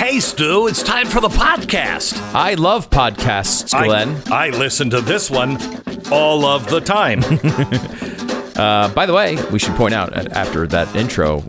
Hey, 0.00 0.18
Stu, 0.18 0.66
it's 0.66 0.82
time 0.82 1.06
for 1.06 1.20
the 1.20 1.28
podcast. 1.28 2.18
I 2.34 2.54
love 2.54 2.88
podcasts, 2.88 3.70
Glenn. 3.70 4.16
I, 4.32 4.46
I 4.46 4.48
listen 4.48 4.88
to 4.90 5.02
this 5.02 5.30
one 5.30 5.58
all 6.10 6.46
of 6.46 6.66
the 6.70 6.80
time. 6.80 7.18
uh, 8.56 8.88
by 8.94 9.04
the 9.04 9.12
way, 9.12 9.36
we 9.52 9.58
should 9.58 9.74
point 9.74 9.92
out 9.92 10.16
uh, 10.16 10.26
after 10.32 10.66
that 10.68 10.96
intro 10.96 11.40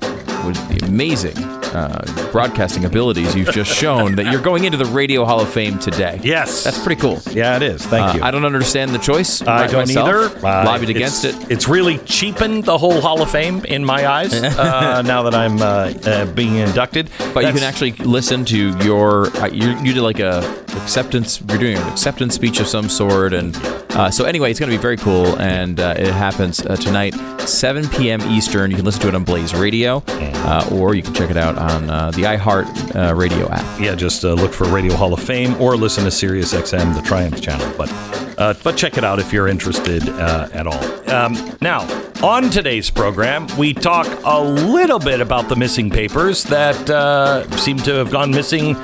was 0.46 0.58
the 0.68 0.86
amazing 0.86 1.38
uh, 1.38 2.30
broadcasting 2.32 2.86
abilities 2.86 3.36
you've 3.36 3.52
just 3.52 3.72
shown 3.74 4.16
that 4.16 4.32
you're 4.32 4.42
going 4.42 4.66
into 4.66 4.78
the 4.78 4.86
Radio 4.86 5.24
Hall 5.26 5.40
of 5.40 5.50
Fame 5.50 5.80
today. 5.80 6.20
Yes. 6.24 6.64
That's 6.64 6.82
pretty 6.84 7.00
cool. 7.00 7.20
Yeah, 7.32 7.56
it 7.56 7.62
is. 7.64 7.86
Thank 7.86 8.16
Uh, 8.16 8.18
you. 8.18 8.24
I 8.24 8.32
don't 8.32 8.44
understand 8.46 8.92
the 8.92 8.98
choice. 9.00 9.42
I 9.42 9.68
don't 9.68 9.88
myself. 9.88 10.08
either. 10.10 10.46
Uh, 10.48 10.66
Lobbied 10.66 10.90
against 10.90 11.24
it. 11.26 11.36
It's 11.50 11.68
really 11.70 11.98
cheapened 12.00 12.66
the 12.66 12.78
whole 12.78 13.00
Hall 13.02 13.22
of 13.22 13.30
Fame 13.32 13.64
in 13.66 13.86
my 13.86 14.06
eyes 14.08 14.34
uh, 14.44 15.02
now 15.04 15.24
that 15.24 15.34
I'm 15.34 15.62
uh, 15.62 15.94
uh, 16.06 16.26
being 16.34 16.56
inducted. 16.58 17.10
But 17.34 17.46
you 17.46 17.54
can 17.54 17.64
actually 17.64 17.92
listen 17.94 18.44
to 18.46 18.78
your 18.80 19.28
uh, 19.38 19.48
you, 19.48 19.70
you 19.80 19.94
did 19.94 20.02
like 20.04 20.20
a 20.20 20.40
acceptance. 20.82 21.42
You're 21.48 21.58
doing 21.58 21.78
an 21.78 21.88
acceptance 21.90 22.36
speech 22.36 22.60
of 22.60 22.68
some 22.68 22.90
sort, 22.90 23.34
and 23.34 23.56
uh, 23.92 24.10
so 24.12 24.26
anyway, 24.26 24.52
it's 24.52 24.60
going 24.60 24.70
to 24.72 24.78
be 24.78 24.82
very 24.82 24.98
cool, 24.98 25.40
and 25.40 25.80
uh, 25.80 25.96
it 25.98 26.12
happens 26.14 26.60
uh, 26.66 26.76
tonight, 26.76 27.14
7 27.42 27.88
p.m. 27.90 28.22
Eastern. 28.32 28.72
You 28.72 28.78
can 28.78 28.86
listen 28.86 29.02
to 29.02 29.08
it 29.10 29.16
on 29.16 29.24
Blaze 29.24 29.54
Radio, 29.54 30.04
uh, 30.34 30.70
or 30.72 30.96
you 30.96 31.02
can 31.04 31.14
check 31.14 31.30
it 31.30 31.38
out 31.38 31.58
on 31.58 31.90
uh, 31.90 32.12
the 32.12 32.24
iHeart 32.24 32.96
uh, 32.96 33.14
Radio 33.14 33.50
app. 33.50 33.80
Yeah, 33.80 33.96
just 33.96 34.24
uh, 34.24 34.34
look 34.34 34.54
for 34.54 34.66
Radio 34.66 34.96
Hall 34.96 35.14
of 35.14 35.22
Fame 35.22 35.60
or 35.62 35.76
listen 35.76 36.04
to 36.06 36.12
Sirius 36.12 36.54
XM, 36.54 36.96
the 36.96 37.02
Triumph 37.02 37.42
channel. 37.42 37.72
But 37.78 37.92
uh, 38.38 38.54
but 38.64 38.76
check 38.76 38.98
it 38.98 39.04
out 39.04 39.20
if 39.20 39.32
you're 39.32 39.48
interested 39.48 40.08
uh, 40.10 40.50
at 40.54 40.66
all. 40.66 41.10
Um, 41.12 41.34
now, 41.62 41.82
on 42.24 42.50
today's 42.50 42.90
program, 42.90 43.48
we 43.58 43.74
talk 43.74 44.08
a 44.24 44.42
little 44.42 45.00
bit 45.00 45.22
about 45.22 45.50
the 45.50 45.56
missing 45.56 45.90
papers 45.90 46.44
that 46.46 47.50
seem 47.60 47.78
to 47.78 47.94
have 47.94 48.12
gone 48.12 48.32
missing 48.32 48.76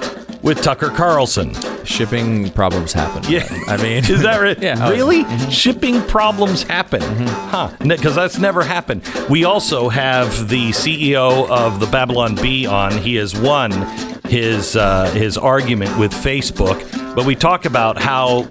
with 0.47 0.61
Tucker 0.61 0.89
Carlson. 0.89 1.53
Shipping 1.83 2.49
problems 2.51 2.93
happen. 2.93 3.21
Yeah, 3.29 3.45
I 3.67 3.75
mean, 3.75 3.97
is 4.09 4.21
that 4.21 4.37
right? 4.41 4.57
Yeah. 4.59 4.89
really? 4.89 5.25
Shipping 5.51 6.01
problems 6.03 6.63
happen, 6.63 7.01
huh? 7.01 7.69
Because 7.85 8.15
that's 8.15 8.39
never 8.39 8.63
happened. 8.63 9.03
We 9.29 9.43
also 9.43 9.89
have 9.89 10.47
the 10.47 10.69
CEO 10.69 11.49
of 11.49 11.81
the 11.81 11.85
Babylon 11.87 12.35
Bee 12.35 12.65
on. 12.65 12.97
He 12.97 13.15
has 13.15 13.37
won 13.37 13.71
his 14.25 14.77
uh, 14.77 15.11
his 15.11 15.37
argument 15.37 15.97
with 15.99 16.13
Facebook, 16.13 16.79
but 17.13 17.25
we 17.25 17.35
talk 17.35 17.65
about 17.65 17.97
how 17.97 18.47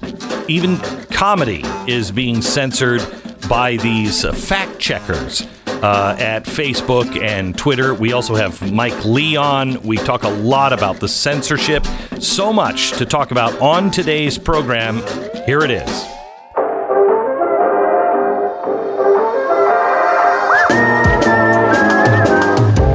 even 0.49 0.77
comedy 1.11 1.63
is 1.87 2.13
being 2.13 2.43
censored 2.43 3.03
by 3.49 3.77
these 3.77 4.25
uh, 4.25 4.33
fact 4.35 4.79
checkers 4.79 5.47
uh, 5.83 6.17
at 6.19 6.45
Facebook 6.45 7.21
and 7.21 7.57
Twitter. 7.57 7.95
We 7.95 8.13
also 8.13 8.35
have 8.35 8.73
Mike 8.73 9.05
Leon. 9.05 9.83
We 9.83 9.97
talk 9.97 10.23
a 10.23 10.29
lot 10.29 10.73
about 10.73 11.01
the 11.01 11.09
censorship. 11.09 11.87
So 12.21 12.53
much 12.53 12.93
to 12.93 13.07
talk 13.07 13.31
about 13.31 13.61
on 13.61 13.91
today's 13.91 14.39
program. 14.39 15.03
Here 15.47 15.61
it 15.61 15.71
is. 15.71 16.07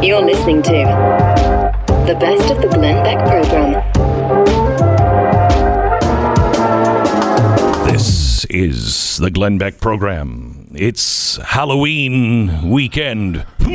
You're 0.03 0.21
listening 0.21 0.63
to 0.63 0.71
the 2.07 2.17
best 2.19 2.51
of 2.51 2.61
the 2.61 2.67
Glenn 2.67 3.03
Beck 3.03 3.19
program. 3.19 3.73
This 7.85 8.45
is 8.45 9.17
the 9.17 9.29
Glenn 9.29 9.57
Beck 9.57 9.79
program. 9.79 10.60
It's 10.83 11.37
Halloween 11.37 12.67
weekend. 12.71 13.37
All 13.59 13.69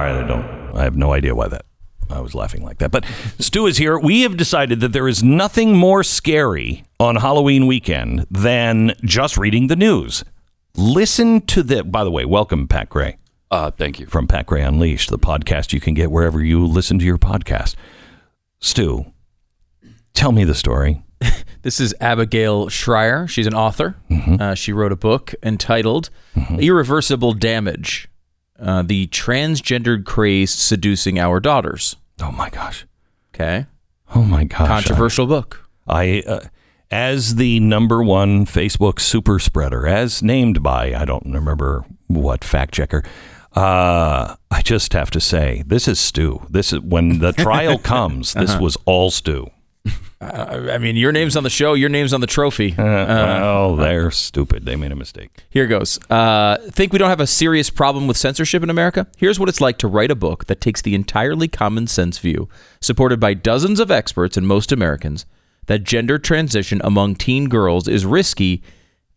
right, 0.00 0.16
I 0.16 0.24
don't. 0.26 0.74
I 0.74 0.82
have 0.84 0.96
no 0.96 1.12
idea 1.12 1.34
why 1.34 1.48
that. 1.48 1.66
I 2.08 2.20
was 2.20 2.34
laughing 2.34 2.64
like 2.64 2.78
that. 2.78 2.90
But 2.90 3.04
Stu 3.38 3.66
is 3.66 3.76
here. 3.76 3.98
We 3.98 4.22
have 4.22 4.38
decided 4.38 4.80
that 4.80 4.94
there 4.94 5.08
is 5.08 5.22
nothing 5.22 5.76
more 5.76 6.02
scary 6.02 6.84
on 6.98 7.16
Halloween 7.16 7.66
weekend 7.66 8.26
than 8.30 8.94
just 9.04 9.36
reading 9.36 9.66
the 9.66 9.76
news. 9.76 10.24
Listen 10.74 11.42
to 11.48 11.62
the. 11.62 11.84
By 11.84 12.02
the 12.02 12.10
way, 12.10 12.24
welcome 12.24 12.66
Pat 12.66 12.88
Gray 12.88 13.18
Uh, 13.50 13.72
thank 13.72 14.00
you. 14.00 14.06
from 14.06 14.26
Pat 14.26 14.46
Gray 14.46 14.62
Unleashed, 14.62 15.10
the 15.10 15.18
podcast 15.18 15.74
you 15.74 15.80
can 15.80 15.92
get 15.92 16.10
wherever 16.10 16.42
you 16.42 16.64
listen 16.66 16.98
to 16.98 17.04
your 17.04 17.18
podcast. 17.18 17.74
Stu, 18.58 19.12
tell 20.14 20.32
me 20.32 20.44
the 20.44 20.54
story. 20.54 21.02
This 21.68 21.80
is 21.80 21.94
Abigail 22.00 22.70
Shrier. 22.70 23.26
She's 23.28 23.46
an 23.46 23.52
author. 23.52 23.94
Mm-hmm. 24.10 24.40
Uh, 24.40 24.54
she 24.54 24.72
wrote 24.72 24.90
a 24.90 24.96
book 24.96 25.34
entitled 25.42 26.08
Irreversible 26.58 27.34
Damage 27.34 28.08
uh, 28.58 28.80
The 28.80 29.06
Transgendered 29.08 30.06
Craze 30.06 30.50
Seducing 30.50 31.18
Our 31.18 31.40
Daughters. 31.40 31.96
Oh 32.22 32.32
my 32.32 32.48
gosh. 32.48 32.86
Okay. 33.34 33.66
Oh 34.14 34.22
my 34.22 34.44
gosh. 34.44 34.66
Controversial 34.66 35.26
book. 35.26 35.68
I, 35.86 36.22
uh, 36.26 36.40
as 36.90 37.34
the 37.34 37.60
number 37.60 38.02
one 38.02 38.46
Facebook 38.46 38.98
super 38.98 39.38
spreader, 39.38 39.86
as 39.86 40.22
named 40.22 40.62
by 40.62 40.94
I 40.94 41.04
don't 41.04 41.30
remember 41.30 41.84
what 42.06 42.44
fact 42.44 42.72
checker. 42.72 43.04
Uh, 43.54 44.36
I 44.50 44.62
just 44.62 44.94
have 44.94 45.10
to 45.10 45.20
say, 45.20 45.64
this 45.66 45.86
is 45.86 46.00
Stu. 46.00 46.46
This 46.48 46.72
is 46.72 46.80
when 46.80 47.18
the 47.18 47.34
trial 47.34 47.76
comes. 47.94 48.32
This 48.32 48.52
Uh-huh. 48.52 48.62
was 48.62 48.78
all 48.86 49.10
Stu. 49.10 49.50
I 50.20 50.72
I 50.74 50.78
mean, 50.78 50.96
your 50.96 51.12
name's 51.12 51.36
on 51.36 51.44
the 51.44 51.50
show, 51.50 51.74
your 51.74 51.88
name's 51.88 52.12
on 52.12 52.20
the 52.20 52.26
trophy. 52.26 52.74
Uh, 52.76 53.40
oh, 53.42 53.76
they're 53.76 54.10
stupid. 54.10 54.64
They 54.64 54.76
made 54.76 54.92
a 54.92 54.96
mistake. 54.96 55.44
Here 55.48 55.66
goes. 55.66 55.98
Uh, 56.10 56.56
think 56.70 56.92
we 56.92 56.98
don't 56.98 57.08
have 57.08 57.20
a 57.20 57.26
serious 57.26 57.70
problem 57.70 58.06
with 58.06 58.16
censorship 58.16 58.62
in 58.62 58.70
America? 58.70 59.06
Here's 59.16 59.38
what 59.38 59.48
it's 59.48 59.60
like 59.60 59.78
to 59.78 59.88
write 59.88 60.10
a 60.10 60.16
book 60.16 60.46
that 60.46 60.60
takes 60.60 60.82
the 60.82 60.94
entirely 60.94 61.48
common 61.48 61.86
sense 61.86 62.18
view, 62.18 62.48
supported 62.80 63.20
by 63.20 63.34
dozens 63.34 63.78
of 63.78 63.90
experts 63.90 64.36
and 64.36 64.46
most 64.46 64.72
Americans, 64.72 65.24
that 65.66 65.84
gender 65.84 66.18
transition 66.18 66.80
among 66.82 67.14
teen 67.14 67.48
girls 67.48 67.86
is 67.86 68.04
risky. 68.04 68.62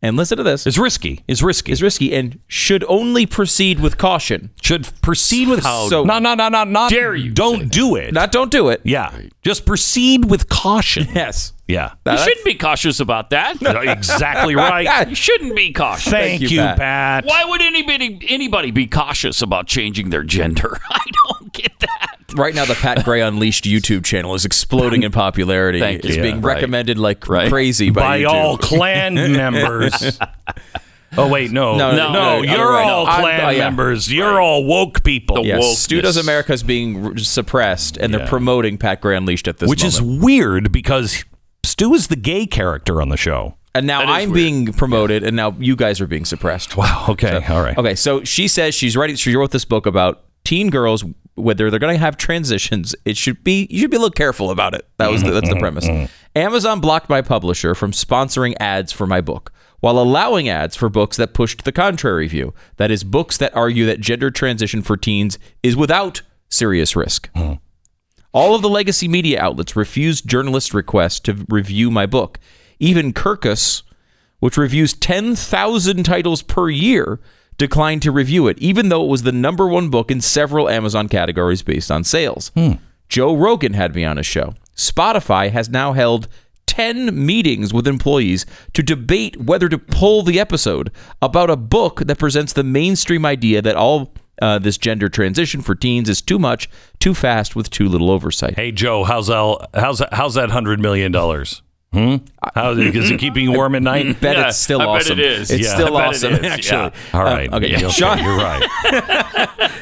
And 0.03 0.17
listen 0.17 0.37
to 0.37 0.43
this. 0.43 0.65
It's 0.65 0.79
risky. 0.79 1.23
It's 1.27 1.43
risky. 1.43 1.71
is 1.71 1.81
risky 1.83 2.11
and 2.15 2.39
should 2.47 2.83
only 2.87 3.27
proceed 3.27 3.79
with 3.79 3.99
caution. 3.99 4.49
Should 4.61 4.89
proceed 5.03 5.47
with 5.47 5.63
How 5.63 5.89
So- 5.89 6.03
no, 6.03 6.17
no, 6.17 6.33
no, 6.33 6.49
no, 6.49 6.63
not 6.63 6.89
dare 6.89 7.13
you 7.13 7.29
Don't 7.31 7.71
do 7.71 7.95
it. 7.95 8.11
Not 8.11 8.31
don't 8.31 8.49
do 8.49 8.69
it. 8.69 8.81
yeah, 8.83 9.15
just 9.43 9.65
proceed 9.65 10.25
with 10.29 10.49
caution. 10.49 11.07
Yes. 11.15 11.53
Yeah, 11.67 11.93
You 12.05 12.17
shouldn't 12.17 12.43
be 12.43 12.55
cautious 12.55 12.99
about 12.99 13.29
that. 13.29 13.55
exactly 13.61 14.55
right. 14.55 15.07
You 15.09 15.15
shouldn't 15.15 15.55
be 15.55 15.71
cautious. 15.71 16.11
Thank, 16.11 16.41
you, 16.41 16.49
you, 16.49 16.57
Pat. 16.59 16.77
Pat. 16.77 17.25
Why 17.25 17.45
would 17.45 17.61
anybody 17.61 18.19
anybody 18.27 18.71
be 18.71 18.87
cautious 18.87 19.41
about 19.41 19.67
changing 19.67 20.09
their 20.09 20.23
gender? 20.23 20.79
I 20.89 21.05
don't 21.29 21.53
get 21.53 21.71
that. 21.79 22.10
Right 22.35 22.53
now, 22.55 22.65
the 22.65 22.75
Pat 22.75 23.03
Gray 23.03 23.21
Unleashed 23.21 23.65
YouTube 23.65 24.03
channel 24.05 24.35
is 24.35 24.45
exploding 24.45 25.03
in 25.03 25.11
popularity. 25.11 25.79
Thank 25.81 26.03
you. 26.03 26.07
It's 26.09 26.17
you. 26.17 26.23
being 26.23 26.35
Yeah, 26.41 26.47
right. 26.47 26.55
recommended 26.55 26.97
like 26.97 27.19
crazy 27.21 27.89
by, 27.89 28.01
by 28.01 28.23
all 28.25 28.57
Klan 28.57 29.15
members. 29.15 30.19
Oh 31.17 31.27
wait, 31.27 31.51
no, 31.51 31.75
No, 31.77 31.91
no, 31.91 32.13
no, 32.13 32.13
no, 32.13 32.41
you're 32.41 32.73
other 32.73 32.85
way. 32.85 32.91
all 32.91 33.05
Klan 33.05 33.41
oh, 33.41 33.49
yeah. 33.49 33.57
members. 33.65 34.11
You're 34.11 34.39
all 34.39 34.63
woke 34.63 35.03
people. 35.03 35.45
Yes, 35.45 35.61
wokeness. 35.63 35.75
Stu 35.75 36.01
Does 36.01 36.15
America 36.17 36.53
is 36.53 36.63
being 36.63 37.05
r- 37.05 37.17
suppressed, 37.17 37.97
and 37.97 38.11
Yeah. 38.13 38.19
they're 38.19 38.27
promoting 38.27 38.77
Pat 38.77 39.01
Gray 39.01 39.17
Unleashed 39.17 39.47
at 39.49 39.57
this 39.57 39.67
point. 39.67 39.69
which 39.71 39.83
is 39.83 40.01
weird 40.01 40.71
because 40.71 41.25
Stu 41.65 41.93
is 41.93 42.07
the 42.07 42.15
gay 42.15 42.45
character 42.45 43.01
on 43.01 43.09
the 43.09 43.17
show. 43.17 43.57
and 43.75 43.85
now 43.85 44.01
I'm 44.01 44.29
weird. 44.31 44.33
being 44.33 44.73
promoted, 44.73 45.23
and 45.23 45.35
now 45.35 45.53
you 45.59 45.75
guys 45.75 45.99
are 45.99 46.07
being 46.07 46.23
suppressed. 46.25 46.77
Wow. 46.77 47.05
Okay. 47.09 47.43
all 47.49 47.61
right. 47.61 47.77
Okay, 47.77 47.95
so 47.95 48.23
she 48.23 48.47
says 48.47 48.73
she's 48.73 48.95
writing. 48.95 49.17
She 49.17 49.35
wrote 49.35 49.51
this 49.51 49.65
book 49.65 49.85
about 49.85 50.23
teen 50.45 50.69
girls. 50.69 51.03
Whether 51.35 51.69
they're 51.69 51.79
going 51.79 51.95
to 51.95 51.99
have 51.99 52.17
transitions, 52.17 52.93
it 53.05 53.15
should 53.17 53.43
be 53.43 53.67
you 53.69 53.79
should 53.79 53.91
be 53.91 53.97
a 53.97 53.99
little 53.99 54.11
careful 54.11 54.51
about 54.51 54.73
it. 54.73 54.85
That 54.97 55.11
was 55.11 55.23
the, 55.23 55.31
that's 55.31 55.47
the 55.47 55.55
mm-hmm. 55.55 55.61
premise. 55.61 55.87
Mm-hmm. 55.87 56.05
Amazon 56.35 56.79
blocked 56.81 57.09
my 57.09 57.21
publisher 57.21 57.73
from 57.73 57.91
sponsoring 57.91 58.53
ads 58.59 58.91
for 58.91 59.07
my 59.07 59.21
book, 59.21 59.51
while 59.79 59.97
allowing 59.97 60.49
ads 60.49 60.75
for 60.75 60.89
books 60.89 61.17
that 61.17 61.33
pushed 61.33 61.63
the 61.63 61.71
contrary 61.71 62.27
view. 62.27 62.53
That 62.77 62.91
is, 62.91 63.03
books 63.03 63.37
that 63.37 63.55
argue 63.55 63.85
that 63.85 64.01
gender 64.01 64.29
transition 64.29 64.81
for 64.81 64.97
teens 64.97 65.39
is 65.63 65.75
without 65.75 66.21
serious 66.49 66.95
risk. 66.95 67.29
Hmm. 67.35 67.53
All 68.33 68.55
of 68.55 68.61
the 68.61 68.69
legacy 68.69 69.07
media 69.07 69.41
outlets 69.41 69.75
refused 69.75 70.27
journalist 70.27 70.73
requests 70.73 71.19
to 71.21 71.45
review 71.49 71.91
my 71.91 72.05
book. 72.05 72.39
Even 72.79 73.13
Kirkus, 73.13 73.83
which 74.39 74.57
reviews 74.57 74.93
10,000 74.93 76.03
titles 76.03 76.41
per 76.41 76.69
year, 76.69 77.19
declined 77.61 78.01
to 78.01 78.11
review 78.11 78.47
it, 78.47 78.57
even 78.57 78.89
though 78.89 79.03
it 79.03 79.07
was 79.07 79.21
the 79.21 79.31
number 79.31 79.67
one 79.67 79.87
book 79.91 80.09
in 80.09 80.19
several 80.19 80.67
Amazon 80.67 81.07
categories 81.07 81.61
based 81.61 81.91
on 81.91 82.03
sales. 82.03 82.51
Joe 83.07 83.35
Rogan 83.35 83.73
had 83.73 83.93
me 83.93 84.03
on 84.03 84.17
his 84.17 84.25
show. 84.25 84.55
Spotify 84.75 85.51
has 85.51 85.69
now 85.69 85.93
held 85.93 86.27
10 86.65 87.23
meetings 87.23 87.71
with 87.71 87.87
employees 87.87 88.47
to 88.73 88.81
debate 88.81 89.37
whether 89.39 89.69
to 89.69 89.77
pull 89.77 90.23
the 90.23 90.39
episode 90.39 90.89
about 91.21 91.51
a 91.51 91.55
book 91.55 91.99
that 91.99 92.17
presents 92.17 92.51
the 92.53 92.63
mainstream 92.63 93.27
idea 93.27 93.61
that 93.61 93.75
all 93.75 94.11
uh, 94.41 94.57
this 94.57 94.79
gender 94.79 95.07
transition 95.07 95.61
for 95.61 95.75
teens 95.75 96.09
is 96.09 96.19
too 96.19 96.39
much, 96.39 96.67
too 96.97 97.13
fast, 97.13 97.55
with 97.55 97.69
too 97.69 97.87
little 97.87 98.09
oversight. 98.09 98.55
Hey 98.55 98.71
Joe, 98.71 99.03
how's 99.03 99.27
that? 99.27 99.67
How's? 99.75 100.01
How's 100.11 100.33
that 100.33 100.49
hundred 100.49 100.79
million 100.79 101.11
dollars? 101.11 101.61
Hmm? 101.93 102.15
How 102.55 102.71
is 102.71 103.11
it 103.11 103.19
keeping 103.19 103.43
you 103.43 103.51
warm 103.51 103.75
at 103.75 103.81
night? 103.83 104.19
bet 104.21 104.37
Yeah, 104.37 104.47
it's 104.47 104.57
still 104.57 104.79
I 104.81 104.85
bet 104.85 104.95
awesome. 105.01 105.19
it 105.19 105.25
is. 105.25 105.51
It's 105.51 105.63
Yeah, 105.65 105.73
still 105.73 105.97
I 105.97 106.07
bet 106.07 106.07
it 106.07 106.15
awesome, 106.15 106.33
is, 106.33 106.51
actually. 106.51 106.77
yeah. 106.77 107.19
All 107.19 107.23
right. 107.23 107.51
Uh, 107.51 107.57
okay, 107.57 107.75
okay, 107.75 107.89
Sean, 107.89 108.17
you're 108.23 108.37
right. 108.37 108.65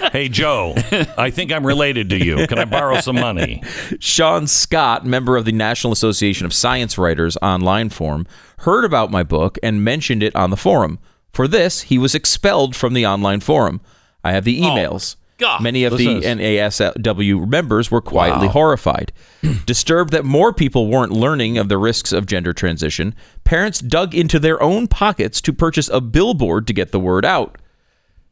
hey 0.11 0.27
Joe, 0.27 0.73
I 1.19 1.29
think 1.29 1.51
I'm 1.51 1.63
related 1.65 2.09
to 2.09 2.17
you. 2.17 2.47
Can 2.47 2.57
I 2.57 2.65
borrow 2.65 2.99
some 2.99 3.15
money? 3.19 3.61
Sean 3.99 4.47
Scott, 4.47 5.05
member 5.05 5.37
of 5.37 5.45
the 5.45 5.51
National 5.51 5.93
Association 5.93 6.47
of 6.47 6.53
Science 6.53 6.97
Writers 6.97 7.37
online 7.43 7.89
forum, 7.89 8.25
heard 8.59 8.85
about 8.85 9.11
my 9.11 9.21
book 9.21 9.59
and 9.61 9.83
mentioned 9.83 10.23
it 10.23 10.35
on 10.35 10.49
the 10.49 10.57
forum. 10.57 10.97
For 11.31 11.47
this, 11.47 11.81
he 11.81 11.99
was 11.99 12.15
expelled 12.15 12.75
from 12.75 12.93
the 12.95 13.05
online 13.05 13.39
forum. 13.39 13.81
I 14.23 14.31
have 14.31 14.45
the 14.45 14.59
emails. 14.59 15.15
God. 15.39 15.63
Many 15.63 15.85
of 15.85 15.97
the 15.97 16.07
Listen. 16.07 16.37
NASW 16.37 17.47
members 17.47 17.89
were 17.89 18.01
quietly 18.01 18.47
horrified. 18.47 19.11
Disturbed 19.65 20.11
that 20.11 20.25
more 20.25 20.53
people 20.53 20.87
weren't 20.87 21.11
learning 21.11 21.57
of 21.57 21.69
the 21.69 21.77
risks 21.77 22.11
of 22.11 22.27
gender 22.27 22.53
transition, 22.53 23.15
parents 23.45 23.79
dug 23.79 24.13
into 24.13 24.37
their 24.37 24.61
own 24.61 24.87
pockets 24.87 25.41
to 25.41 25.53
purchase 25.53 25.89
a 25.89 26.01
billboard 26.01 26.67
to 26.67 26.73
get 26.73 26.91
the 26.91 26.99
word 26.99 27.25
out. 27.25 27.57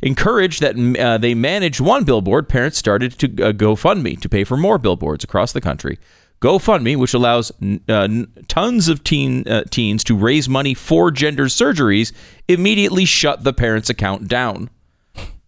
Encouraged 0.01 0.61
that 0.61 0.75
uh, 0.99 1.17
they 1.17 1.33
managed 1.33 1.79
one 1.79 2.03
billboard, 2.03 2.47
parents 2.47 2.77
started 2.77 3.17
to 3.17 3.25
uh, 3.25 3.51
GoFundMe 3.51 4.19
to 4.21 4.29
pay 4.29 4.43
for 4.43 4.55
more 4.55 4.77
billboards 4.77 5.23
across 5.23 5.53
the 5.53 5.61
country. 5.61 5.97
GoFundMe, 6.39 6.95
which 6.97 7.15
allows 7.15 7.51
uh, 7.89 8.07
tons 8.47 8.89
of 8.89 9.03
teen 9.03 9.47
uh, 9.47 9.63
teens 9.71 10.03
to 10.03 10.15
raise 10.15 10.47
money 10.47 10.75
for 10.75 11.09
gender 11.09 11.45
surgeries, 11.45 12.11
immediately 12.47 13.05
shut 13.05 13.43
the 13.43 13.53
parents' 13.53 13.89
account 13.89 14.27
down. 14.27 14.69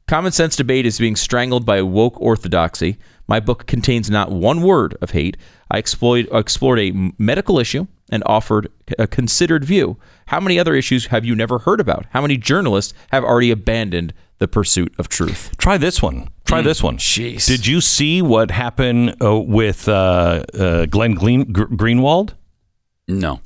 Common 0.10 0.32
sense 0.32 0.56
debate 0.56 0.88
is 0.88 0.98
being 0.98 1.16
strangled 1.16 1.68
by 1.68 1.84
woke 1.84 2.20
orthodoxy. 2.20 2.98
My 3.28 3.40
book 3.40 3.68
contains 3.68 4.10
not 4.10 4.32
one 4.32 4.64
word 4.64 4.98
of 5.04 5.12
hate. 5.12 5.38
I 5.70 5.78
explored, 5.78 6.28
explored 6.32 6.80
a 6.80 7.12
medical 7.20 7.60
issue 7.60 7.86
and 8.12 8.24
offered 8.26 8.72
a 8.98 9.06
considered 9.06 9.64
view. 9.64 10.00
How 10.26 10.40
many 10.40 10.58
other 10.58 10.74
issues 10.74 11.06
have 11.06 11.26
you 11.26 11.36
never 11.36 11.60
heard 11.60 11.80
about? 11.80 12.08
How 12.10 12.24
many 12.24 12.38
journalists 12.38 12.96
have 13.12 13.24
already 13.24 13.52
abandoned 13.52 14.16
the 14.40 14.48
pursuit 14.48 14.92
of 14.98 15.10
truth? 15.10 15.52
Try 15.60 15.78
this 15.78 16.02
one. 16.02 16.30
Try 16.44 16.64
this 16.64 16.82
one. 16.82 16.98
Jeez. 16.98 17.46
Did 17.46 17.68
you 17.68 17.80
see 17.80 18.24
what 18.24 18.50
happened 18.50 19.16
uh, 19.22 19.40
with 19.40 19.88
uh, 19.88 20.44
uh, 20.56 20.86
Glenn 20.88 21.14
Gleen- 21.16 21.52
Gr- 21.52 21.66
Greenwald? 21.66 22.34
No. 23.08 23.42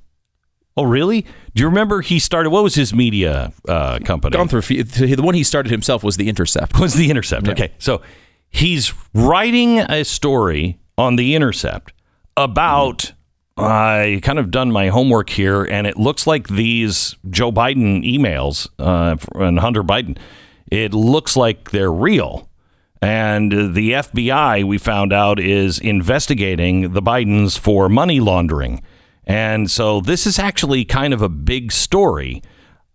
Oh, 0.76 0.84
really? 0.84 1.22
Do 1.54 1.62
you 1.62 1.68
remember 1.68 2.02
he 2.02 2.18
started? 2.20 2.50
What 2.50 2.64
was 2.64 2.76
his 2.76 2.94
media 2.94 3.54
uh, 3.68 4.00
company? 4.00 4.36
Gone 4.36 4.48
through 4.48 4.60
a 4.60 4.64
few, 4.64 4.84
the 4.84 5.22
one 5.22 5.36
he 5.36 5.44
started 5.44 5.72
himself 5.72 6.04
was 6.04 6.18
The 6.18 6.30
Intercept. 6.30 6.80
was 6.80 6.96
the 6.96 7.10
Intercept. 7.12 7.48
Okay, 7.48 7.72
so 7.78 8.02
he's 8.50 8.92
writing 9.14 9.80
a 9.80 10.04
story 10.04 10.80
on 10.98 11.16
the 11.16 11.36
Intercept 11.36 11.94
about. 12.38 13.14
I 13.56 14.20
kind 14.24 14.40
of 14.40 14.50
done 14.50 14.72
my 14.72 14.88
homework 14.88 15.30
here, 15.30 15.64
and 15.64 15.86
it 15.86 15.96
looks 15.96 16.26
like 16.26 16.48
these 16.48 17.16
Joe 17.30 17.52
Biden 17.52 18.04
emails 18.04 18.68
uh, 18.80 19.16
and 19.36 19.60
Hunter 19.60 19.84
Biden. 19.84 20.18
It 20.72 20.92
looks 20.96 21.38
like 21.38 21.70
they're 21.70 21.92
real, 21.92 22.50
and 23.00 23.52
the 23.76 23.92
FBI 23.92 24.64
we 24.64 24.80
found 24.80 25.14
out 25.14 25.40
is 25.40 25.78
investigating 25.78 26.94
the 26.94 27.02
Bidens 27.04 27.60
for 27.60 27.90
money 27.90 28.20
laundering, 28.20 28.82
and 29.26 29.70
so 29.72 30.02
this 30.02 30.26
is 30.28 30.38
actually 30.40 30.86
kind 30.86 31.14
of 31.14 31.22
a 31.22 31.30
big 31.30 31.72
story. 31.72 32.42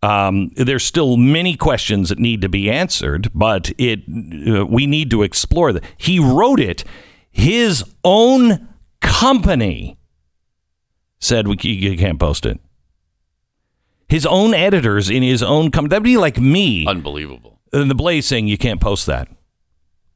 Um, 0.02 0.50
there's 0.54 0.84
still 0.84 1.16
many 1.16 1.56
questions 1.56 2.08
that 2.08 2.19
need 2.19 2.40
to 2.42 2.48
be 2.48 2.70
answered, 2.70 3.30
but 3.34 3.72
it 3.78 4.00
uh, 4.48 4.64
we 4.66 4.86
need 4.86 5.10
to 5.10 5.22
explore 5.22 5.72
that. 5.72 5.82
He 5.96 6.19
wrote 6.20 6.60
it. 6.60 6.84
His 7.30 7.84
own 8.04 8.69
company 9.00 9.98
said 11.19 11.48
we 11.48 11.56
you 11.62 11.96
can't 11.96 12.20
post 12.20 12.46
it. 12.46 12.60
His 14.08 14.25
own 14.25 14.54
editors 14.54 15.10
in 15.10 15.22
his 15.22 15.42
own 15.42 15.70
company. 15.70 15.90
That'd 15.90 16.02
be 16.04 16.16
like 16.16 16.38
me 16.38 16.86
Unbelievable. 16.86 17.60
in 17.72 17.88
the 17.88 17.94
Blaze 17.94 18.26
saying 18.26 18.46
you 18.46 18.56
can't 18.58 18.80
post 18.80 19.06
that. 19.06 19.28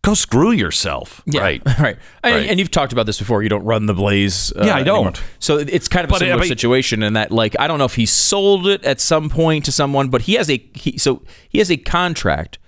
Go 0.02 0.14
screw 0.14 0.50
yourself. 0.50 1.22
Right. 1.32 1.62
right. 1.78 1.96
And, 2.24 2.34
Right. 2.34 2.48
and 2.50 2.58
you've 2.58 2.72
talked 2.72 2.92
about 2.92 3.06
this 3.06 3.20
before. 3.20 3.42
You 3.44 3.48
don't 3.48 3.64
run 3.64 3.86
the 3.86 3.94
Blaze. 3.94 4.52
Uh, 4.56 4.64
Yeah, 4.66 4.74
I 4.74 4.82
don't. 4.82 4.96
anymore. 5.06 5.12
So 5.38 5.58
it's 5.58 5.86
kind 5.86 6.02
of 6.04 6.10
a 6.10 6.14
But, 6.14 6.16
uh, 6.16 6.18
similar 6.26 6.38
but- 6.38 6.48
situation 6.48 7.04
in 7.04 7.12
that, 7.12 7.30
like, 7.30 7.54
I 7.60 7.68
don't 7.68 7.78
know 7.78 7.84
if 7.84 7.94
he 7.94 8.04
sold 8.06 8.66
it 8.66 8.84
at 8.84 9.00
some 9.00 9.30
point 9.30 9.64
to 9.66 9.72
someone, 9.72 10.08
but 10.08 10.22
he 10.22 10.34
has 10.34 10.50
a 10.50 10.60
he, 10.74 10.98
so 10.98 11.22
he 11.48 11.58
has 11.58 11.70
a 11.70 11.76
contract, 11.76 12.58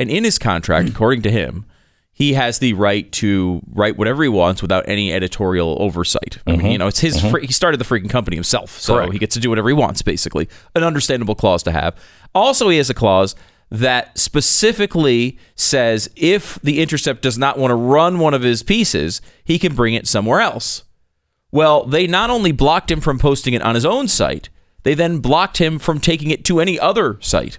and 0.00 0.10
in 0.10 0.24
his 0.24 0.36
contract, 0.36 0.88
according 0.94 1.22
to 1.22 1.30
him, 1.30 1.64
he 2.12 2.32
has 2.34 2.58
the 2.58 2.72
right 2.74 3.10
to 3.12 3.62
write 3.72 3.96
whatever 3.96 4.24
he 4.24 4.28
wants 4.28 4.60
without 4.60 4.84
any 4.88 5.12
editorial 5.12 5.76
oversight. 5.80 6.38
I 6.46 6.56
mean, 6.56 6.72
you 6.72 6.76
know, 6.78 6.88
it's 6.88 6.98
his. 7.00 7.20
Fr- 7.20 7.38
he 7.38 7.52
started 7.52 7.78
the 7.80 7.84
freaking 7.84 8.10
company 8.10 8.36
himself, 8.36 8.78
so 8.80 8.96
Correct. 8.96 9.12
he 9.12 9.18
gets 9.20 9.34
to 9.34 9.40
do 9.40 9.48
whatever 9.48 9.68
he 9.68 9.74
wants. 9.74 10.02
Basically, 10.02 10.48
an 10.74 10.82
understandable 10.82 11.36
clause 11.36 11.62
to 11.62 11.70
have. 11.72 11.94
Also, 12.34 12.68
he 12.68 12.78
has 12.78 12.90
a 12.90 12.94
clause 12.94 13.36
that 13.70 14.18
specifically 14.18 15.38
says 15.54 16.10
if 16.16 16.58
the 16.62 16.80
Intercept 16.80 17.22
does 17.22 17.38
not 17.38 17.58
want 17.58 17.70
to 17.70 17.74
run 17.76 18.18
one 18.18 18.34
of 18.34 18.42
his 18.42 18.62
pieces, 18.62 19.20
he 19.44 19.58
can 19.58 19.74
bring 19.74 19.94
it 19.94 20.06
somewhere 20.08 20.40
else. 20.40 20.84
Well, 21.52 21.84
they 21.84 22.06
not 22.06 22.30
only 22.30 22.52
blocked 22.52 22.90
him 22.90 23.00
from 23.00 23.18
posting 23.18 23.54
it 23.54 23.62
on 23.62 23.74
his 23.74 23.84
own 23.86 24.08
site, 24.08 24.48
they 24.82 24.94
then 24.94 25.18
blocked 25.18 25.58
him 25.58 25.78
from 25.78 26.00
taking 26.00 26.30
it 26.30 26.44
to 26.46 26.60
any 26.60 26.78
other 26.78 27.18
site. 27.20 27.58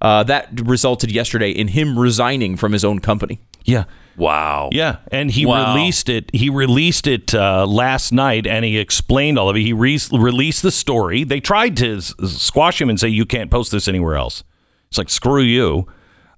Uh, 0.00 0.22
that 0.24 0.48
resulted 0.64 1.10
yesterday 1.10 1.50
in 1.50 1.68
him 1.68 1.98
resigning 1.98 2.56
from 2.56 2.72
his 2.72 2.84
own 2.84 3.00
company. 3.00 3.40
Yeah. 3.64 3.84
Wow. 4.16 4.68
Yeah, 4.72 4.96
and 5.12 5.30
he 5.30 5.46
Wow. 5.46 5.74
released 5.74 6.08
it. 6.08 6.30
He 6.34 6.50
released 6.50 7.06
it 7.06 7.34
uh, 7.34 7.66
last 7.66 8.12
night, 8.12 8.46
and 8.46 8.64
he 8.64 8.78
explained 8.78 9.38
all 9.38 9.48
of 9.48 9.56
it. 9.56 9.60
He 9.62 9.72
re- 9.72 9.98
released 10.12 10.62
the 10.62 10.70
story. 10.72 11.22
They 11.24 11.38
tried 11.40 11.76
to 11.78 11.96
s- 11.98 12.14
squash 12.26 12.80
him 12.80 12.90
and 12.90 12.98
say 12.98 13.08
you 13.08 13.24
can't 13.24 13.50
post 13.50 13.70
this 13.72 13.86
anywhere 13.88 14.16
else. 14.16 14.42
It's 14.88 14.98
like 14.98 15.10
screw 15.10 15.42
you. 15.42 15.86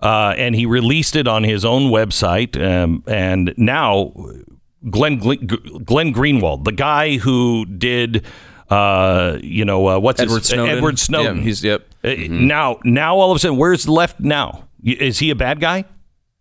Uh, 0.00 0.35
and 0.38 0.55
he 0.55 0.64
released 0.64 1.14
it 1.14 1.29
on 1.29 1.44
his 1.44 1.62
own 1.62 1.91
website, 1.91 2.56
um, 2.58 3.05
and 3.06 3.52
now 3.58 4.14
Glenn 4.88 5.19
Glenn 5.19 5.47
Glenn 5.85 6.14
Greenwald, 6.14 6.64
the 6.64 6.73
guy 6.73 7.19
who 7.19 7.66
did, 7.66 8.25
uh, 8.71 9.37
you 9.42 9.66
know, 9.66 9.87
uh, 9.88 9.99
what's 9.99 10.19
Edward 10.19 10.38
his, 10.38 10.47
Snowden. 10.49 10.75
Edward 10.75 10.99
Snowden. 10.99 11.37
Yeah, 11.37 11.42
he's 11.42 11.62
yep. 11.62 11.87
Uh, 12.02 12.14
Now, 12.30 12.78
now 12.83 13.16
all 13.19 13.30
of 13.30 13.37
a 13.37 13.38
sudden, 13.40 13.59
where's 13.59 13.85
the 13.85 13.92
left 13.92 14.21
now? 14.21 14.69
Is 14.83 15.19
he 15.19 15.28
a 15.28 15.35
bad 15.35 15.61
guy? 15.61 15.85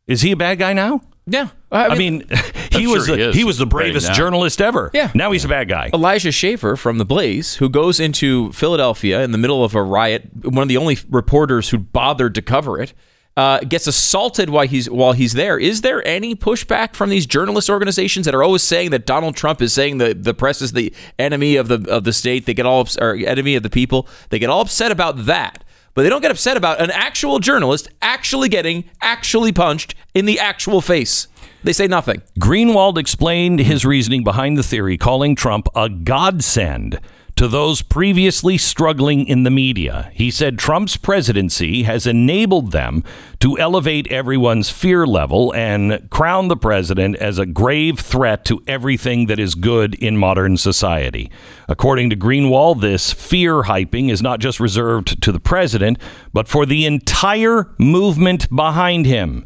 Is 0.07 0.21
he 0.21 0.31
a 0.31 0.37
bad 0.37 0.57
guy 0.57 0.71
now? 0.71 1.01
Yeah, 1.27 1.49
I 1.71 1.95
mean, 1.95 2.23
he 2.71 2.85
I'm 2.85 2.91
was 2.91 3.05
sure 3.05 3.15
he 3.17 3.23
the, 3.25 3.31
he 3.33 3.43
was 3.43 3.57
the 3.57 3.65
bravest 3.65 4.13
journalist 4.13 4.61
ever. 4.61 4.89
Yeah. 4.93 5.11
Now 5.13 5.31
he's 5.31 5.45
a 5.45 5.47
bad 5.47 5.69
guy. 5.69 5.89
Elijah 5.93 6.31
Schaefer 6.31 6.75
from 6.75 6.97
The 6.97 7.05
Blaze, 7.05 7.55
who 7.55 7.69
goes 7.69 7.99
into 7.99 8.51
Philadelphia 8.53 9.21
in 9.23 9.31
the 9.31 9.37
middle 9.37 9.63
of 9.63 9.75
a 9.75 9.83
riot, 9.83 10.29
one 10.43 10.63
of 10.63 10.67
the 10.67 10.77
only 10.77 10.97
reporters 11.09 11.69
who 11.69 11.77
bothered 11.77 12.33
to 12.35 12.41
cover 12.41 12.79
it, 12.81 12.93
uh, 13.37 13.59
gets 13.59 13.87
assaulted 13.87 14.49
while 14.49 14.67
he's 14.67 14.89
while 14.89 15.13
he's 15.13 15.33
there. 15.33 15.57
Is 15.57 15.81
there 15.81 16.05
any 16.05 16.35
pushback 16.35 16.93
from 16.93 17.09
these 17.09 17.25
journalist 17.25 17.69
organizations 17.69 18.25
that 18.25 18.35
are 18.35 18.43
always 18.43 18.63
saying 18.63 18.89
that 18.89 19.05
Donald 19.05 19.35
Trump 19.35 19.61
is 19.61 19.71
saying 19.71 19.97
the 19.99 20.13
the 20.13 20.33
press 20.33 20.61
is 20.61 20.73
the 20.73 20.93
enemy 21.17 21.55
of 21.55 21.69
the 21.69 21.89
of 21.89 22.03
the 22.03 22.11
state? 22.11 22.45
They 22.45 22.53
get 22.53 22.65
all 22.65 22.81
ups- 22.81 22.97
or 22.97 23.13
enemy 23.15 23.55
of 23.55 23.63
the 23.63 23.69
people. 23.69 24.07
They 24.29 24.39
get 24.39 24.49
all 24.49 24.61
upset 24.61 24.91
about 24.91 25.25
that. 25.27 25.63
But 25.93 26.03
they 26.03 26.09
don't 26.09 26.21
get 26.21 26.31
upset 26.31 26.57
about 26.57 26.81
an 26.81 26.91
actual 26.91 27.39
journalist 27.39 27.87
actually 28.01 28.49
getting 28.49 28.85
actually 29.01 29.51
punched 29.51 29.95
in 30.13 30.25
the 30.25 30.39
actual 30.39 30.81
face. 30.81 31.27
They 31.63 31.73
say 31.73 31.87
nothing. 31.87 32.21
Greenwald 32.39 32.97
explained 32.97 33.59
his 33.59 33.85
reasoning 33.85 34.23
behind 34.23 34.57
the 34.57 34.63
theory, 34.63 34.97
calling 34.97 35.35
Trump 35.35 35.67
a 35.75 35.89
godsend 35.89 36.99
to 37.39 37.47
those 37.47 37.81
previously 37.81 38.57
struggling 38.57 39.25
in 39.25 39.43
the 39.43 39.49
media. 39.49 40.11
He 40.13 40.29
said 40.29 40.59
Trump's 40.59 40.97
presidency 40.97 41.83
has 41.83 42.05
enabled 42.05 42.73
them 42.73 43.01
to 43.39 43.57
elevate 43.57 44.11
everyone's 44.11 44.69
fear 44.69 45.07
level 45.07 45.55
and 45.55 46.09
crown 46.09 46.49
the 46.49 46.57
president 46.57 47.15
as 47.15 47.37
a 47.37 47.45
grave 47.45 47.97
threat 47.97 48.43
to 48.43 48.61
everything 48.67 49.27
that 49.27 49.39
is 49.39 49.55
good 49.55 49.95
in 49.95 50.17
modern 50.17 50.57
society. 50.57 51.31
According 51.69 52.09
to 52.09 52.17
Greenwald, 52.17 52.81
this 52.81 53.13
fear 53.13 53.61
hyping 53.61 54.11
is 54.11 54.21
not 54.21 54.41
just 54.41 54.59
reserved 54.59 55.21
to 55.23 55.31
the 55.31 55.39
president, 55.39 55.97
but 56.33 56.49
for 56.49 56.65
the 56.65 56.85
entire 56.85 57.73
movement 57.77 58.53
behind 58.53 59.05
him. 59.05 59.45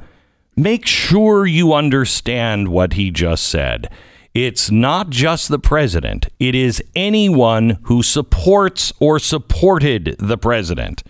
Make 0.55 0.87
sure 0.87 1.45
you 1.45 1.73
understand 1.73 2.69
what 2.69 2.93
he 2.93 3.11
just 3.11 3.45
said. 3.45 3.87
It's 4.33 4.71
not 4.71 5.11
just 5.11 5.49
the 5.49 5.59
president, 5.59 6.27
it 6.39 6.55
is 6.55 6.83
anyone 6.95 7.77
who 7.83 8.01
supports 8.01 8.91
or 8.99 9.19
supported 9.19 10.15
the 10.17 10.39
president. 10.39 11.03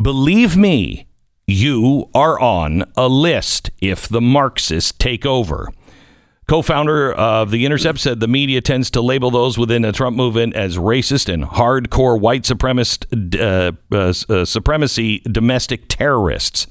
Believe 0.00 0.58
me, 0.58 1.06
you 1.46 2.10
are 2.14 2.38
on 2.38 2.84
a 2.94 3.08
list 3.08 3.70
if 3.80 4.06
the 4.06 4.20
Marxists 4.20 4.92
take 4.92 5.24
over. 5.24 5.70
Co 6.48 6.60
founder 6.60 7.12
of 7.14 7.50
The 7.50 7.64
Intercept 7.64 7.98
said 7.98 8.20
the 8.20 8.28
media 8.28 8.60
tends 8.60 8.90
to 8.90 9.00
label 9.00 9.30
those 9.30 9.56
within 9.56 9.82
the 9.82 9.90
Trump 9.90 10.16
movement 10.16 10.54
as 10.54 10.76
racist 10.76 11.32
and 11.32 11.44
hardcore 11.44 12.20
white 12.20 12.42
supremacist 12.42 13.40
uh, 13.40 13.72
uh, 13.90 14.12
uh, 14.32 14.44
supremacy 14.44 15.20
domestic 15.20 15.88
terrorists. 15.88 16.66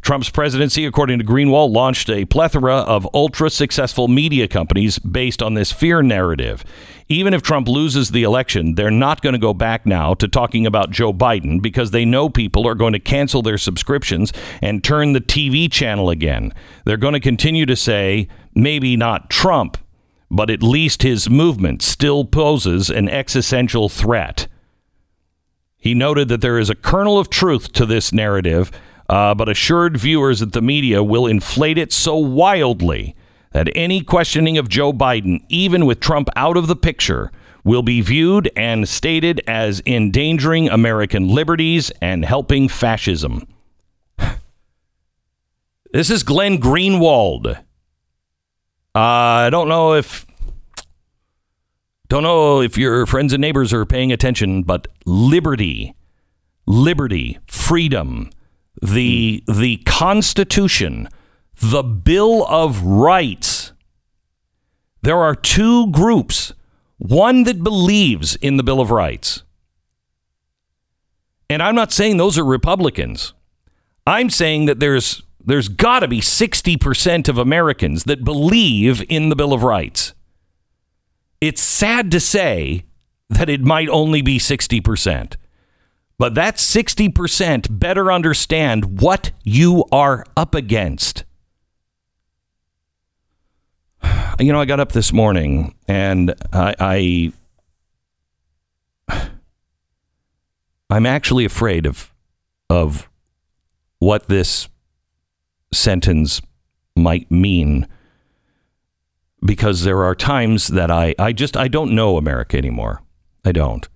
Trump's 0.00 0.30
presidency, 0.30 0.84
according 0.84 1.18
to 1.18 1.24
Greenwald, 1.24 1.72
launched 1.72 2.08
a 2.10 2.24
plethora 2.24 2.76
of 2.76 3.08
ultra 3.12 3.50
successful 3.50 4.08
media 4.08 4.46
companies 4.46 4.98
based 4.98 5.42
on 5.42 5.54
this 5.54 5.72
fear 5.72 6.02
narrative. 6.02 6.64
Even 7.08 7.34
if 7.34 7.42
Trump 7.42 7.68
loses 7.68 8.10
the 8.10 8.22
election, 8.22 8.74
they're 8.74 8.90
not 8.90 9.22
going 9.22 9.32
to 9.32 9.38
go 9.38 9.54
back 9.54 9.86
now 9.86 10.14
to 10.14 10.28
talking 10.28 10.66
about 10.66 10.90
Joe 10.90 11.12
Biden 11.12 11.62
because 11.62 11.90
they 11.90 12.04
know 12.04 12.28
people 12.28 12.66
are 12.66 12.74
going 12.74 12.92
to 12.92 12.98
cancel 12.98 13.42
their 13.42 13.58
subscriptions 13.58 14.32
and 14.60 14.82
turn 14.82 15.12
the 15.12 15.20
TV 15.20 15.70
channel 15.70 16.10
again. 16.10 16.52
They're 16.84 16.96
going 16.96 17.14
to 17.14 17.20
continue 17.20 17.66
to 17.66 17.76
say, 17.76 18.28
maybe 18.54 18.96
not 18.96 19.30
Trump, 19.30 19.78
but 20.30 20.50
at 20.50 20.62
least 20.62 21.02
his 21.02 21.30
movement 21.30 21.82
still 21.82 22.24
poses 22.24 22.90
an 22.90 23.08
existential 23.08 23.88
threat. 23.88 24.48
He 25.76 25.94
noted 25.94 26.26
that 26.28 26.40
there 26.40 26.58
is 26.58 26.68
a 26.68 26.74
kernel 26.74 27.18
of 27.18 27.30
truth 27.30 27.72
to 27.74 27.86
this 27.86 28.12
narrative, 28.12 28.72
uh, 29.08 29.34
but 29.34 29.48
assured 29.48 29.96
viewers 29.96 30.40
that 30.40 30.52
the 30.52 30.62
media 30.62 31.02
will 31.02 31.26
inflate 31.26 31.78
it 31.78 31.92
so 31.92 32.16
wildly 32.16 33.14
that 33.52 33.70
any 33.74 34.02
questioning 34.02 34.58
of 34.58 34.68
Joe 34.68 34.92
Biden, 34.92 35.44
even 35.48 35.86
with 35.86 36.00
Trump 36.00 36.28
out 36.36 36.56
of 36.56 36.66
the 36.66 36.76
picture, 36.76 37.30
will 37.64 37.82
be 37.82 38.00
viewed 38.00 38.50
and 38.54 38.88
stated 38.88 39.40
as 39.46 39.82
endangering 39.86 40.68
American 40.68 41.28
liberties 41.28 41.90
and 42.00 42.24
helping 42.24 42.68
fascism. 42.68 43.46
this 45.92 46.10
is 46.10 46.22
Glenn 46.22 46.58
Greenwald. 46.58 47.58
Uh, 48.94 48.98
I 48.98 49.50
don't 49.50 49.68
know 49.68 49.94
if 49.94 50.26
don't 52.08 52.22
know 52.22 52.60
if 52.60 52.78
your 52.78 53.04
friends 53.04 53.32
and 53.32 53.40
neighbors 53.40 53.72
are 53.72 53.84
paying 53.84 54.12
attention, 54.12 54.62
but 54.62 54.86
liberty, 55.04 55.94
liberty, 56.66 57.38
freedom, 57.48 58.30
the 58.82 59.42
the 59.46 59.78
Constitution, 59.78 61.08
the 61.60 61.82
Bill 61.82 62.46
of 62.46 62.82
Rights. 62.82 63.72
There 65.02 65.18
are 65.18 65.34
two 65.34 65.90
groups. 65.90 66.52
One 66.98 67.44
that 67.44 67.62
believes 67.62 68.36
in 68.36 68.56
the 68.56 68.62
Bill 68.62 68.80
of 68.80 68.90
Rights. 68.90 69.42
And 71.48 71.62
I'm 71.62 71.74
not 71.74 71.92
saying 71.92 72.16
those 72.16 72.38
are 72.38 72.44
Republicans. 72.44 73.34
I'm 74.06 74.30
saying 74.30 74.66
that 74.66 74.80
there's 74.80 75.22
there's 75.44 75.68
got 75.68 76.00
to 76.00 76.08
be 76.08 76.20
60% 76.20 77.28
of 77.28 77.38
Americans 77.38 78.04
that 78.04 78.24
believe 78.24 79.04
in 79.08 79.28
the 79.28 79.36
Bill 79.36 79.52
of 79.52 79.62
Rights. 79.62 80.12
It's 81.40 81.62
sad 81.62 82.10
to 82.10 82.18
say 82.18 82.84
that 83.28 83.48
it 83.48 83.60
might 83.60 83.88
only 83.88 84.22
be 84.22 84.38
60%. 84.38 85.36
But 86.18 86.34
that 86.34 86.56
60% 86.56 87.78
better 87.78 88.10
understand 88.10 89.00
what 89.00 89.32
you 89.44 89.84
are 89.92 90.24
up 90.36 90.54
against. 90.54 91.24
You 94.38 94.52
know, 94.52 94.60
I 94.60 94.66
got 94.66 94.80
up 94.80 94.92
this 94.92 95.14
morning 95.14 95.74
and 95.88 96.34
I, 96.52 97.32
I 99.08 99.18
I'm 100.90 101.06
actually 101.06 101.46
afraid 101.46 101.86
of 101.86 102.12
of 102.68 103.08
what 103.98 104.28
this 104.28 104.68
sentence 105.72 106.42
might 106.94 107.30
mean 107.30 107.86
because 109.44 109.84
there 109.84 110.04
are 110.04 110.14
times 110.14 110.68
that 110.68 110.90
I, 110.90 111.14
I 111.18 111.32
just 111.32 111.56
I 111.56 111.68
don't 111.68 111.94
know 111.94 112.18
America 112.18 112.58
anymore. 112.58 113.02
I 113.44 113.52
don't. 113.52 113.88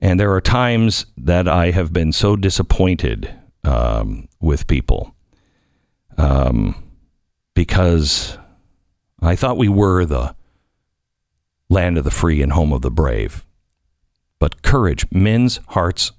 And 0.00 0.20
there 0.20 0.32
are 0.32 0.40
times 0.40 1.06
that 1.16 1.48
I 1.48 1.70
have 1.70 1.92
been 1.92 2.12
so 2.12 2.36
disappointed 2.36 3.34
um, 3.64 4.28
with 4.40 4.66
people 4.66 5.14
um, 6.18 6.82
because 7.54 8.38
I 9.20 9.36
thought 9.36 9.56
we 9.56 9.68
were 9.68 10.04
the 10.04 10.34
land 11.68 11.98
of 11.98 12.04
the 12.04 12.10
free 12.10 12.42
and 12.42 12.52
home 12.52 12.72
of 12.72 12.82
the 12.82 12.90
brave. 12.90 13.46
But 14.38 14.62
courage, 14.62 15.06
men's 15.10 15.60
hearts 15.68 16.12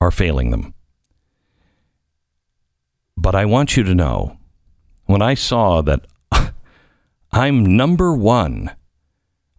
are 0.00 0.10
failing 0.10 0.50
them. 0.50 0.74
But 3.16 3.34
I 3.34 3.46
want 3.46 3.76
you 3.76 3.82
to 3.84 3.94
know 3.94 4.36
when 5.06 5.22
I 5.22 5.34
saw 5.34 5.80
that 5.82 6.06
I'm 7.32 7.76
number 7.76 8.14
one 8.14 8.70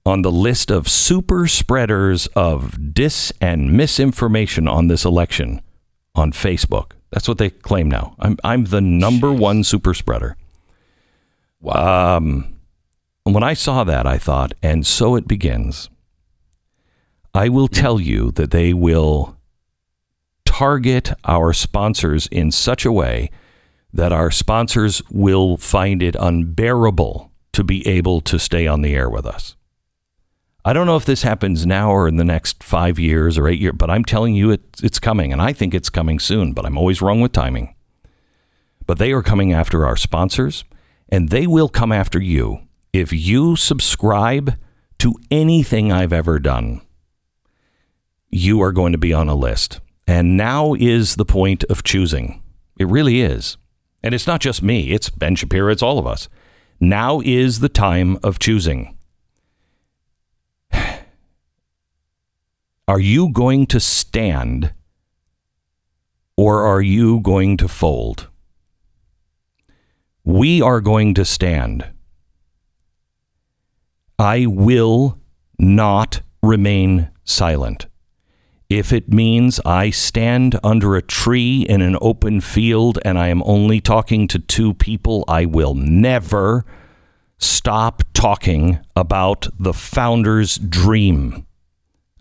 on 0.08 0.22
the 0.22 0.32
list 0.32 0.72
of 0.72 0.88
super 0.88 1.48
spreaders 1.48 2.28
of 2.28 2.94
dis 2.94 3.34
and 3.42 3.74
misinformation 3.74 4.68
on 4.68 4.88
this 4.88 5.04
election 5.04 5.62
on 6.16 6.32
Facebook. 6.32 6.94
That's 7.12 7.28
what 7.28 7.38
they 7.38 7.50
claim 7.50 7.90
now. 7.90 8.16
I'm, 8.18 8.38
I'm 8.44 8.66
the 8.66 8.82
number 8.82 9.28
Jeez. 9.28 9.40
one 9.40 9.64
super 9.66 9.94
spreader. 9.94 10.38
Wow. 11.60 12.18
Um, 12.18 12.58
when 13.24 13.44
I 13.44 13.54
saw 13.54 13.84
that, 13.84 14.08
I 14.08 14.18
thought, 14.18 14.54
and 14.64 14.88
so 14.88 15.16
it 15.16 15.28
begins. 15.28 15.90
I 17.34 17.50
will 17.50 17.68
tell 17.68 18.00
you 18.00 18.32
that 18.32 18.52
they 18.52 18.74
will 18.74 19.36
target 20.46 21.12
our 21.26 21.52
sponsors 21.52 22.28
in 22.28 22.52
such 22.52 22.86
a 22.86 22.92
way 22.92 23.30
that 23.92 24.14
our 24.14 24.32
sponsors 24.32 25.02
will 25.12 25.58
find 25.58 26.02
it 26.02 26.16
unbearable 26.18 27.32
to 27.52 27.64
be 27.64 27.86
able 27.86 28.22
to 28.22 28.40
stay 28.40 28.68
on 28.68 28.82
the 28.82 28.96
air 28.96 29.10
with 29.10 29.26
us. 29.26 29.57
I 30.68 30.74
don't 30.74 30.86
know 30.86 30.98
if 30.98 31.06
this 31.06 31.24
happens 31.24 31.66
now 31.66 31.92
or 31.92 32.10
in 32.10 32.18
the 32.18 32.26
next 32.26 32.62
five 32.62 33.00
years 33.00 33.38
or 33.38 33.48
eight 33.48 33.62
years, 33.62 33.76
but 33.78 33.90
I'm 33.90 34.04
telling 34.04 34.36
you 34.36 34.52
it, 34.52 34.64
it's 34.84 35.00
coming, 35.00 35.32
and 35.32 35.42
I 35.42 35.54
think 35.54 35.74
it's 35.74 35.90
coming 35.90 36.20
soon, 36.20 36.52
but 36.52 36.66
I'm 36.66 36.78
always 36.78 37.02
wrong 37.02 37.22
with 37.22 37.32
timing. 37.32 37.74
But 38.86 38.98
they 38.98 39.14
are 39.14 39.24
coming 39.24 39.54
after 39.54 39.86
our 39.86 39.96
sponsors, 39.96 40.66
and 41.08 41.30
they 41.30 41.48
will 41.48 41.70
come 41.70 41.94
after 41.94 42.22
you 42.22 42.68
if 42.92 43.14
you 43.14 43.56
subscribe 43.56 44.56
to 45.00 45.16
anything 45.32 45.94
I've 45.94 46.12
ever 46.12 46.38
done. 46.38 46.82
You 48.30 48.62
are 48.62 48.74
going 48.74 48.92
to 48.92 48.98
be 48.98 49.14
on 49.14 49.30
a 49.30 49.36
list. 49.36 49.80
And 50.06 50.36
now 50.36 50.74
is 50.74 51.16
the 51.16 51.24
point 51.24 51.64
of 51.70 51.84
choosing. 51.84 52.44
It 52.78 52.90
really 52.90 53.22
is. 53.22 53.56
And 54.04 54.14
it's 54.14 54.28
not 54.28 54.42
just 54.42 54.62
me, 54.62 54.92
it's 54.92 55.10
Ben 55.10 55.38
Shapiro, 55.38 55.72
it's 55.72 55.82
all 55.82 55.98
of 55.98 56.06
us. 56.06 56.28
Now 56.78 57.22
is 57.24 57.62
the 57.62 57.70
time 57.70 58.18
of 58.22 58.38
choosing. 58.38 58.97
Are 62.88 63.00
you 63.00 63.32
going 63.32 63.66
to 63.68 63.80
stand 63.80 64.74
or 66.36 66.66
are 66.66 66.82
you 66.82 67.20
going 67.20 67.58
to 67.58 67.68
fold? 67.68 68.30
We 70.24 70.62
are 70.62 70.82
going 70.82 71.14
to 71.16 71.26
stand. 71.26 71.90
I 74.20 74.46
will 74.46 75.20
not 75.60 76.22
remain 76.42 77.10
silent 77.24 77.88
if 78.70 78.92
it 78.92 79.12
means 79.12 79.62
I 79.66 79.92
stand 79.92 80.60
under 80.62 80.96
a 80.96 81.02
tree 81.02 81.62
in 81.62 81.82
an 81.82 81.98
open 82.02 82.42
field 82.42 83.00
and 83.06 83.18
I 83.18 83.30
am 83.30 83.42
only 83.44 83.80
talking 83.80 84.28
to 84.30 84.40
two 84.40 84.74
people, 84.74 85.24
I 85.28 85.46
will 85.46 85.74
never 85.74 86.66
stop 87.38 88.04
talking 88.14 88.80
about 88.96 89.48
the 89.58 89.74
founder's 89.74 90.58
dream. 90.58 91.47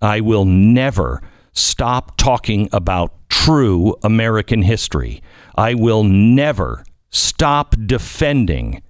I 0.00 0.20
will 0.20 0.44
never 0.44 1.22
stop 1.52 2.16
talking 2.16 2.68
about 2.72 3.14
true 3.28 3.94
American 4.02 4.62
history. 4.62 5.22
I 5.56 5.74
will 5.74 6.04
never 6.04 6.84
stop 7.10 7.74
defending 7.86 8.82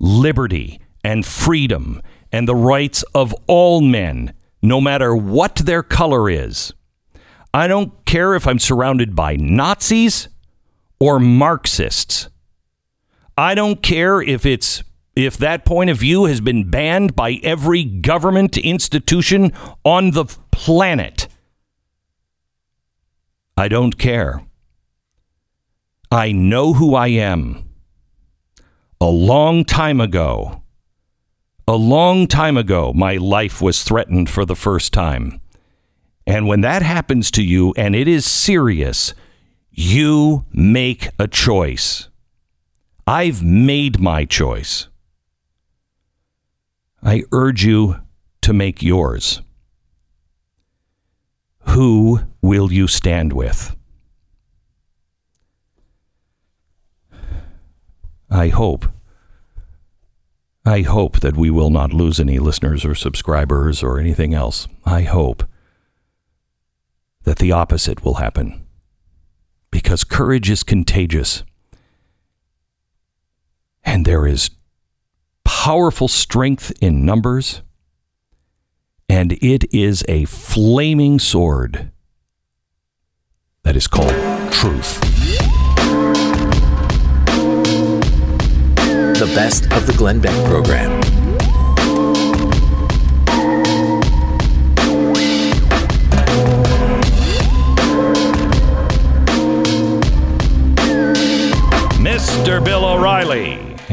liberty 0.00 0.80
and 1.04 1.24
freedom 1.24 2.02
and 2.32 2.46
the 2.46 2.56
rights 2.56 3.02
of 3.14 3.34
all 3.46 3.80
men, 3.80 4.34
no 4.62 4.80
matter 4.80 5.14
what 5.14 5.56
their 5.56 5.82
color 5.82 6.28
is. 6.28 6.72
I 7.54 7.66
don't 7.66 8.04
care 8.04 8.34
if 8.34 8.46
I'm 8.46 8.58
surrounded 8.58 9.16
by 9.16 9.36
Nazis 9.36 10.28
or 11.00 11.18
Marxists. 11.18 12.28
I 13.36 13.54
don't 13.54 13.82
care 13.82 14.20
if 14.20 14.44
it's 14.44 14.82
if 15.18 15.36
that 15.38 15.64
point 15.64 15.90
of 15.90 15.98
view 15.98 16.26
has 16.26 16.40
been 16.40 16.70
banned 16.70 17.16
by 17.16 17.40
every 17.42 17.84
government 17.84 18.56
institution 18.56 19.52
on 19.84 20.12
the 20.12 20.24
planet. 20.50 21.28
I 23.56 23.68
don't 23.68 23.98
care. 23.98 24.44
I 26.10 26.32
know 26.32 26.74
who 26.74 26.94
I 26.94 27.08
am. 27.08 27.68
A 29.00 29.10
long 29.10 29.64
time 29.64 30.00
ago, 30.00 30.62
a 31.66 31.76
long 31.76 32.26
time 32.26 32.56
ago, 32.56 32.92
my 32.94 33.16
life 33.16 33.60
was 33.60 33.82
threatened 33.82 34.30
for 34.30 34.44
the 34.44 34.56
first 34.56 34.92
time. 34.92 35.40
And 36.26 36.46
when 36.46 36.62
that 36.62 36.82
happens 36.82 37.30
to 37.32 37.42
you 37.42 37.74
and 37.76 37.94
it 37.94 38.08
is 38.08 38.24
serious, 38.24 39.14
You 39.70 40.44
make 40.52 41.10
a 41.20 41.28
choice. 41.28 42.08
I've 43.06 43.44
made 43.44 44.00
my 44.00 44.24
choice. 44.24 44.88
I 47.02 47.24
urge 47.32 47.64
you 47.64 48.00
to 48.42 48.52
make 48.52 48.82
yours. 48.82 49.42
Who 51.68 52.20
will 52.42 52.72
you 52.72 52.88
stand 52.88 53.32
with? 53.32 53.76
I 58.30 58.48
hope. 58.48 58.86
I 60.64 60.82
hope 60.82 61.20
that 61.20 61.36
we 61.36 61.50
will 61.50 61.70
not 61.70 61.92
lose 61.92 62.20
any 62.20 62.38
listeners 62.38 62.84
or 62.84 62.94
subscribers 62.94 63.82
or 63.82 63.98
anything 63.98 64.34
else. 64.34 64.68
I 64.84 65.02
hope 65.02 65.44
that 67.22 67.38
the 67.38 67.52
opposite 67.52 68.04
will 68.04 68.14
happen. 68.14 68.66
Because 69.70 70.04
courage 70.04 70.50
is 70.50 70.62
contagious. 70.62 71.44
And 73.84 74.04
there 74.04 74.26
is 74.26 74.50
powerful 75.58 76.06
strength 76.06 76.72
in 76.80 77.04
numbers. 77.04 77.62
And 79.08 79.32
it 79.42 79.64
is 79.74 80.04
a 80.08 80.24
flaming 80.26 81.18
sword 81.18 81.90
that 83.64 83.74
is 83.74 83.88
called 83.88 84.14
truth. 84.52 85.00
The 89.18 89.30
best 89.34 89.64
of 89.72 89.88
the 89.88 89.94
Glenn 89.98 90.20
Beck 90.20 90.46
program. 90.46 90.97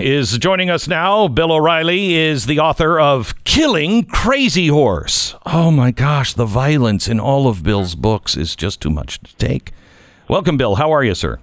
Is 0.06 0.38
joining 0.38 0.70
us 0.70 0.88
now. 0.88 1.28
Bill 1.28 1.52
O'Reilly 1.52 2.14
is 2.14 2.46
the 2.46 2.60
author 2.60 3.00
of 3.00 3.34
Killing 3.44 4.04
Crazy 4.04 4.68
Horse. 4.68 5.34
Oh 5.48 5.72
my 5.72 5.90
gosh, 5.90 6.36
the 6.36 6.46
violence 6.46 7.08
in 7.08 7.20
all 7.20 7.48
of 7.48 7.64
Bill's 7.64 7.96
books 7.96 8.38
is 8.38 8.56
just 8.56 8.80
too 8.82 8.92
much 8.92 9.20
to 9.22 9.36
take. 9.38 9.72
Welcome, 10.30 10.58
Bill. 10.58 10.76
How 10.76 10.92
are 10.92 11.04
you, 11.04 11.16
sir? 11.16 11.40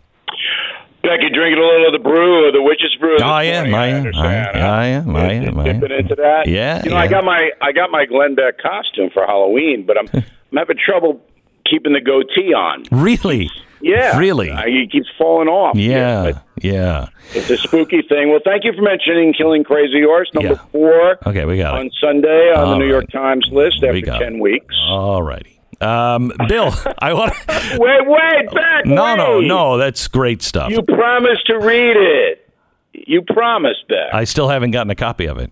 Becky 1.03 1.29
drinking 1.35 1.59
a 1.59 1.67
little 1.67 1.87
of 1.89 1.93
the 1.93 2.09
brew 2.09 2.47
of 2.47 2.55
the 2.55 2.63
witch's 2.63 2.95
brew. 3.01 3.15
this 3.17 3.23
I 3.23 3.43
am, 3.45 3.75
I 3.75 3.87
am, 3.89 4.07
I 4.15 4.35
am. 4.35 4.55
I 4.55 4.87
am, 4.87 5.17
I 5.17 5.33
am, 5.33 5.59
I 5.59 5.69
am. 5.69 5.81
Dipping 5.81 5.99
into 5.99 6.15
that. 6.15 6.47
Yeah, 6.47 6.85
You 6.85 6.91
know, 6.91 6.97
yeah. 6.97 7.03
I 7.03 7.09
got 7.09 7.25
my 7.25 7.51
I 7.61 7.73
got 7.73 7.91
my 7.91 8.07
Glenn 8.07 8.37
Beck 8.37 8.59
costume 8.59 9.11
for 9.13 9.27
Halloween, 9.27 9.85
but 9.85 9.99
I'm 9.99 10.07
I'm 10.15 10.57
having 10.57 10.77
trouble 10.79 11.21
keeping 11.69 11.95
the 11.95 12.01
goatee 12.01 12.55
on. 12.55 12.85
Really? 12.93 13.51
Yeah, 13.83 14.17
Really? 14.19 14.51
I, 14.51 14.65
it 14.67 14.93
keeps 14.93 15.09
falling 15.19 15.49
off. 15.49 15.77
Yeah, 15.77 16.33
but 16.33 16.43
yeah. 16.65 17.09
it's 17.35 17.51
a 17.51 17.57
spooky 17.57 18.03
thing. 18.03 18.31
Well, 18.31 18.41
thank 18.45 18.65
you 18.65 18.73
for 18.73 18.83
mentioning 18.83 19.35
Killing 19.37 19.65
Crazy 19.65 20.03
Horse 20.03 20.29
number 20.35 20.51
Yeah. 20.51 20.59
four 20.71 21.19
Okay, 21.27 21.45
we 21.45 21.57
got 21.59 21.75
on 21.79 21.87
it. 21.87 21.95
Sunday 22.01 22.53
on 22.55 22.65
All 22.65 22.71
the 22.73 22.79
New 22.79 22.89
York. 22.89 23.11
Times 23.13 23.47
list 23.51 23.79
We 23.83 23.89
after 23.89 24.01
got 24.03 24.19
ten 24.21 24.37
it. 24.37 24.41
weeks. 24.41 24.75
All 24.89 25.23
righty. 25.23 25.61
Um, 25.81 26.31
Bill, 26.49 26.73
I 27.01 27.13
want. 27.13 27.33
Wait, 27.49 28.07
wait, 28.07 28.51
back. 28.55 28.87
No, 28.87 29.17
no, 29.17 29.41
no. 29.41 29.79
That's 29.79 30.07
great 30.07 30.41
stuff. 30.43 30.71
You 30.71 30.81
promised 30.83 31.47
to 31.47 31.59
read 31.59 31.97
it. 31.97 32.49
You 32.93 33.23
promised 33.23 33.85
that. 33.89 34.15
I 34.15 34.23
still 34.25 34.49
haven't 34.49 34.71
gotten 34.71 34.91
a 34.91 34.95
copy 34.95 35.27
of 35.27 35.39
it. 35.39 35.51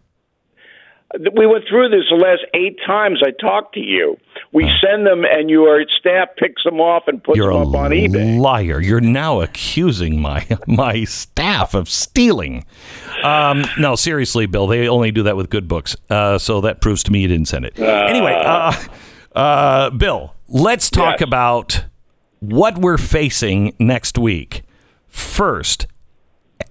We 1.37 1.47
went 1.47 1.65
through 1.69 1.89
this 1.89 2.05
the 2.11 2.17
last 2.17 2.43
eight 2.55 2.79
times 2.87 3.21
I 3.25 3.31
talked 3.33 3.75
to 3.75 3.81
you. 3.81 4.17
We 4.53 4.71
send 4.81 5.07
them, 5.07 5.25
and 5.25 5.51
your 5.51 5.85
staff 5.99 6.29
picks 6.37 6.63
them 6.65 6.81
off 6.81 7.05
and 7.09 7.23
puts 7.23 7.37
You're 7.37 7.53
them 7.53 7.69
up 7.69 7.75
on 7.75 7.91
eBay. 7.91 8.39
liar. 8.39 8.81
You're 8.81 9.01
now 9.01 9.41
accusing 9.41 10.21
my 10.21 10.47
my 10.67 11.05
staff 11.05 11.75
of 11.75 11.89
stealing. 11.89 12.65
Um, 13.25 13.65
no, 13.79 13.97
seriously, 13.97 14.47
Bill. 14.47 14.67
They 14.67 14.89
only 14.89 15.11
do 15.11 15.23
that 15.25 15.37
with 15.37 15.51
good 15.51 15.67
books. 15.69 15.97
Uh, 16.09 16.39
so 16.39 16.61
that 16.63 16.81
proves 16.81 17.03
to 17.05 17.13
me 17.13 17.21
you 17.23 17.29
didn't 17.29 17.49
send 17.49 17.65
it. 17.65 17.79
anyway, 17.79 18.35
uh, 18.45 18.73
uh, 19.35 19.91
Bill, 19.91 20.35
let's 20.49 20.91
talk 20.91 21.21
Yes. 21.21 21.27
about 21.27 21.85
what 22.41 22.79
we're 22.79 22.99
facing 22.99 23.75
next 23.79 24.17
week. 24.19 24.63
First, 25.09 25.87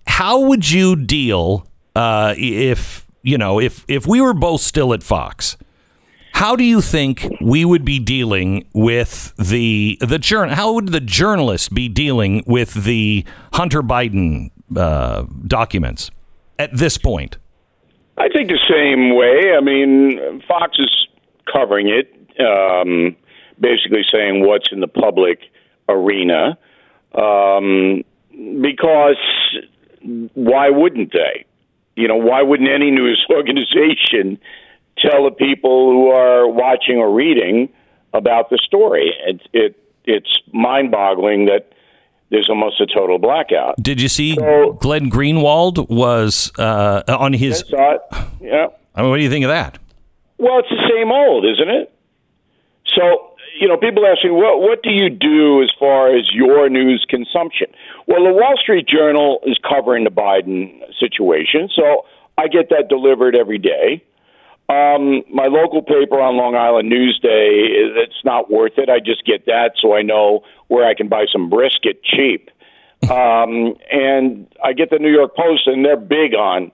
how 0.07 0.39
would 0.41 0.69
you 0.71 0.95
deal 0.95 1.67
uh, 1.95 2.33
if 2.37 3.05
you 3.21 3.37
know 3.37 3.59
if 3.59 3.85
if 3.87 4.07
we 4.07 4.21
were 4.21 4.33
both 4.33 4.61
still 4.61 4.93
at 4.93 5.03
Fox? 5.03 5.57
How 6.33 6.55
do 6.55 6.63
you 6.63 6.79
think 6.79 7.27
we 7.41 7.65
would 7.65 7.83
be 7.83 7.99
dealing 7.99 8.65
with 8.73 9.33
the 9.37 9.97
the 9.99 10.17
journal? 10.19 10.55
How 10.55 10.71
would 10.73 10.89
the 10.89 11.01
journalists 11.01 11.67
be 11.69 11.89
dealing 11.89 12.43
with 12.47 12.85
the 12.85 13.25
Hunter 13.53 13.81
Biden 13.81 14.51
uh, 14.75 15.25
documents 15.47 16.11
at 16.57 16.75
this 16.75 16.97
point? 16.97 17.37
I 18.17 18.27
think 18.29 18.49
the 18.49 18.59
same 18.69 19.15
way. 19.15 19.53
I 19.57 19.61
mean, 19.61 20.41
Fox 20.47 20.77
is 20.77 21.07
covering 21.51 21.87
it, 21.87 22.13
um, 22.39 23.15
basically 23.59 24.03
saying 24.11 24.45
what's 24.45 24.71
in 24.71 24.81
the 24.81 24.87
public 24.87 25.39
arena, 25.87 26.57
um, 27.15 28.03
because 28.61 29.17
why 30.33 30.69
wouldn't 30.69 31.11
they? 31.11 31.45
You 31.99 32.07
know, 32.07 32.15
why 32.15 32.41
wouldn't 32.41 32.69
any 32.69 32.91
news 32.91 33.25
organization 33.39 34.39
tell 34.97 35.23
the 35.25 35.31
people 35.31 35.91
who 35.91 36.07
are 36.11 36.47
watching 36.47 36.97
or 36.97 37.13
reading 37.13 37.69
about 38.13 38.49
the 38.49 38.57
story? 38.65 39.13
It, 39.27 39.41
it 39.53 39.75
it's 40.05 40.39
mind-boggling 40.53 41.45
that 41.45 41.73
there's 42.31 42.47
almost 42.49 42.79
a 42.79 42.85
total 42.87 43.17
blackout. 43.19 43.75
Did 43.81 44.01
you 44.01 44.07
see 44.07 44.35
So- 44.35 44.73
Glenn 44.79 45.09
Greenwald 45.11 45.89
was 45.89 46.51
uh, 46.57 47.03
on 47.07 47.33
his? 47.33 47.59
Saw 47.67 47.95
it. 47.95 48.01
Yeah. 48.41 48.67
I 48.95 49.01
mean, 49.01 49.09
what 49.11 49.17
do 49.17 49.23
you 49.23 49.29
think 49.29 49.43
of 49.45 49.49
that? 49.49 49.77
Well, 50.37 50.59
it's 50.59 50.69
the 50.69 50.89
same 50.89 51.11
old, 51.11 51.45
isn't 51.45 51.69
it? 51.69 51.93
So, 52.95 53.33
you 53.59 53.67
know, 53.67 53.77
people 53.77 54.05
ask 54.05 54.23
me, 54.23 54.31
what, 54.31 54.61
what 54.61 54.83
do 54.83 54.89
you 54.91 55.09
do 55.09 55.61
as 55.63 55.69
far 55.79 56.15
as 56.15 56.29
your 56.33 56.69
news 56.69 57.05
consumption? 57.09 57.67
Well, 58.07 58.23
the 58.23 58.33
Wall 58.33 58.55
Street 58.61 58.87
Journal 58.87 59.39
is 59.45 59.57
covering 59.67 60.03
the 60.03 60.11
Biden 60.11 60.81
situation, 60.99 61.69
so 61.73 62.05
I 62.37 62.47
get 62.47 62.69
that 62.69 62.89
delivered 62.89 63.35
every 63.35 63.57
day. 63.57 64.03
Um, 64.69 65.23
my 65.33 65.47
local 65.47 65.81
paper 65.81 66.21
on 66.21 66.37
Long 66.37 66.55
Island 66.55 66.91
Newsday, 66.91 67.97
it's 67.97 68.23
not 68.23 68.51
worth 68.51 68.73
it. 68.77 68.87
I 68.87 68.99
just 68.99 69.25
get 69.25 69.47
that 69.47 69.71
so 69.81 69.95
I 69.95 70.03
know 70.03 70.41
where 70.67 70.87
I 70.87 70.93
can 70.93 71.09
buy 71.09 71.25
some 71.31 71.49
brisket 71.49 72.03
cheap. 72.03 72.49
Um, 73.01 73.75
and 73.89 74.45
I 74.61 74.73
get 74.73 74.89
the 74.89 74.99
New 74.99 75.09
York 75.09 75.33
Post, 75.33 75.67
and 75.67 75.85
they're 75.85 75.95
big 75.95 76.35
on 76.35 76.69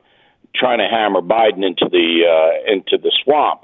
trying 0.55 0.79
to 0.79 0.87
hammer 0.89 1.21
Biden 1.21 1.63
into 1.63 1.87
the 1.87 2.25
uh, 2.25 2.73
into 2.73 2.97
the 2.97 3.11
swamp. 3.23 3.61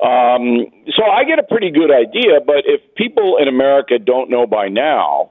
Um, 0.00 0.66
so 0.96 1.04
I 1.04 1.24
get 1.24 1.38
a 1.38 1.42
pretty 1.42 1.70
good 1.70 1.90
idea. 1.90 2.40
But 2.44 2.64
if 2.66 2.80
people 2.94 3.36
in 3.40 3.48
America 3.48 3.98
don't 3.98 4.30
know 4.30 4.46
by 4.46 4.68
now 4.68 5.30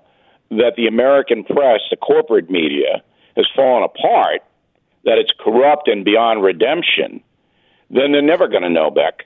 that 0.49 0.73
the 0.75 0.87
American 0.87 1.43
press, 1.43 1.81
the 1.89 1.97
corporate 1.97 2.49
media, 2.49 3.03
has 3.35 3.45
fallen 3.55 3.83
apart, 3.83 4.41
that 5.05 5.17
it's 5.17 5.31
corrupt 5.39 5.87
and 5.87 6.03
beyond 6.03 6.43
redemption, 6.43 7.21
then 7.89 8.11
they're 8.11 8.21
never 8.21 8.47
going 8.47 8.63
to 8.63 8.69
know, 8.69 8.91
Beck, 8.91 9.23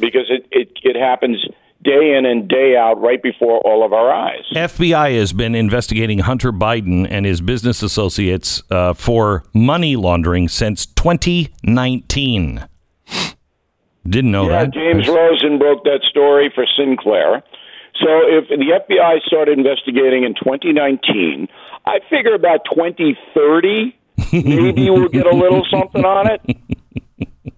because 0.00 0.26
it, 0.28 0.46
it 0.50 0.72
it 0.82 0.96
happens 0.96 1.46
day 1.82 2.14
in 2.16 2.26
and 2.26 2.48
day 2.48 2.76
out 2.76 3.00
right 3.00 3.22
before 3.22 3.58
all 3.60 3.84
of 3.84 3.92
our 3.92 4.12
eyes. 4.12 4.44
FBI 4.52 5.16
has 5.18 5.32
been 5.32 5.54
investigating 5.54 6.20
Hunter 6.20 6.52
Biden 6.52 7.06
and 7.08 7.24
his 7.24 7.40
business 7.40 7.82
associates 7.82 8.62
uh, 8.70 8.92
for 8.92 9.44
money 9.54 9.96
laundering 9.96 10.48
since 10.48 10.86
2019. 10.86 12.66
Didn't 14.08 14.30
know 14.30 14.48
Yeah, 14.48 14.64
that. 14.64 14.74
James 14.74 15.08
Rosen 15.08 15.58
broke 15.58 15.84
that 15.84 16.00
story 16.08 16.50
for 16.54 16.64
Sinclair. 16.76 17.42
So 18.00 18.08
if 18.08 18.48
the 18.48 18.56
FBI 18.88 19.20
started 19.26 19.58
investigating 19.58 20.24
in 20.24 20.34
2019, 20.34 21.48
I 21.84 21.98
figure 22.08 22.34
about 22.34 22.60
2030, 22.72 23.96
maybe 24.32 24.88
we'll 24.90 25.08
get 25.08 25.26
a 25.26 25.34
little 25.36 25.64
something 25.70 26.04
on 26.04 26.30
it. 26.30 26.40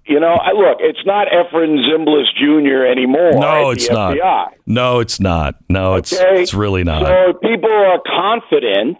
You 0.05 0.19
know, 0.21 0.33
I, 0.35 0.51
look, 0.53 0.79
it's 0.81 1.05
not 1.07 1.29
Efrem 1.29 1.79
Zimbalist 1.89 2.35
Jr. 2.37 2.85
anymore. 2.85 3.33
No, 3.35 3.71
it's 3.71 3.89
not. 3.89 4.17
FBI. 4.17 4.49
No, 4.67 4.99
it's 5.01 5.21
not. 5.21 5.55
No, 5.69 5.95
it's 5.95 6.13
Okay? 6.13 6.43
it's 6.43 6.53
really 6.55 6.83
not. 6.85 7.03
So 7.03 7.33
people 7.35 7.71
are 7.73 8.01
confident 8.05 8.99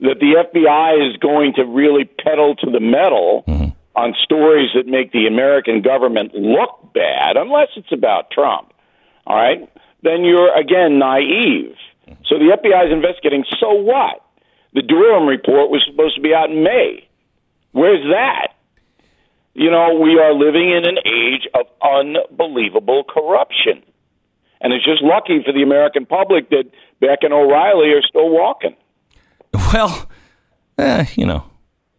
that 0.00 0.20
the 0.20 0.44
FBI 0.54 1.10
is 1.10 1.16
going 1.18 1.54
to 1.54 1.64
really 1.64 2.04
pedal 2.04 2.54
to 2.56 2.70
the 2.70 2.80
metal 2.80 3.44
Mm-hmm. 3.48 3.70
On 3.96 4.14
stories 4.22 4.70
that 4.74 4.86
make 4.86 5.12
the 5.12 5.26
American 5.26 5.82
government 5.82 6.34
look 6.34 6.92
bad, 6.92 7.36
unless 7.36 7.68
it's 7.76 7.92
about 7.92 8.30
Trump. 8.30 8.72
All 9.26 9.36
right? 9.36 9.68
Then 10.02 10.24
you're, 10.24 10.54
again, 10.56 10.98
naive. 10.98 11.76
So 12.26 12.38
the 12.38 12.56
FBI 12.56 12.86
is 12.86 12.92
investigating. 12.92 13.44
So 13.60 13.72
what? 13.72 14.20
The 14.74 14.82
Durham 14.82 15.26
report 15.26 15.70
was 15.70 15.82
supposed 15.88 16.16
to 16.16 16.20
be 16.20 16.34
out 16.34 16.50
in 16.50 16.62
May. 16.62 17.08
Where's 17.72 18.04
that? 18.10 18.54
You 19.54 19.70
know, 19.70 19.98
we 20.00 20.18
are 20.18 20.34
living 20.34 20.70
in 20.70 20.84
an 20.86 20.98
age 21.06 21.48
of 21.54 21.66
unbelievable 21.80 23.04
corruption. 23.04 23.82
And 24.60 24.72
it's 24.72 24.84
just 24.84 25.02
lucky 25.02 25.42
for 25.44 25.52
the 25.52 25.62
American 25.62 26.06
public 26.06 26.50
that 26.50 26.64
Beck 27.00 27.18
and 27.22 27.32
O'Reilly 27.32 27.90
are 27.90 28.02
still 28.02 28.30
walking. 28.30 28.74
Well, 29.72 30.08
eh, 30.78 31.06
you 31.14 31.26
know, 31.26 31.44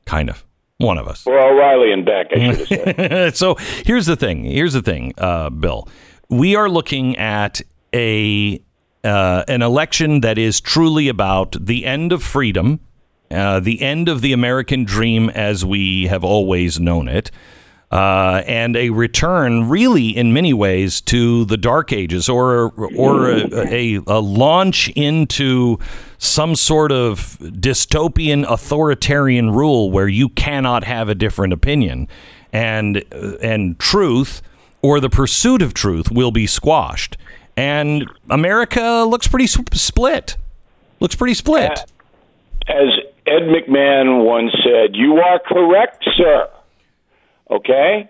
kind 0.05 0.29
of. 0.29 0.45
One 0.77 0.97
of 0.97 1.07
us. 1.07 1.25
Or 1.25 1.39
O'Reilly 1.39 1.91
and 1.91 2.05
Beck, 2.05 2.27
I 2.31 2.53
should 2.53 2.57
have 2.57 2.67
said. 2.67 3.35
so 3.35 3.55
here's 3.85 4.05
the 4.05 4.15
thing. 4.15 4.43
Here's 4.43 4.73
the 4.73 4.81
thing, 4.81 5.13
uh, 5.17 5.49
Bill. 5.49 5.87
We 6.29 6.55
are 6.55 6.67
looking 6.67 7.17
at 7.17 7.61
a 7.93 8.61
uh, 9.03 9.43
an 9.47 9.61
election 9.61 10.21
that 10.21 10.37
is 10.37 10.59
truly 10.59 11.07
about 11.07 11.55
the 11.63 11.85
end 11.85 12.11
of 12.11 12.23
freedom, 12.23 12.79
uh, 13.29 13.59
the 13.59 13.81
end 13.81 14.09
of 14.09 14.21
the 14.21 14.33
American 14.33 14.83
dream 14.83 15.29
as 15.29 15.63
we 15.63 16.07
have 16.07 16.23
always 16.23 16.79
known 16.79 17.07
it, 17.07 17.29
uh, 17.91 18.41
and 18.45 18.75
a 18.75 18.89
return, 18.89 19.69
really, 19.69 20.09
in 20.09 20.33
many 20.33 20.53
ways, 20.53 21.01
to 21.01 21.45
the 21.45 21.57
Dark 21.57 21.93
Ages, 21.93 22.27
or 22.27 22.73
or 22.95 23.29
a, 23.29 23.47
a, 23.53 23.95
a 24.07 24.19
launch 24.19 24.89
into 24.89 25.77
some 26.17 26.55
sort 26.55 26.91
of 26.91 27.37
dystopian 27.39 28.45
authoritarian 28.49 29.51
rule 29.51 29.91
where 29.91 30.07
you 30.07 30.29
cannot 30.29 30.83
have 30.83 31.09
a 31.09 31.15
different 31.15 31.53
opinion, 31.53 32.07
and 32.51 33.03
and 33.41 33.77
truth 33.79 34.41
or 34.81 34.99
the 34.99 35.09
pursuit 35.09 35.63
of 35.63 35.73
truth 35.73 36.11
will 36.11 36.31
be 36.31 36.45
squashed. 36.45 37.17
And 37.57 38.07
America 38.29 39.03
looks 39.07 39.27
pretty 39.27 39.47
split. 39.47 40.37
Looks 40.99 41.15
pretty 41.15 41.33
split. 41.33 41.71
As 42.67 42.89
Ed 43.25 43.43
McMahon 43.49 44.23
once 44.25 44.51
said, 44.63 44.95
you 44.95 45.17
are 45.17 45.39
correct, 45.39 46.07
sir. 46.15 46.47
Okay? 47.49 48.09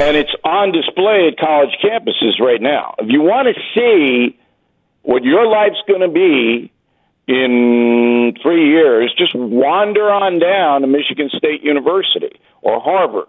And 0.00 0.16
it's 0.16 0.34
on 0.44 0.72
display 0.72 1.28
at 1.28 1.38
college 1.38 1.76
campuses 1.82 2.40
right 2.40 2.60
now. 2.60 2.94
If 2.98 3.08
you 3.10 3.20
want 3.20 3.48
to 3.48 3.60
see 3.74 4.38
what 5.02 5.24
your 5.24 5.46
life's 5.46 5.82
going 5.86 6.00
to 6.00 6.08
be 6.08 6.72
in 7.26 8.34
three 8.42 8.70
years, 8.70 9.12
just 9.16 9.34
wander 9.34 10.10
on 10.10 10.38
down 10.38 10.80
to 10.80 10.86
Michigan 10.86 11.30
State 11.36 11.62
University 11.62 12.40
or 12.62 12.80
Harvard 12.80 13.28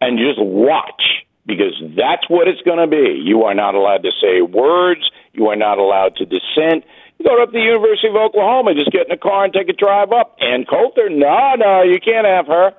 and 0.00 0.18
just 0.18 0.38
watch 0.40 1.02
because 1.46 1.74
that's 1.96 2.28
what 2.28 2.48
it's 2.48 2.60
going 2.62 2.78
to 2.78 2.86
be. 2.86 3.20
You 3.24 3.44
are 3.44 3.54
not 3.54 3.74
allowed 3.74 4.02
to 4.02 4.10
say 4.20 4.42
words. 4.42 5.10
You 5.32 5.48
are 5.48 5.56
not 5.56 5.78
allowed 5.78 6.16
to 6.16 6.24
dissent. 6.24 6.84
You 7.18 7.26
go 7.26 7.42
up 7.42 7.50
to 7.50 7.52
the 7.52 7.64
University 7.64 8.08
of 8.08 8.16
Oklahoma, 8.16 8.74
just 8.74 8.90
get 8.92 9.06
in 9.06 9.12
a 9.12 9.18
car 9.18 9.44
and 9.44 9.52
take 9.52 9.68
a 9.68 9.72
drive 9.72 10.12
up. 10.12 10.36
Ann 10.40 10.64
Coulter, 10.64 11.08
no, 11.10 11.54
no, 11.56 11.82
you 11.82 12.00
can't 12.00 12.26
have 12.26 12.46
her 12.46 12.72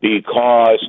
because 0.00 0.86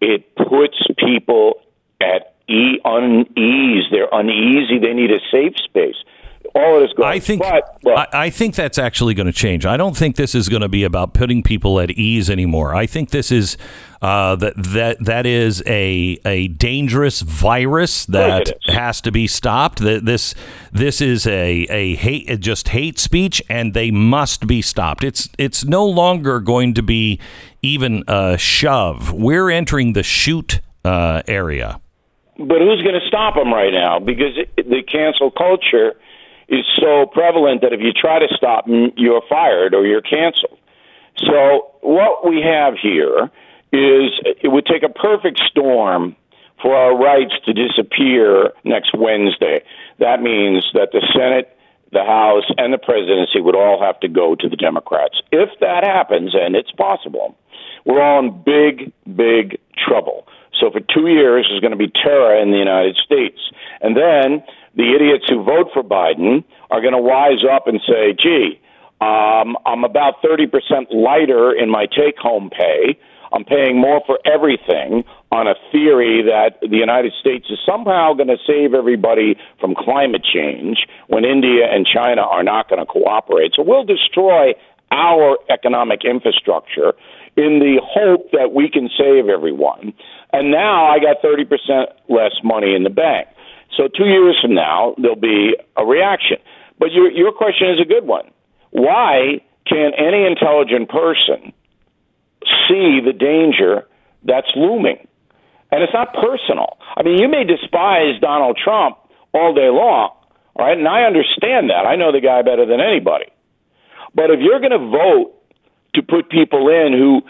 it 0.00 0.34
puts 0.36 0.76
people 0.98 1.60
at 2.00 2.34
e- 2.48 2.80
unease. 2.84 3.84
They're 3.90 4.08
uneasy. 4.12 4.78
They 4.78 4.92
need 4.92 5.10
a 5.10 5.20
safe 5.30 5.54
space. 5.64 5.96
All 6.56 6.76
of 6.76 6.82
this 6.82 6.92
goes. 6.94 7.04
I 7.04 7.18
think 7.18 7.42
but, 7.42 7.78
look, 7.84 7.98
I, 7.98 8.06
I 8.12 8.30
think 8.30 8.54
that's 8.54 8.78
actually 8.78 9.12
going 9.12 9.26
to 9.26 9.32
change. 9.32 9.66
I 9.66 9.76
don't 9.76 9.94
think 9.94 10.16
this 10.16 10.34
is 10.34 10.48
going 10.48 10.62
to 10.62 10.70
be 10.70 10.84
about 10.84 11.12
putting 11.12 11.42
people 11.42 11.78
at 11.80 11.90
ease 11.90 12.30
anymore. 12.30 12.74
I 12.74 12.86
think 12.86 13.10
this 13.10 13.30
is 13.30 13.58
uh, 14.00 14.36
that 14.36 14.54
that 14.56 15.04
that 15.04 15.26
is 15.26 15.62
a 15.66 16.18
a 16.24 16.48
dangerous 16.48 17.20
virus 17.20 18.06
that 18.06 18.54
has 18.68 19.02
to 19.02 19.12
be 19.12 19.26
stopped. 19.26 19.80
That 19.80 20.06
this 20.06 20.34
this 20.72 21.02
is 21.02 21.26
a 21.26 21.66
a 21.68 21.94
hate 21.96 22.40
just 22.40 22.68
hate 22.68 22.98
speech, 22.98 23.42
and 23.50 23.74
they 23.74 23.90
must 23.90 24.46
be 24.46 24.62
stopped. 24.62 25.04
It's 25.04 25.28
it's 25.36 25.64
no 25.64 25.84
longer 25.84 26.40
going 26.40 26.72
to 26.72 26.82
be 26.82 27.20
even 27.60 28.02
a 28.08 28.38
shove. 28.38 29.12
We're 29.12 29.50
entering 29.50 29.92
the 29.92 30.02
shoot 30.02 30.60
uh, 30.86 31.20
area. 31.28 31.80
But 32.38 32.60
who's 32.60 32.82
going 32.82 32.98
to 32.98 33.06
stop 33.08 33.34
them 33.34 33.52
right 33.52 33.72
now? 33.72 33.98
Because 33.98 34.36
it, 34.36 34.68
the 34.68 34.82
cancel 34.82 35.30
culture 35.30 35.96
is 36.48 36.64
so 36.80 37.06
prevalent 37.06 37.62
that 37.62 37.72
if 37.72 37.80
you 37.80 37.92
try 37.92 38.18
to 38.18 38.28
stop 38.36 38.66
them, 38.66 38.92
you're 38.96 39.22
fired 39.28 39.74
or 39.74 39.86
you're 39.86 40.02
canceled. 40.02 40.58
So 41.18 41.72
what 41.80 42.26
we 42.28 42.42
have 42.42 42.74
here 42.80 43.30
is 43.72 44.12
it 44.42 44.50
would 44.50 44.66
take 44.66 44.82
a 44.82 44.88
perfect 44.88 45.40
storm 45.50 46.16
for 46.62 46.74
our 46.74 46.96
rights 46.96 47.34
to 47.44 47.52
disappear 47.52 48.52
next 48.64 48.96
Wednesday. 48.96 49.62
That 49.98 50.22
means 50.22 50.64
that 50.74 50.92
the 50.92 51.02
Senate, 51.12 51.56
the 51.92 52.04
House, 52.04 52.44
and 52.58 52.72
the 52.72 52.78
presidency 52.78 53.40
would 53.40 53.56
all 53.56 53.82
have 53.82 54.00
to 54.00 54.08
go 54.08 54.34
to 54.34 54.48
the 54.48 54.56
Democrats. 54.56 55.20
If 55.32 55.50
that 55.60 55.84
happens, 55.84 56.34
and 56.34 56.54
it's 56.54 56.72
possible, 56.72 57.36
we're 57.84 58.02
all 58.02 58.20
in 58.20 58.42
big, 58.42 58.92
big 59.16 59.58
trouble. 59.76 60.26
So 60.60 60.70
for 60.70 60.80
two 60.80 61.08
years, 61.08 61.46
there's 61.48 61.60
going 61.60 61.76
to 61.76 61.76
be 61.76 61.88
terror 61.88 62.40
in 62.40 62.50
the 62.50 62.58
United 62.58 62.96
States. 62.96 63.38
And 63.80 63.96
then 63.96 64.42
the 64.74 64.94
idiots 64.94 65.24
who 65.28 65.42
vote 65.42 65.68
for 65.72 65.82
Biden 65.82 66.44
are 66.70 66.80
going 66.80 66.94
to 66.94 67.00
wise 67.00 67.44
up 67.50 67.66
and 67.66 67.80
say, 67.86 68.14
gee, 68.16 68.60
um, 69.00 69.56
I'm 69.66 69.84
about 69.84 70.22
30% 70.22 70.48
lighter 70.92 71.52
in 71.52 71.70
my 71.70 71.86
take 71.86 72.16
home 72.16 72.50
pay. 72.50 72.98
I'm 73.32 73.44
paying 73.44 73.78
more 73.78 74.00
for 74.06 74.18
everything 74.24 75.04
on 75.32 75.46
a 75.46 75.54
theory 75.72 76.22
that 76.22 76.60
the 76.60 76.76
United 76.76 77.12
States 77.20 77.46
is 77.50 77.58
somehow 77.66 78.14
going 78.14 78.28
to 78.28 78.38
save 78.46 78.72
everybody 78.72 79.36
from 79.60 79.74
climate 79.74 80.24
change 80.24 80.86
when 81.08 81.24
India 81.24 81.66
and 81.70 81.86
China 81.86 82.22
are 82.22 82.42
not 82.42 82.70
going 82.70 82.80
to 82.80 82.86
cooperate. 82.86 83.52
So 83.54 83.62
we'll 83.62 83.84
destroy 83.84 84.54
our 84.90 85.36
economic 85.50 86.04
infrastructure 86.04 86.94
in 87.36 87.58
the 87.58 87.80
hope 87.84 88.30
that 88.32 88.52
we 88.52 88.70
can 88.70 88.88
save 88.96 89.28
everyone. 89.28 89.92
And 90.36 90.50
now 90.50 90.84
I 90.84 90.98
got 90.98 91.22
30% 91.22 91.48
less 92.10 92.32
money 92.44 92.74
in 92.74 92.82
the 92.82 92.90
bank. 92.90 93.26
So 93.74 93.88
two 93.88 94.04
years 94.04 94.36
from 94.42 94.54
now, 94.54 94.94
there'll 95.00 95.16
be 95.16 95.56
a 95.78 95.84
reaction. 95.84 96.36
But 96.78 96.92
your, 96.92 97.10
your 97.10 97.32
question 97.32 97.70
is 97.70 97.80
a 97.80 97.88
good 97.88 98.06
one. 98.06 98.30
Why 98.70 99.40
can't 99.66 99.94
any 99.96 100.26
intelligent 100.26 100.90
person 100.90 101.54
see 102.68 103.00
the 103.00 103.14
danger 103.18 103.86
that's 104.24 104.52
looming? 104.54 105.08
And 105.72 105.82
it's 105.82 105.94
not 105.94 106.12
personal. 106.12 106.76
I 106.94 107.02
mean, 107.02 107.18
you 107.18 107.28
may 107.28 107.44
despise 107.44 108.20
Donald 108.20 108.60
Trump 108.62 108.98
all 109.32 109.54
day 109.54 109.70
long, 109.70 110.10
right? 110.58 110.76
And 110.76 110.86
I 110.86 111.04
understand 111.04 111.70
that. 111.70 111.86
I 111.88 111.96
know 111.96 112.12
the 112.12 112.20
guy 112.20 112.42
better 112.42 112.66
than 112.66 112.80
anybody. 112.80 113.32
But 114.14 114.30
if 114.30 114.40
you're 114.40 114.60
going 114.60 114.76
to 114.76 114.86
vote 114.86 115.32
to 115.94 116.02
put 116.02 116.28
people 116.28 116.68
in 116.68 116.92
who 116.92 117.22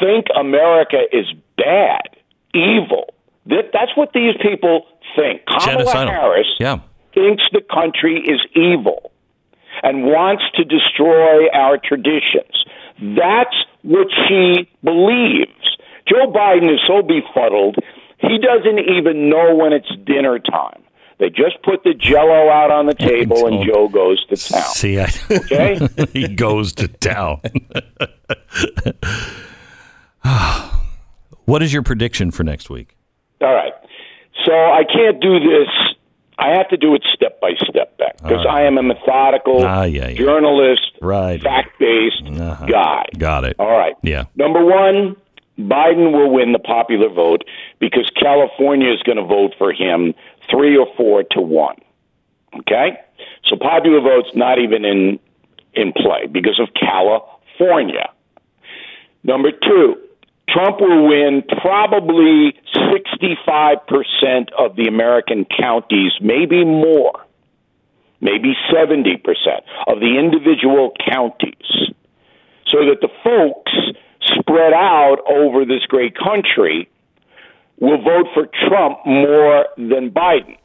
think 0.00 0.26
America 0.36 0.98
is 1.12 1.26
bad, 1.56 2.17
evil, 2.54 3.14
that, 3.46 3.70
that's 3.72 3.96
what 3.96 4.12
these 4.12 4.34
people 4.42 4.86
think. 5.16 5.42
Kamala 5.46 5.84
Genocidal. 5.84 6.10
Harris 6.10 6.46
Yeah. 6.60 6.78
thinks 7.14 7.42
the 7.52 7.62
country 7.72 8.20
is 8.20 8.40
evil 8.54 9.10
and 9.82 10.04
wants 10.04 10.42
to 10.56 10.64
destroy 10.64 11.48
our 11.52 11.78
traditions. 11.78 12.64
That's 13.00 13.54
what 13.82 14.08
she 14.26 14.68
believes. 14.82 15.76
Joe 16.08 16.32
Biden 16.32 16.72
is 16.72 16.80
so 16.86 17.02
befuddled, 17.02 17.76
he 18.18 18.38
doesn't 18.38 18.78
even 18.80 19.28
know 19.30 19.54
when 19.54 19.72
it's 19.72 19.88
dinner 20.04 20.38
time. 20.40 20.82
They 21.18 21.30
just 21.30 21.62
put 21.64 21.82
the 21.84 21.94
jello 21.94 22.48
out 22.48 22.70
on 22.70 22.86
the 22.86 22.94
table 22.94 23.46
and 23.46 23.64
Joe 23.64 23.88
goes 23.88 24.24
to 24.26 24.36
town. 24.36 24.62
See, 24.62 24.98
I, 25.00 25.08
Okay? 25.30 25.78
he 26.12 26.28
goes 26.28 26.72
to 26.74 26.88
town. 26.88 27.40
what 31.48 31.62
is 31.62 31.72
your 31.72 31.82
prediction 31.82 32.30
for 32.30 32.44
next 32.44 32.68
week? 32.68 32.94
All 33.40 33.54
right. 33.54 33.72
So 34.44 34.52
I 34.52 34.84
can't 34.84 35.20
do 35.20 35.40
this. 35.40 35.68
I 36.38 36.50
have 36.50 36.68
to 36.68 36.76
do 36.76 36.94
it 36.94 37.02
step 37.14 37.40
by 37.40 37.52
step, 37.68 37.96
back 37.98 38.16
because 38.18 38.46
I 38.48 38.62
am 38.62 38.78
a 38.78 38.82
methodical 38.82 39.64
Ah, 39.64 39.82
yeah, 39.84 40.08
yeah. 40.08 40.16
journalist, 40.18 40.92
Right. 41.02 41.40
fact 41.42 41.78
based 41.80 42.22
Uh-huh. 42.40 42.66
guy. 42.66 43.06
Got 43.16 43.44
it. 43.44 43.56
All 43.58 43.76
right. 43.76 43.94
Yeah. 44.02 44.24
Number 44.36 44.64
one, 44.64 45.16
Biden 45.58 46.12
will 46.12 46.30
win 46.30 46.52
the 46.52 46.60
popular 46.60 47.08
vote 47.08 47.42
because 47.80 48.08
California 48.10 48.92
is 48.92 49.02
going 49.02 49.16
to 49.18 49.24
vote 49.24 49.54
for 49.58 49.72
him 49.72 50.14
three 50.48 50.76
or 50.76 50.86
four 50.96 51.24
to 51.32 51.40
one. 51.40 51.76
Okay? 52.60 52.96
So 53.46 53.56
popular 53.56 54.00
vote's 54.00 54.30
not 54.34 54.58
even 54.60 54.84
in 54.84 55.18
in 55.74 55.92
play 55.92 56.26
because 56.30 56.60
of 56.60 56.68
California. 56.74 58.10
Number 59.24 59.50
two, 59.50 59.96
Trump 60.48 60.80
will 60.80 61.08
win 61.08 61.42
probably 61.60 62.58
65% 62.74 64.52
of 64.58 64.76
the 64.76 64.86
American 64.88 65.44
counties, 65.44 66.12
maybe 66.20 66.64
more, 66.64 67.24
maybe 68.20 68.54
70% 68.72 69.18
of 69.86 70.00
the 70.00 70.18
individual 70.18 70.92
counties 71.10 71.92
so 72.72 72.84
that 72.86 73.00
the 73.00 73.08
folks 73.24 73.72
spread 74.38 74.72
out 74.72 75.18
over 75.28 75.64
this 75.64 75.82
great 75.88 76.16
country 76.16 76.88
will 77.78 78.02
vote 78.02 78.26
for 78.34 78.48
Trump 78.68 78.98
more 79.06 79.66
than 79.76 80.10
Biden. 80.10 80.56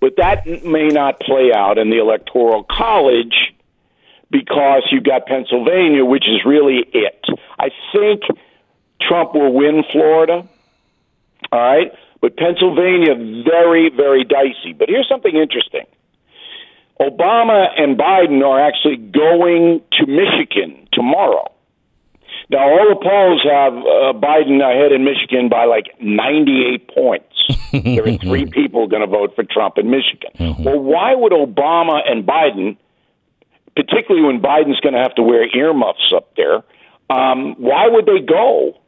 But 0.00 0.16
that 0.16 0.46
may 0.64 0.88
not 0.88 1.20
play 1.20 1.52
out 1.54 1.78
in 1.78 1.90
the 1.90 1.98
Electoral 1.98 2.64
College 2.64 3.54
because 4.30 4.82
you've 4.90 5.04
got 5.04 5.26
Pennsylvania, 5.26 6.04
which 6.04 6.24
is 6.28 6.44
really 6.44 6.84
it. 6.92 7.24
I 7.58 7.70
think 7.92 8.22
Trump 9.00 9.34
will 9.34 9.52
win 9.52 9.82
Florida. 9.92 10.48
All 11.52 11.60
right. 11.60 11.92
But 12.20 12.36
Pennsylvania, 12.36 13.14
very, 13.44 13.90
very 13.94 14.24
dicey. 14.24 14.72
But 14.76 14.88
here's 14.88 15.08
something 15.08 15.34
interesting 15.36 15.84
Obama 17.00 17.68
and 17.76 17.98
Biden 17.98 18.42
are 18.44 18.60
actually 18.60 18.96
going 18.96 19.82
to 19.92 20.06
Michigan 20.06 20.88
tomorrow. 20.92 21.52
Now, 22.48 22.68
all 22.68 22.88
the 22.88 23.00
polls 23.02 23.42
have 23.50 23.72
uh, 23.74 24.18
Biden 24.18 24.62
ahead 24.62 24.92
in 24.92 25.04
Michigan 25.04 25.48
by 25.48 25.64
like 25.64 25.86
98 26.00 26.88
points. 26.94 27.26
there 27.72 28.06
are 28.06 28.18
three 28.18 28.46
people 28.46 28.86
going 28.86 29.02
to 29.02 29.08
vote 29.08 29.34
for 29.34 29.42
Trump 29.44 29.78
in 29.78 29.90
Michigan. 29.90 30.30
Well, 30.64 30.78
why 30.78 31.14
would 31.14 31.32
Obama 31.32 32.00
and 32.08 32.24
Biden, 32.24 32.76
particularly 33.74 34.24
when 34.24 34.40
Biden's 34.40 34.80
going 34.80 34.94
to 34.94 35.00
have 35.00 35.14
to 35.16 35.22
wear 35.22 35.44
earmuffs 35.56 36.12
up 36.14 36.34
there, 36.36 36.62
um, 37.10 37.56
why 37.58 37.88
would 37.88 38.06
they 38.06 38.20
go 38.20 38.78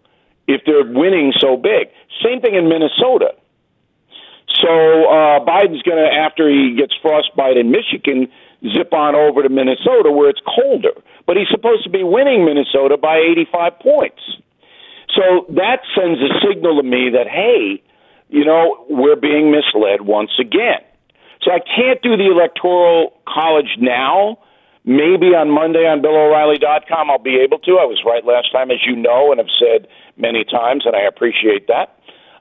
if 0.49 0.63
they're 0.67 0.85
winning 0.85 1.33
so 1.39 1.57
big? 1.57 1.89
Same 2.25 2.41
thing 2.41 2.57
in 2.57 2.69
Minnesota. 2.69 3.37
So 4.63 4.73
uh, 5.07 5.45
Biden's 5.45 5.83
going 5.83 6.03
to, 6.03 6.11
after 6.11 6.49
he 6.49 6.75
gets 6.77 6.95
frostbite 7.01 7.57
in 7.57 7.71
Michigan, 7.71 8.27
zip 8.75 8.93
on 8.93 9.15
over 9.15 9.43
to 9.43 9.49
Minnesota 9.49 10.11
where 10.11 10.31
it's 10.31 10.41
colder. 10.43 10.97
But 11.27 11.37
he's 11.37 11.49
supposed 11.51 11.85
to 11.85 11.91
be 11.91 12.03
winning 12.03 12.45
Minnesota 12.45 12.97
by 12.97 13.19
85 13.19 13.79
points. 13.79 14.23
So 15.15 15.47
that 15.51 15.81
sends 15.95 16.21
a 16.21 16.33
signal 16.47 16.81
to 16.81 16.83
me 16.83 17.11
that, 17.13 17.29
hey, 17.29 17.83
you 18.29 18.45
know, 18.45 18.87
we're 18.89 19.17
being 19.17 19.51
misled 19.51 20.03
once 20.03 20.33
again. 20.41 20.81
So 21.43 21.53
I 21.53 21.61
can't 21.61 22.03
do 22.03 22.17
the 22.17 22.31
electoral 22.31 23.15
college 23.27 23.77
now. 23.79 24.39
Maybe 24.89 25.37
on 25.37 25.51
Monday 25.51 25.85
on 25.85 26.01
BillO'Reilly.com 26.01 27.11
I'll 27.11 27.19
be 27.19 27.37
able 27.45 27.59
to. 27.59 27.73
I 27.73 27.85
was 27.85 28.01
right 28.07 28.25
last 28.25 28.51
time, 28.51 28.71
as 28.71 28.79
you 28.87 28.97
know, 28.97 29.31
and 29.31 29.39
have 29.39 29.53
said 29.61 29.87
many 30.17 30.45
times, 30.45 30.87
and 30.87 30.97
I 30.97 31.03
appreciate 31.03 31.69
that. 31.69 31.93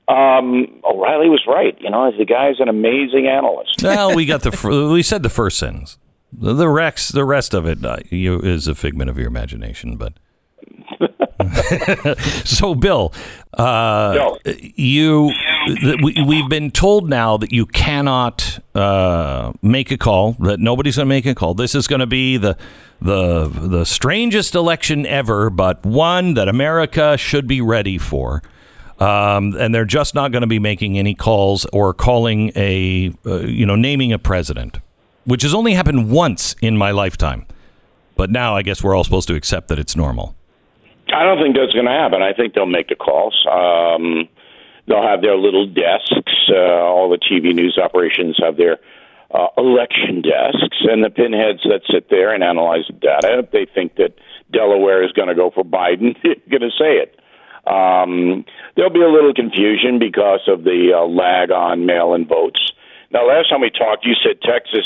Um, 0.07 0.79
O'Reilly 0.85 1.27
was 1.27 1.43
right. 1.45 1.75
You 1.81 1.89
know, 1.89 2.09
the 2.17 2.23
guy's 2.23 2.61
an 2.61 2.69
amazing 2.69 3.27
analyst. 3.27 3.79
well, 3.83 4.15
we 4.15 4.25
got 4.25 4.43
the 4.43 4.89
we 4.93 5.03
said 5.03 5.23
the 5.23 5.29
first 5.29 5.59
sentence. 5.59 5.97
The, 6.31 6.53
the 6.53 6.69
Rex, 6.69 7.09
the 7.09 7.25
rest 7.25 7.53
of 7.53 7.65
it 7.65 7.83
uh, 7.85 7.97
you, 8.09 8.39
is 8.39 8.69
a 8.69 8.75
figment 8.75 9.09
of 9.09 9.17
your 9.17 9.27
imagination. 9.27 9.97
But 9.97 10.13
so, 12.45 12.75
Bill, 12.75 13.13
uh, 13.53 14.13
No. 14.15 14.37
you 14.75 15.31
th- 15.67 15.99
we, 16.01 16.15
we've 16.25 16.49
been 16.49 16.71
told 16.71 17.09
now 17.09 17.37
that 17.37 17.51
you 17.51 17.65
cannot 17.65 18.59
uh, 18.75 19.51
make 19.61 19.91
a 19.91 19.97
call. 19.97 20.33
That 20.39 20.59
nobody's 20.59 20.95
going 20.97 21.05
to 21.07 21.09
make 21.09 21.25
a 21.25 21.35
call. 21.35 21.53
This 21.53 21.75
is 21.75 21.87
going 21.87 21.99
to 21.99 22.07
be 22.07 22.37
the 22.37 22.57
the 23.01 23.47
the 23.47 23.85
strangest 23.85 24.55
election 24.55 25.05
ever, 25.05 25.49
but 25.49 25.85
one 25.85 26.33
that 26.35 26.47
America 26.47 27.17
should 27.17 27.47
be 27.47 27.61
ready 27.61 27.97
for. 27.97 28.41
Um, 28.99 29.55
and 29.59 29.75
they're 29.75 29.85
just 29.85 30.15
not 30.15 30.31
going 30.31 30.41
to 30.41 30.47
be 30.47 30.57
making 30.57 30.97
any 30.97 31.13
calls 31.13 31.65
or 31.71 31.93
calling 31.93 32.51
a 32.55 33.13
uh, 33.25 33.41
you 33.41 33.65
know 33.65 33.75
naming 33.75 34.11
a 34.11 34.17
president, 34.19 34.79
which 35.25 35.43
has 35.43 35.53
only 35.53 35.73
happened 35.73 36.09
once 36.09 36.55
in 36.61 36.77
my 36.77 36.89
lifetime. 36.91 37.45
But 38.15 38.31
now 38.31 38.55
I 38.55 38.63
guess 38.63 38.83
we're 38.83 38.95
all 38.95 39.03
supposed 39.03 39.27
to 39.27 39.35
accept 39.35 39.67
that 39.67 39.77
it's 39.77 39.95
normal. 39.95 40.35
I 41.13 41.23
don't 41.23 41.41
think 41.41 41.55
that's 41.55 41.73
going 41.73 41.85
to 41.85 41.91
happen. 41.91 42.21
I 42.21 42.33
think 42.33 42.53
they'll 42.53 42.65
make 42.65 42.89
the 42.89 42.95
calls. 42.95 43.35
Um, 43.49 44.27
they'll 44.87 45.07
have 45.07 45.21
their 45.21 45.37
little 45.37 45.67
desks. 45.67 46.49
Uh, 46.49 46.55
all 46.55 47.09
the 47.09 47.17
TV 47.17 47.53
news 47.53 47.77
operations 47.81 48.37
have 48.41 48.57
their 48.57 48.77
uh, 49.31 49.47
election 49.57 50.21
desks, 50.21 50.77
and 50.83 51.03
the 51.03 51.09
pinheads 51.09 51.63
that 51.63 51.81
sit 51.91 52.09
there 52.09 52.33
and 52.33 52.43
analyze 52.43 52.85
the 52.87 52.93
data. 52.93 53.39
If 53.39 53.51
they 53.51 53.65
think 53.65 53.95
that 53.95 54.15
Delaware 54.51 55.03
is 55.03 55.11
going 55.11 55.27
to 55.27 55.35
go 55.35 55.51
for 55.51 55.63
Biden, 55.63 56.15
they're 56.23 56.35
going 56.49 56.69
to 56.69 56.77
say 56.77 57.03
it. 57.03 57.19
Um, 57.67 58.45
there'll 58.75 58.93
be 58.93 59.01
a 59.01 59.09
little 59.09 59.33
confusion 59.33 59.99
because 59.99 60.41
of 60.47 60.63
the 60.63 60.93
uh, 60.95 61.05
lag 61.05 61.51
on 61.51 61.85
mail-in 61.85 62.25
votes. 62.25 62.71
Now, 63.11 63.27
last 63.27 63.49
time 63.49 63.61
we 63.61 63.69
talked, 63.69 64.05
you 64.05 64.13
said 64.23 64.41
Texas 64.41 64.85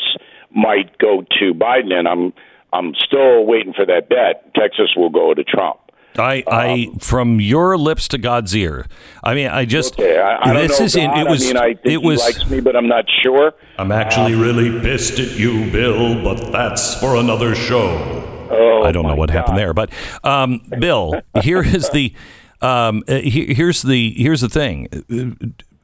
might 0.49 0.97
go 0.97 1.23
to 1.39 1.53
Biden, 1.53 1.93
and 1.93 2.07
I'm 2.07 2.33
I'm 2.73 2.93
still 2.95 3.45
waiting 3.45 3.73
for 3.73 3.85
that 3.85 4.07
bet. 4.07 4.53
Texas 4.55 4.93
will 4.95 5.09
go 5.09 5.33
to 5.33 5.43
Trump. 5.43 5.80
I, 6.17 6.43
I, 6.47 6.87
from 6.99 7.39
your 7.39 7.77
lips 7.77 8.07
to 8.09 8.17
God's 8.17 8.55
ear. 8.55 8.85
I 9.23 9.33
mean, 9.33 9.47
I 9.47 9.65
just 9.65 9.93
Okay, 9.93 10.19
I, 10.19 10.37
I 10.41 10.53
don't 10.53 10.67
this 10.67 10.79
know 10.79 10.85
is 10.85 10.95
in, 10.95 11.09
it 11.11 11.29
was 11.29 11.43
I 11.43 11.47
mean, 11.47 11.57
I 11.57 11.73
think 11.73 11.85
it 11.85 12.01
was. 12.01 12.19
likes 12.19 12.49
me, 12.49 12.59
but 12.59 12.75
I'm 12.75 12.87
not 12.87 13.05
sure. 13.21 13.53
I'm 13.77 13.91
actually 13.91 14.35
really 14.35 14.79
pissed 14.81 15.19
at 15.19 15.31
you, 15.37 15.71
Bill, 15.71 16.21
but 16.23 16.51
that's 16.51 16.95
for 16.95 17.15
another 17.15 17.55
show. 17.55 17.87
Oh, 18.51 18.83
I 18.83 18.91
don't 18.91 19.05
know 19.07 19.15
what 19.15 19.29
happened 19.29 19.57
there, 19.57 19.73
but 19.73 19.89
um, 20.23 20.61
Bill, 20.79 21.21
here 21.41 21.63
is 21.63 21.89
the 21.91 22.13
um, 22.61 23.03
uh, 23.07 23.19
here's 23.23 23.81
the 23.81 24.13
here's 24.17 24.41
the 24.41 24.49
thing. 24.49 24.87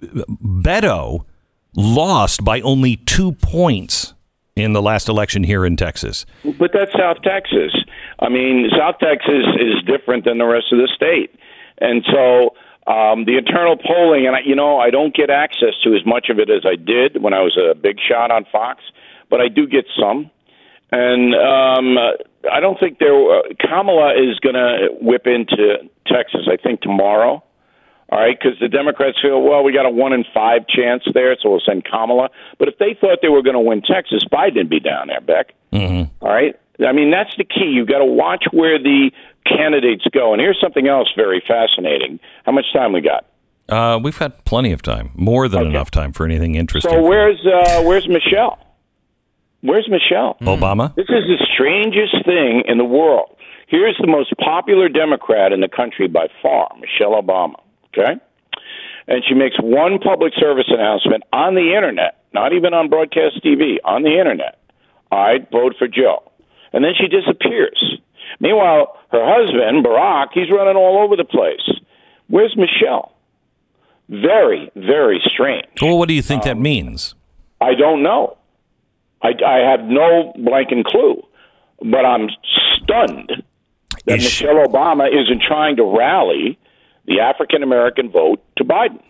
Beto 0.02 1.26
lost 1.76 2.44
by 2.44 2.62
only 2.62 2.98
two 2.98 3.32
points 3.34 4.14
in 4.56 4.74
the 4.74 4.82
last 4.82 5.08
election 5.08 5.44
here 5.44 5.66
in 5.66 5.76
Texas. 5.76 6.26
But 6.58 6.72
that's 6.74 6.92
South 6.94 7.22
Texas. 7.24 7.72
I 8.20 8.30
mean, 8.30 8.70
South 8.78 8.96
Texas 9.00 9.46
is 9.60 9.84
different 9.86 10.26
than 10.26 10.38
the 10.38 10.46
rest 10.46 10.72
of 10.72 10.80
the 10.80 10.90
state, 10.96 11.36
and 11.78 12.04
so 12.06 12.56
um, 12.88 13.26
the 13.26 13.38
internal 13.38 13.76
polling, 13.78 14.26
and 14.28 14.36
I, 14.36 14.40
you 14.46 14.56
know, 14.56 14.80
I 14.80 14.90
don't 14.90 15.14
get 15.14 15.30
access 15.30 15.76
to 15.84 15.94
as 15.94 16.06
much 16.06 16.30
of 16.30 16.40
it 16.40 16.50
as 16.50 16.64
I 16.66 16.76
did 16.76 17.22
when 17.22 17.34
I 17.34 17.42
was 17.42 17.58
a 17.58 17.76
big 17.76 17.98
shot 18.00 18.32
on 18.32 18.46
Fox, 18.52 18.82
but 19.30 19.42
I 19.42 19.50
do 19.50 19.68
get 19.68 19.86
some. 20.00 20.32
And 20.90 21.36
um, 21.36 21.98
I 22.50 22.62
don't 22.62 22.80
think 22.80 23.00
there. 23.00 23.14
Uh, 23.14 23.42
Kamala 23.60 24.14
is 24.14 24.40
going 24.40 24.56
to 24.56 24.88
whip 25.02 25.28
into 25.28 25.90
Texas. 26.08 26.48
I 26.50 26.56
think 26.56 26.82
tomorrow. 26.82 27.44
All 28.10 28.18
right, 28.18 28.38
because 28.40 28.58
the 28.62 28.70
Democrats 28.70 29.18
feel, 29.22 29.42
well, 29.42 29.66
we 29.66 29.74
got 29.74 29.86
a 29.86 29.90
one 29.90 30.14
in 30.14 30.24
five 30.34 30.66
chance 30.66 31.04
there, 31.14 31.36
so 31.42 31.50
we'll 31.50 31.60
send 31.60 31.84
Kamala. 31.84 32.30
But 32.58 32.70
if 32.70 32.78
they 32.78 32.96
thought 33.00 33.20
they 33.22 33.28
were 33.28 33.42
going 33.42 33.56
to 33.56 33.60
win 33.60 33.82
Texas, 33.82 34.24
Biden'd 34.32 34.70
be 34.70 34.80
down 34.80 35.08
there, 35.08 35.20
Beck. 35.20 35.54
Mm-hmm. 35.74 36.26
right, 36.26 36.56
I 36.86 36.92
mean 36.92 37.12
that's 37.12 37.32
the 37.38 37.44
key. 37.44 37.72
You've 37.74 37.88
got 37.88 38.00
to 38.00 38.06
watch 38.06 38.46
where 38.52 38.78
the 38.78 39.12
candidates 39.46 40.06
go. 40.12 40.34
And 40.34 40.42
here's 40.42 40.60
something 40.62 40.88
else 40.88 41.08
very 41.16 41.42
fascinating. 41.48 42.20
How 42.46 42.52
much 42.52 42.66
time 42.74 42.94
we 42.94 43.02
got? 43.02 43.26
Uh, 43.70 44.00
we've 44.02 44.18
had 44.18 44.46
plenty 44.46 44.72
of 44.72 44.82
time, 44.82 45.12
more 45.16 45.50
than 45.50 45.66
enough 45.66 45.92
time 45.92 46.14
for 46.14 46.26
anything 46.26 46.56
interesting. 46.56 46.92
So 46.92 47.02
where's 47.02 47.40
uh, 47.46 47.82
where's 47.84 48.08
Michelle? 48.08 48.60
Where's 49.62 49.90
Michelle? 49.90 50.38
Obama? 50.42 50.96
This 50.96 51.10
is 51.10 51.26
the 51.28 51.46
strangest 51.54 52.26
thing 52.26 52.64
in 52.68 52.78
the 52.78 52.86
world. 52.86 53.36
Here's 53.68 53.98
the 54.00 54.08
most 54.08 54.34
popular 54.38 54.88
Democrat 54.88 55.52
in 55.52 55.60
the 55.60 55.68
country 55.68 56.08
by 56.08 56.28
far, 56.42 56.70
Michelle 56.80 57.22
Obama. 57.22 57.56
Okay? 57.88 58.14
And 59.08 59.24
she 59.28 59.34
makes 59.34 59.56
one 59.60 60.00
public 60.00 60.34
service 60.40 60.68
announcement 60.68 61.24
on 61.34 61.56
the 61.56 61.76
internet, 61.76 62.24
not 62.34 62.54
even 62.54 62.74
on 62.74 62.90
broadcast 62.90 63.44
TV, 63.44 63.78
on 63.84 64.04
the 64.04 64.18
internet. 64.18 64.60
I'd 65.12 65.50
vote 65.52 65.76
for 65.78 65.88
Joe. 65.88 66.32
And 66.74 66.84
then 66.84 66.94
she 67.00 67.08
disappears. 67.08 68.00
Meanwhile, 68.40 68.98
her 69.12 69.24
husband, 69.24 69.86
Barack, 69.86 70.28
he's 70.34 70.52
running 70.52 70.76
all 70.76 71.04
over 71.04 71.16
the 71.16 71.24
place. 71.24 71.80
Where's 72.28 72.56
Michelle? 72.58 73.14
Very, 74.10 74.72
very 74.76 75.22
strange. 75.26 75.68
Well, 75.82 75.98
what 75.98 76.08
do 76.08 76.14
you 76.14 76.22
think 76.22 76.44
that 76.44 76.58
um, 76.58 76.62
means? 76.62 77.16
I 77.60 77.74
don't 77.74 78.04
know. 78.04 78.38
I, 79.22 79.30
I 79.46 79.58
have 79.70 79.82
no 79.82 80.34
blanking 80.38 80.84
clue, 80.86 81.24
but 81.80 82.06
I'm 82.06 82.30
stunned 82.76 83.44
that 84.06 84.18
Michelle 84.18 84.56
Obama 84.56 85.08
isn't 85.08 85.42
trying 85.42 85.76
to 85.78 85.84
rally 85.84 86.58
the 87.06 87.20
African 87.20 87.64
American 87.64 88.12
vote 88.12 88.44
to 88.58 88.64
Biden. 88.64 89.02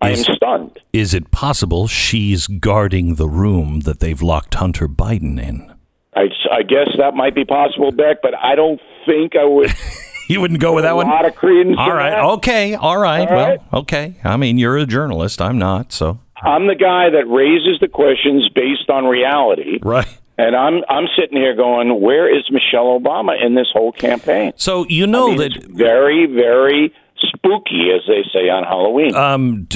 I 0.00 0.10
am 0.10 0.16
stunned. 0.16 0.78
Is 0.92 1.14
it 1.14 1.30
possible 1.30 1.86
she's 1.86 2.46
guarding 2.46 3.14
the 3.14 3.28
room 3.28 3.80
that 3.80 4.00
they've 4.00 4.20
locked 4.20 4.54
Hunter 4.54 4.88
Biden 4.88 5.42
in? 5.42 5.74
I, 6.16 6.28
I 6.50 6.62
guess 6.62 6.88
that 6.98 7.14
might 7.14 7.34
be 7.34 7.44
possible, 7.44 7.92
Beck, 7.92 8.22
but 8.22 8.34
I 8.34 8.54
don't 8.54 8.80
think 9.06 9.36
I 9.36 9.44
would. 9.44 9.72
You 10.28 10.40
wouldn't 10.40 10.58
go 10.58 10.74
with 10.74 10.82
that 10.82 10.94
a 10.94 10.96
one? 10.96 11.06
lot 11.06 11.24
of 11.24 11.36
credence. 11.36 11.76
All 11.78 11.92
right. 11.94 12.32
Okay. 12.38 12.74
All 12.74 12.98
right. 12.98 13.28
All 13.28 13.36
right. 13.36 13.60
Well, 13.70 13.82
okay. 13.82 14.16
I 14.24 14.36
mean, 14.36 14.58
you're 14.58 14.76
a 14.76 14.84
journalist. 14.84 15.40
I'm 15.40 15.56
not. 15.56 15.92
So, 15.92 16.18
I'm 16.42 16.66
the 16.66 16.74
guy 16.74 17.10
that 17.10 17.28
raises 17.28 17.78
the 17.80 17.86
questions 17.86 18.48
based 18.52 18.90
on 18.90 19.04
reality, 19.04 19.78
right. 19.82 20.18
and 20.36 20.56
I'm 20.56 20.82
I'm 20.88 21.04
sitting 21.16 21.38
here 21.38 21.54
going, 21.54 22.00
where 22.00 22.28
is 22.28 22.42
Michelle 22.50 22.98
Obama 22.98 23.40
in 23.40 23.54
this 23.54 23.68
whole 23.72 23.92
campaign? 23.92 24.52
So, 24.56 24.84
you 24.88 25.06
know 25.06 25.26
I 25.26 25.28
mean, 25.28 25.38
that 25.38 25.56
it's 25.58 25.66
very, 25.68 26.26
very 26.26 26.92
spooky, 27.18 27.90
as 27.94 28.02
they 28.08 28.24
say 28.32 28.48
on 28.48 28.64
Halloween. 28.64 29.14
um, 29.14 29.68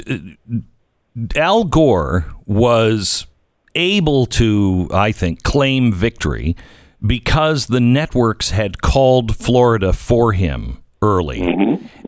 Al 1.37 1.63
Gore 1.63 2.27
was 2.47 3.27
able 3.75 4.27
to, 4.27 4.89
I 4.93 5.13
think, 5.13 5.43
claim 5.43 5.93
victory 5.93 6.57
because 7.07 7.67
the 7.67 7.81
networks 7.81 8.51
had 8.51 8.83
called 8.83 9.37
Florida 9.37 9.93
for 9.93 10.33
him 10.33 10.83
early. 11.03 11.41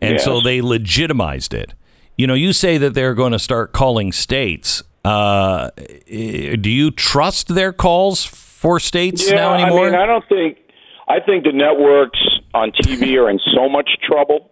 And 0.01 0.19
so 0.19 0.41
they 0.41 0.61
legitimized 0.61 1.53
it. 1.53 1.73
You 2.17 2.27
know, 2.27 2.33
you 2.33 2.53
say 2.53 2.77
that 2.77 2.93
they're 2.93 3.15
going 3.15 3.31
to 3.31 3.39
start 3.39 3.71
calling 3.71 4.11
states. 4.11 4.83
Uh, 5.03 5.71
do 6.05 6.69
you 6.69 6.91
trust 6.91 7.55
their 7.55 7.73
calls 7.73 8.23
for 8.23 8.79
states 8.79 9.27
yeah, 9.27 9.35
now 9.35 9.53
anymore? 9.55 9.87
I 9.87 9.91
mean, 9.91 9.99
I 9.99 10.05
don't 10.05 10.27
think. 10.29 10.57
I 11.07 11.19
think 11.19 11.43
the 11.43 11.51
networks 11.51 12.19
on 12.53 12.71
TV 12.71 13.17
are 13.21 13.29
in 13.29 13.39
so 13.53 13.67
much 13.67 13.89
trouble. 14.01 14.51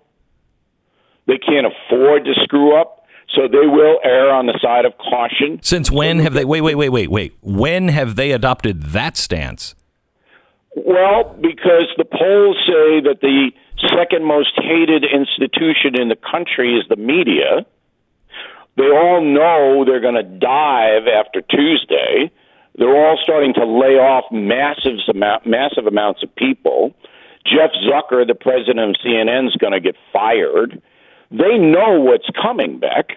They 1.27 1.37
can't 1.37 1.65
afford 1.65 2.25
to 2.25 2.33
screw 2.43 2.75
up. 2.75 3.00
So 3.35 3.47
they 3.47 3.65
will 3.65 3.99
err 4.03 4.31
on 4.31 4.45
the 4.45 4.59
side 4.61 4.85
of 4.85 4.97
caution. 4.97 5.59
Since 5.61 5.89
when 5.89 6.19
have 6.19 6.33
they? 6.33 6.45
Wait, 6.45 6.61
wait, 6.61 6.75
wait, 6.75 6.89
wait, 6.89 7.09
wait. 7.09 7.33
When 7.41 7.87
have 7.87 8.15
they 8.15 8.31
adopted 8.31 8.83
that 8.87 9.15
stance? 9.15 9.75
Well, 10.75 11.35
because 11.41 11.87
the 11.97 12.05
polls 12.05 12.57
say 12.65 13.01
that 13.01 13.19
the 13.21 13.51
second 13.89 14.25
most 14.25 14.51
hated 14.55 15.03
institution 15.03 15.99
in 15.99 16.09
the 16.09 16.15
country 16.15 16.75
is 16.75 16.85
the 16.89 16.95
media. 16.95 17.65
They 18.77 18.87
all 18.87 19.21
know 19.21 19.83
they're 19.85 20.01
going 20.01 20.15
to 20.15 20.23
dive 20.23 21.07
after 21.07 21.41
Tuesday. 21.41 22.31
They're 22.77 22.95
all 22.95 23.19
starting 23.21 23.53
to 23.55 23.65
lay 23.65 23.99
off 23.99 24.31
massive 24.31 24.99
amount, 25.09 25.45
massive 25.45 25.87
amounts 25.87 26.23
of 26.23 26.33
people. 26.35 26.93
Jeff 27.45 27.71
Zucker, 27.83 28.25
the 28.25 28.35
president 28.35 28.91
of 28.91 28.95
CNN, 29.05 29.47
is 29.47 29.55
going 29.55 29.73
to 29.73 29.81
get 29.81 29.95
fired. 30.13 30.81
They 31.31 31.57
know 31.57 31.99
what's 31.99 32.29
coming, 32.41 32.79
Beck. 32.79 33.15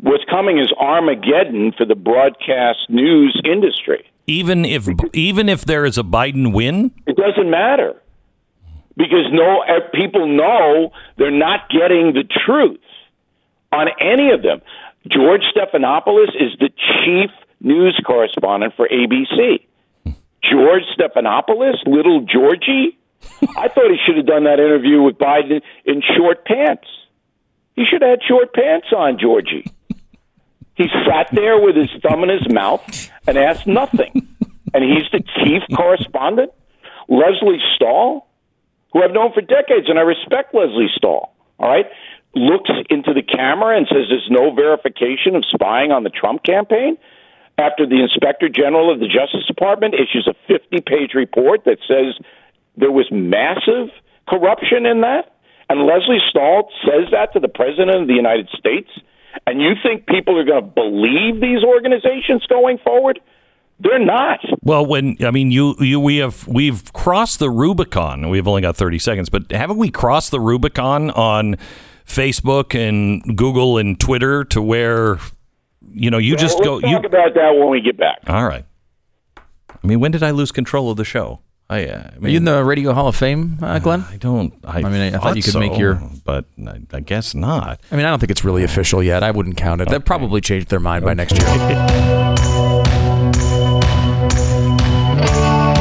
What's 0.00 0.24
coming 0.30 0.58
is 0.58 0.72
Armageddon 0.78 1.72
for 1.76 1.84
the 1.84 1.94
broadcast 1.96 2.88
news 2.88 3.40
industry. 3.44 4.04
Even 4.26 4.64
if 4.64 4.88
even 5.12 5.48
if 5.48 5.64
there 5.64 5.84
is 5.84 5.98
a 5.98 6.02
Biden 6.02 6.52
win, 6.52 6.92
It 7.06 7.16
doesn't 7.16 7.50
matter 7.50 7.94
because 8.96 9.26
no 9.32 9.62
eh, 9.62 9.80
people 9.92 10.26
know 10.26 10.92
they're 11.16 11.30
not 11.30 11.68
getting 11.70 12.12
the 12.12 12.24
truth 12.46 12.80
on 13.72 13.88
any 14.00 14.30
of 14.30 14.42
them. 14.42 14.60
George 15.10 15.42
Stephanopoulos 15.54 16.34
is 16.34 16.52
the 16.58 16.70
chief 17.04 17.30
news 17.60 18.00
correspondent 18.04 18.74
for 18.76 18.88
ABC. 18.88 19.64
George 20.42 20.82
Stephanopoulos, 20.98 21.86
little 21.86 22.20
Georgie. 22.20 22.98
I 23.56 23.68
thought 23.68 23.90
he 23.90 23.98
should 24.04 24.16
have 24.16 24.26
done 24.26 24.44
that 24.44 24.60
interview 24.60 25.02
with 25.02 25.16
Biden 25.18 25.60
in 25.84 26.02
short 26.16 26.44
pants. 26.44 26.86
He 27.76 27.84
should 27.84 28.02
have 28.02 28.10
had 28.10 28.22
short 28.26 28.54
pants 28.54 28.88
on, 28.96 29.18
Georgie. 29.18 29.70
He 30.74 30.88
sat 31.08 31.28
there 31.32 31.60
with 31.60 31.76
his 31.76 31.90
thumb 32.02 32.22
in 32.24 32.30
his 32.30 32.52
mouth 32.52 32.82
and 33.26 33.38
asked 33.38 33.66
nothing. 33.66 34.28
And 34.74 34.84
he's 34.84 35.08
the 35.12 35.22
chief 35.42 35.62
correspondent? 35.74 36.52
Lesley 37.08 37.58
Stahl, 37.76 38.28
who 38.92 39.02
I've 39.02 39.12
known 39.12 39.32
for 39.32 39.40
decades, 39.40 39.88
and 39.88 39.98
I 39.98 40.02
respect 40.02 40.54
Lesley 40.54 40.88
Stahl, 40.96 41.34
all 41.58 41.68
right, 41.68 41.86
looks 42.34 42.70
into 42.90 43.14
the 43.14 43.22
camera 43.22 43.76
and 43.76 43.86
says 43.88 44.06
there's 44.10 44.28
no 44.30 44.54
verification 44.54 45.36
of 45.36 45.44
spying 45.50 45.92
on 45.92 46.04
the 46.04 46.10
Trump 46.10 46.42
campaign 46.42 46.98
after 47.58 47.86
the 47.86 48.02
inspector 48.02 48.48
general 48.48 48.92
of 48.92 49.00
the 49.00 49.06
Justice 49.06 49.46
Department 49.46 49.94
issues 49.94 50.28
a 50.28 50.34
50 50.46 50.80
page 50.82 51.14
report 51.14 51.64
that 51.64 51.78
says 51.88 52.22
there 52.76 52.92
was 52.92 53.06
massive 53.10 53.88
corruption 54.28 54.84
in 54.84 55.00
that. 55.00 55.35
And 55.68 55.86
Lesley 55.86 56.18
Stahl 56.30 56.68
says 56.84 57.08
that 57.12 57.32
to 57.32 57.40
the 57.40 57.48
President 57.48 57.90
of 58.02 58.06
the 58.06 58.14
United 58.14 58.48
States. 58.56 58.88
And 59.46 59.60
you 59.60 59.72
think 59.82 60.06
people 60.06 60.38
are 60.38 60.44
going 60.44 60.62
to 60.62 60.66
believe 60.70 61.40
these 61.40 61.62
organizations 61.64 62.44
going 62.46 62.78
forward? 62.78 63.20
They're 63.78 63.98
not. 63.98 64.40
well, 64.62 64.86
when 64.86 65.16
I 65.22 65.30
mean 65.30 65.50
you, 65.50 65.74
you, 65.78 66.00
we 66.00 66.16
have 66.16 66.48
we've 66.48 66.90
crossed 66.94 67.38
the 67.40 67.50
Rubicon. 67.50 68.30
We've 68.30 68.48
only 68.48 68.62
got 68.62 68.74
thirty 68.74 68.98
seconds, 68.98 69.28
but 69.28 69.52
haven't 69.52 69.76
we 69.76 69.90
crossed 69.90 70.30
the 70.30 70.40
Rubicon 70.40 71.10
on 71.10 71.56
Facebook 72.06 72.74
and 72.74 73.36
Google 73.36 73.76
and 73.76 74.00
Twitter 74.00 74.44
to 74.44 74.62
where 74.62 75.18
you 75.92 76.10
know 76.10 76.16
you 76.16 76.36
just 76.36 76.54
Let's 76.56 76.66
go? 76.66 76.80
talk 76.80 76.90
You 76.90 76.96
about 76.96 77.34
that 77.34 77.50
when 77.58 77.68
we 77.68 77.82
get 77.82 77.98
back. 77.98 78.20
all 78.26 78.46
right? 78.46 78.64
I 79.36 79.86
mean, 79.86 80.00
when 80.00 80.10
did 80.10 80.22
I 80.22 80.30
lose 80.30 80.52
control 80.52 80.90
of 80.90 80.96
the 80.96 81.04
show? 81.04 81.40
I, 81.68 81.86
uh, 81.86 82.10
I 82.22 82.24
Are 82.24 82.28
you 82.28 82.36
in 82.36 82.44
the 82.44 82.62
Radio 82.64 82.92
Hall 82.92 83.08
of 83.08 83.16
Fame, 83.16 83.58
uh, 83.60 83.80
Glenn? 83.80 84.04
I 84.08 84.16
don't. 84.18 84.54
I, 84.64 84.78
I 84.78 84.82
mean, 84.82 85.14
I 85.14 85.18
thought 85.18 85.36
you 85.36 85.42
could 85.42 85.52
so, 85.52 85.58
make 85.58 85.76
your- 85.76 86.00
but 86.24 86.44
I, 86.64 86.80
I 86.92 87.00
guess 87.00 87.34
not. 87.34 87.80
I 87.90 87.96
mean, 87.96 88.04
I 88.04 88.10
don't 88.10 88.20
think 88.20 88.30
it's 88.30 88.44
really 88.44 88.62
official 88.62 89.02
yet. 89.02 89.24
I 89.24 89.32
wouldn't 89.32 89.56
count 89.56 89.80
it. 89.80 89.88
They'll 89.88 90.00
probably 90.00 90.40
change 90.40 90.66
their 90.66 90.80
mind 90.80 91.04
by 91.04 91.14
next 91.14 91.38
year. 91.38 91.46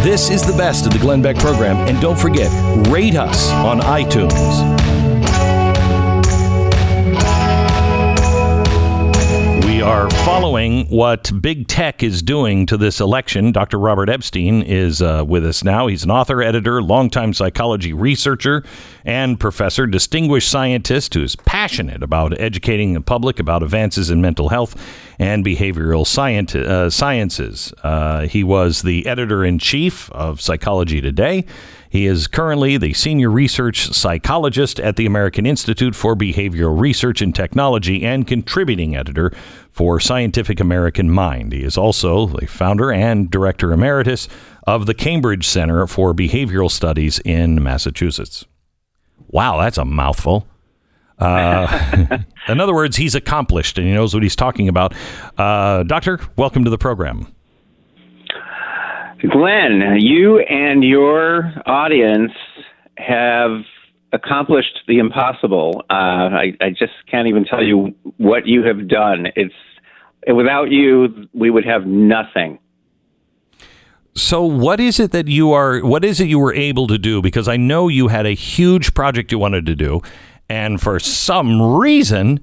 This 0.05 0.29
is 0.29 0.45
the 0.45 0.55
best 0.55 0.85
of 0.85 0.93
the 0.93 0.99
Glenn 0.99 1.23
Beck 1.23 1.35
program, 1.37 1.77
and 1.87 1.99
don't 1.99 2.17
forget, 2.17 2.51
rate 2.89 3.15
us 3.15 3.51
on 3.51 3.79
iTunes. 3.79 4.31
Are 9.85 10.09
following 10.09 10.87
what 10.87 11.31
big 11.41 11.67
tech 11.67 12.01
is 12.01 12.23
doing 12.23 12.65
to 12.65 12.75
this 12.75 12.99
election. 12.99 13.51
Dr. 13.51 13.77
Robert 13.77 14.09
Epstein 14.09 14.63
is 14.63 14.99
uh, 14.99 15.23
with 15.27 15.45
us 15.45 15.63
now. 15.63 15.85
He's 15.85 16.03
an 16.03 16.09
author, 16.09 16.41
editor, 16.41 16.81
longtime 16.81 17.35
psychology 17.35 17.93
researcher, 17.93 18.63
and 19.05 19.39
professor, 19.39 19.85
distinguished 19.85 20.49
scientist 20.49 21.13
who's 21.13 21.35
passionate 21.35 22.01
about 22.01 22.39
educating 22.41 22.93
the 22.93 23.01
public 23.01 23.39
about 23.39 23.61
advances 23.61 24.09
in 24.09 24.21
mental 24.21 24.49
health 24.49 24.75
and 25.19 25.45
behavioral 25.45 26.01
uh, 26.55 26.89
sciences. 26.89 27.71
Uh, 27.83 28.21
he 28.21 28.43
was 28.43 28.81
the 28.81 29.05
editor 29.05 29.45
in 29.45 29.59
chief 29.59 30.09
of 30.13 30.41
Psychology 30.41 30.99
Today. 30.99 31.45
He 31.95 32.08
is 32.08 32.27
currently 32.27 32.75
the 32.75 32.91
senior 32.91 33.31
research 33.31 33.88
psychologist 33.93 34.81
at 34.81 34.97
the 34.97 35.05
American 35.05 35.45
Institute 35.45 35.95
for 35.95 36.13
Behavioral 36.13 36.77
Research 36.77 37.21
and 37.21 37.34
Technology 37.34 38.03
and 38.03 38.27
contributing 38.27 38.97
editor 38.97 39.31
for 39.71 40.01
Scientific 40.01 40.60
American 40.60 41.10
Mind. 41.10 41.53
He 41.53 41.63
is 41.63 41.77
also 41.77 42.25
the 42.25 42.47
founder 42.47 42.91
and 42.91 43.31
director 43.31 43.71
emeritus 43.71 44.27
of 44.67 44.88
the 44.88 44.93
Cambridge 44.93 45.47
Center 45.47 45.88
for 45.88 46.13
Behavioral 46.13 46.69
Studies 46.69 47.19
in 47.19 47.63
Massachusetts. 47.63 48.43
Wow, 49.29 49.62
that's 49.62 49.77
a 49.77 49.86
mouthful. 49.86 50.49
Uh, 51.17 52.17
in 52.49 52.60
other 52.60 52.73
words, 52.75 52.97
he's 52.97 53.15
accomplished 53.15 53.77
and 53.77 53.88
he 53.88 53.93
knows 53.93 54.13
what 54.13 54.21
he's 54.21 54.36
talking 54.36 54.67
about. 54.67 54.93
Uh, 55.38 55.84
doctor, 55.84 56.19
welcome 56.36 56.65
to 56.65 56.69
the 56.69 56.77
program. 56.77 57.34
Glenn, 59.31 59.97
you 59.99 60.39
and 60.39 60.83
your 60.83 61.53
audience 61.65 62.31
have 62.97 63.61
accomplished 64.13 64.79
the 64.88 64.99
impossible. 64.99 65.83
Uh, 65.89 65.93
I, 65.93 66.53
I 66.61 66.69
just 66.69 66.93
can't 67.09 67.27
even 67.27 67.45
tell 67.45 67.63
you 67.63 67.95
what 68.17 68.47
you 68.47 68.63
have 68.63 68.88
done. 68.88 69.27
It's 69.35 69.53
without 70.27 70.71
you, 70.71 71.27
we 71.33 71.49
would 71.49 71.65
have 71.65 71.85
nothing. 71.85 72.59
So, 74.15 74.43
what 74.43 74.79
is 74.79 74.99
it 74.99 75.11
that 75.11 75.27
you 75.27 75.51
are? 75.51 75.79
What 75.79 76.05
is 76.05 76.21
it 76.21 76.27
you 76.27 76.39
were 76.39 76.53
able 76.53 76.88
to 76.88 76.97
do? 76.97 77.21
Because 77.21 77.49
I 77.49 77.57
know 77.57 77.89
you 77.89 78.07
had 78.07 78.25
a 78.25 78.31
huge 78.31 78.93
project 78.93 79.31
you 79.31 79.38
wanted 79.38 79.65
to 79.65 79.75
do, 79.75 80.01
and 80.47 80.79
for 80.79 80.99
some 80.99 81.61
reason, 81.61 82.39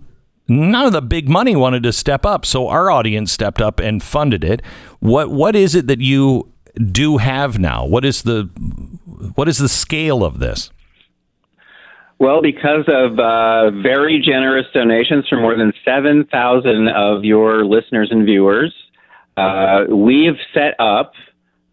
none 0.47 0.87
of 0.87 0.93
the 0.93 1.01
big 1.01 1.31
money 1.31 1.57
wanted 1.57 1.83
to 1.85 1.93
step 1.93 2.27
up. 2.27 2.45
So 2.45 2.69
our 2.69 2.91
audience 2.91 3.33
stepped 3.33 3.63
up 3.63 3.81
and 3.81 4.03
funded 4.03 4.45
it. 4.45 4.61
What 5.01 5.31
What 5.31 5.57
is 5.57 5.75
it 5.75 5.87
that 5.87 6.03
you 6.03 6.52
do 6.75 7.19
have 7.19 7.59
now? 7.59 7.85
What 7.85 8.05
is 8.05 8.23
the 8.23 8.45
What 9.35 9.49
is 9.49 9.59
the 9.59 9.69
scale 9.69 10.25
of 10.25 10.39
this? 10.39 10.71
Well, 12.19 12.41
because 12.41 12.85
of 12.87 13.19
uh, 13.19 13.73
very 13.83 14.23
generous 14.25 14.67
donations 14.73 15.27
from 15.29 15.43
more 15.43 15.57
than 15.57 15.73
7,000 15.85 16.87
of 16.87 17.25
your 17.25 17.65
listeners 17.65 18.11
and 18.13 18.25
viewers, 18.25 18.73
uh, 19.37 19.87
we've 19.89 20.37
set 20.55 20.79
up 20.79 21.15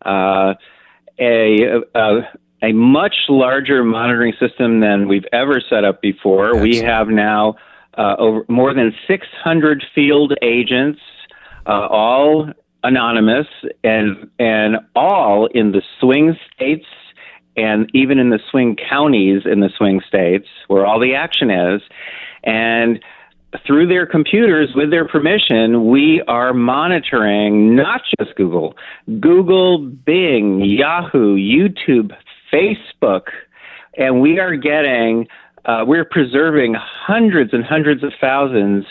uh, 0.03 0.55
a, 1.19 1.83
a, 1.93 2.19
a 2.63 2.71
much 2.73 3.15
larger 3.29 3.83
monitoring 3.83 4.33
system 4.39 4.79
than 4.79 5.07
we've 5.07 5.27
ever 5.31 5.61
set 5.69 5.83
up 5.83 6.01
before. 6.01 6.59
We 6.59 6.77
have 6.77 7.09
now 7.09 7.55
uh, 7.95 8.15
over 8.17 8.43
more 8.47 8.73
than 8.73 8.91
600 9.07 9.85
field 9.93 10.33
agents, 10.41 10.99
uh, 11.67 11.87
all 11.91 12.49
anonymous, 12.83 13.47
and 13.83 14.29
and 14.39 14.77
all 14.95 15.47
in 15.47 15.71
the 15.71 15.81
swing 15.99 16.35
states 16.53 16.85
and 17.57 17.89
even 17.93 18.19
in 18.19 18.29
the 18.29 18.39
swing 18.49 18.77
counties 18.89 19.41
in 19.45 19.59
the 19.59 19.69
swing 19.77 20.01
states 20.07 20.47
where 20.67 20.85
all 20.85 20.99
the 20.99 21.13
action 21.13 21.49
is. 21.49 21.81
And 22.43 22.99
through 23.65 23.87
their 23.87 24.05
computers, 24.05 24.69
with 24.75 24.91
their 24.91 25.07
permission, 25.07 25.89
we 25.89 26.21
are 26.27 26.53
monitoring 26.53 27.75
not 27.75 28.01
just 28.19 28.35
Google, 28.35 28.75
Google, 29.19 29.79
Bing, 29.79 30.61
Yahoo, 30.61 31.35
YouTube, 31.35 32.11
Facebook, 32.53 33.23
and 33.97 34.21
we 34.21 34.39
are 34.39 34.55
getting, 34.55 35.27
uh, 35.65 35.83
we're 35.85 36.05
preserving 36.05 36.75
hundreds 36.77 37.51
and 37.53 37.65
hundreds 37.65 38.03
of 38.03 38.13
thousands 38.21 38.85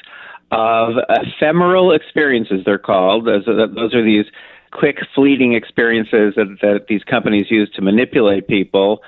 of 0.50 0.94
ephemeral 1.08 1.92
experiences, 1.92 2.62
they're 2.64 2.78
called. 2.78 3.26
Those 3.26 3.46
are, 3.46 3.66
those 3.66 3.94
are 3.94 4.04
these 4.04 4.26
quick, 4.72 4.98
fleeting 5.14 5.54
experiences 5.54 6.34
that, 6.36 6.56
that 6.62 6.86
these 6.88 7.04
companies 7.04 7.46
use 7.50 7.70
to 7.74 7.82
manipulate 7.82 8.48
people. 8.48 9.02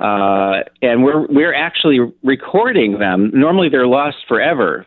Uh, 0.00 0.62
and 0.82 1.04
we're 1.04 1.26
we're 1.28 1.54
actually 1.54 2.00
recording 2.24 2.98
them. 2.98 3.30
Normally, 3.32 3.68
they're 3.68 3.86
lost 3.86 4.16
forever. 4.26 4.86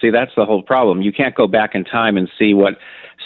See, 0.00 0.10
that's 0.10 0.32
the 0.36 0.44
whole 0.44 0.62
problem. 0.62 1.00
You 1.00 1.12
can't 1.12 1.34
go 1.34 1.46
back 1.46 1.74
in 1.74 1.84
time 1.84 2.18
and 2.18 2.28
see 2.38 2.52
what 2.52 2.74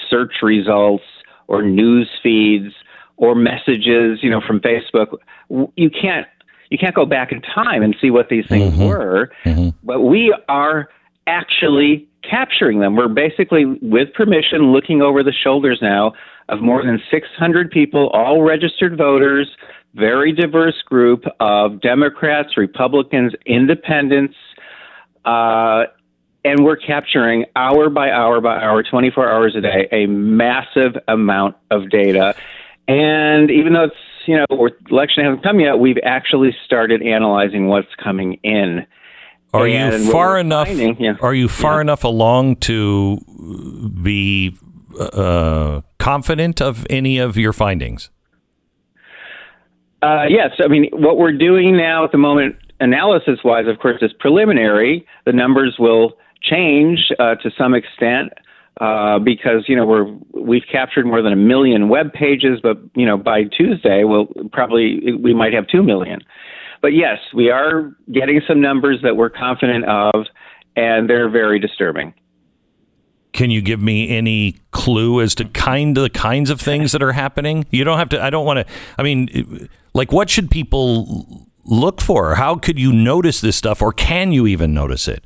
search 0.08 0.34
results 0.42 1.04
or 1.48 1.62
news 1.62 2.08
feeds 2.22 2.72
or 3.16 3.34
messages, 3.34 4.20
you 4.22 4.30
know, 4.30 4.40
from 4.46 4.60
Facebook. 4.60 5.16
You 5.48 5.90
can't 5.90 6.28
you 6.70 6.78
can't 6.78 6.94
go 6.94 7.06
back 7.06 7.32
in 7.32 7.40
time 7.42 7.82
and 7.82 7.96
see 8.00 8.10
what 8.10 8.28
these 8.28 8.46
things 8.46 8.76
were. 8.88 9.30
But 9.82 10.00
we 10.02 10.32
are 10.48 10.88
actually 11.26 12.08
capturing 12.28 12.80
them. 12.80 12.96
We're 12.96 13.08
basically, 13.08 13.64
with 13.82 14.12
permission, 14.14 14.72
looking 14.72 15.02
over 15.02 15.22
the 15.22 15.32
shoulders 15.32 15.78
now 15.80 16.12
of 16.48 16.60
more 16.60 16.84
than 16.84 17.00
600 17.10 17.70
people, 17.70 18.08
all 18.10 18.42
registered 18.42 18.96
voters, 18.96 19.48
very 19.94 20.32
diverse 20.32 20.80
group 20.82 21.24
of 21.40 21.80
Democrats, 21.80 22.56
Republicans, 22.56 23.32
Independents, 23.46 24.34
uh, 25.24 25.84
and 26.44 26.64
we're 26.64 26.76
capturing 26.76 27.44
hour 27.56 27.90
by 27.90 28.10
hour 28.10 28.40
by 28.40 28.56
hour, 28.62 28.82
24 28.82 29.28
hours 29.28 29.56
a 29.56 29.60
day, 29.60 29.88
a 29.90 30.06
massive 30.06 30.96
amount 31.08 31.56
of 31.72 31.90
data. 31.90 32.36
And 32.86 33.50
even 33.50 33.72
though 33.72 33.84
it's 33.84 33.96
you 34.26 34.36
know 34.36 34.68
election 34.90 35.24
hasn't 35.24 35.42
come 35.42 35.58
yet, 35.58 35.80
we've 35.80 35.98
actually 36.04 36.56
started 36.64 37.02
analyzing 37.02 37.66
what's 37.66 37.92
coming 38.02 38.38
in. 38.44 38.86
Are 39.56 39.66
And 39.66 40.04
you 40.04 40.10
far 40.10 40.38
enough? 40.38 40.68
yeah. 40.70 41.16
Are 41.20 41.34
you 41.34 41.48
far 41.48 41.76
Yeah. 41.76 41.80
enough 41.82 42.04
along 42.04 42.56
to 42.56 43.18
be 44.02 44.54
uh, 44.98 45.80
confident 45.98 46.60
of 46.62 46.86
any 46.90 47.18
of 47.18 47.36
your 47.36 47.52
findings? 47.52 48.10
Uh, 50.02 50.24
yes, 50.28 50.50
I 50.62 50.68
mean 50.68 50.88
what 50.92 51.18
we're 51.18 51.32
doing 51.36 51.76
now 51.76 52.04
at 52.04 52.12
the 52.12 52.18
moment, 52.18 52.56
analysis-wise, 52.80 53.66
of 53.66 53.78
course, 53.78 53.96
is 54.02 54.12
preliminary. 54.20 55.06
The 55.24 55.32
numbers 55.32 55.76
will 55.78 56.12
change 56.42 57.10
uh, 57.18 57.34
to 57.36 57.50
some 57.58 57.74
extent 57.74 58.32
uh, 58.80 59.18
because 59.18 59.64
you 59.68 59.74
know 59.74 59.86
we're 59.86 60.06
we've 60.32 60.64
captured 60.70 61.06
more 61.06 61.22
than 61.22 61.32
a 61.32 61.36
million 61.36 61.88
web 61.88 62.12
pages, 62.12 62.60
but 62.62 62.76
you 62.94 63.06
know 63.06 63.16
by 63.16 63.44
Tuesday 63.44 64.04
we'll 64.04 64.26
probably 64.52 65.12
we 65.14 65.32
might 65.34 65.54
have 65.54 65.66
two 65.66 65.82
million. 65.82 66.20
But 66.86 66.94
yes, 66.94 67.18
we 67.34 67.50
are 67.50 67.96
getting 68.12 68.40
some 68.46 68.60
numbers 68.60 69.00
that 69.02 69.16
we're 69.16 69.28
confident 69.28 69.86
of, 69.86 70.26
and 70.76 71.10
they're 71.10 71.28
very 71.28 71.58
disturbing. 71.58 72.14
Can 73.32 73.50
you 73.50 73.60
give 73.60 73.82
me 73.82 74.08
any 74.08 74.58
clue 74.70 75.20
as 75.20 75.34
to 75.34 75.46
kind 75.46 75.98
of 75.98 76.04
the 76.04 76.10
kinds 76.10 76.48
of 76.48 76.60
things 76.60 76.92
that 76.92 77.02
are 77.02 77.10
happening? 77.10 77.66
You 77.72 77.82
don't 77.82 77.98
have 77.98 78.10
to. 78.10 78.22
I 78.22 78.30
don't 78.30 78.46
want 78.46 78.64
to. 78.64 78.72
I 78.96 79.02
mean, 79.02 79.68
like, 79.94 80.12
what 80.12 80.30
should 80.30 80.48
people 80.48 81.48
look 81.64 82.00
for? 82.00 82.36
How 82.36 82.54
could 82.54 82.78
you 82.78 82.92
notice 82.92 83.40
this 83.40 83.56
stuff, 83.56 83.82
or 83.82 83.90
can 83.92 84.30
you 84.30 84.46
even 84.46 84.72
notice 84.72 85.08
it? 85.08 85.24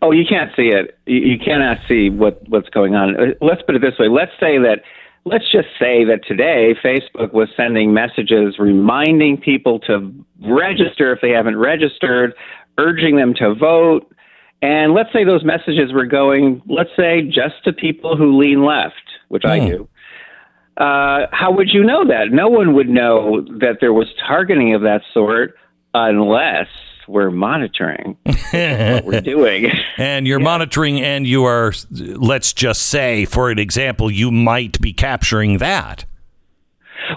Oh, 0.00 0.12
you 0.12 0.24
can't 0.24 0.52
see 0.54 0.68
it. 0.68 0.96
You, 1.06 1.18
you 1.22 1.38
cannot 1.44 1.78
see 1.88 2.08
what 2.08 2.48
what's 2.48 2.68
going 2.68 2.94
on. 2.94 3.16
Uh, 3.16 3.24
Let's 3.40 3.62
put 3.62 3.74
it 3.74 3.82
this 3.82 3.98
way. 3.98 4.06
Let's 4.06 4.30
say 4.38 4.58
that. 4.58 4.82
Let's 5.28 5.50
just 5.50 5.66
say 5.76 6.04
that 6.04 6.20
today 6.24 6.76
Facebook 6.84 7.32
was 7.32 7.48
sending 7.56 7.92
messages 7.92 8.60
reminding 8.60 9.38
people 9.38 9.80
to 9.80 10.14
register 10.40 11.12
if 11.12 11.20
they 11.20 11.30
haven't 11.30 11.56
registered, 11.56 12.32
urging 12.78 13.16
them 13.16 13.34
to 13.34 13.52
vote. 13.52 14.06
And 14.62 14.94
let's 14.94 15.12
say 15.12 15.24
those 15.24 15.42
messages 15.44 15.92
were 15.92 16.06
going, 16.06 16.62
let's 16.68 16.90
say, 16.96 17.22
just 17.22 17.56
to 17.64 17.72
people 17.72 18.16
who 18.16 18.38
lean 18.38 18.64
left, 18.64 18.94
which 19.26 19.44
I 19.44 19.58
do. 19.58 19.88
Uh, 20.76 21.26
how 21.32 21.50
would 21.50 21.70
you 21.70 21.82
know 21.82 22.06
that? 22.06 22.30
No 22.30 22.46
one 22.48 22.74
would 22.74 22.88
know 22.88 23.40
that 23.58 23.78
there 23.80 23.92
was 23.92 24.06
targeting 24.24 24.74
of 24.74 24.82
that 24.82 25.00
sort 25.12 25.54
unless 25.92 26.68
we're 27.08 27.30
monitoring 27.30 28.16
what 28.24 29.04
we're 29.04 29.20
doing. 29.20 29.66
And 29.96 30.26
you're 30.26 30.38
monitoring, 30.40 31.00
and 31.00 31.26
you 31.26 31.44
are, 31.44 31.72
let's 31.90 32.52
just 32.52 32.82
say, 32.82 33.24
for 33.24 33.50
an 33.50 33.58
example, 33.58 34.10
you 34.10 34.30
might 34.30 34.80
be 34.80 34.92
capturing 34.92 35.58
that. 35.58 36.04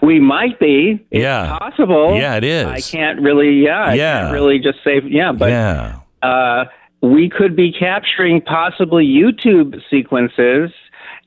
We 0.01 0.19
might 0.19 0.59
be. 0.59 1.05
It's 1.11 1.21
Yeah. 1.21 1.57
possible. 1.57 2.15
Yeah, 2.15 2.35
it 2.35 2.43
is. 2.43 2.65
I 2.67 2.79
can't 2.81 3.19
really. 3.21 3.63
Yeah. 3.63 3.85
I 3.85 3.93
Yeah. 3.95 4.21
can't 4.21 4.33
really 4.33 4.59
just 4.59 4.83
say. 4.83 5.01
Yeah, 5.05 5.31
but 5.31 5.49
yeah. 5.49 5.95
uh, 6.21 6.65
we 7.01 7.29
could 7.29 7.55
be 7.55 7.71
capturing 7.71 8.41
possibly 8.41 9.05
YouTube 9.07 9.81
sequences, 9.89 10.69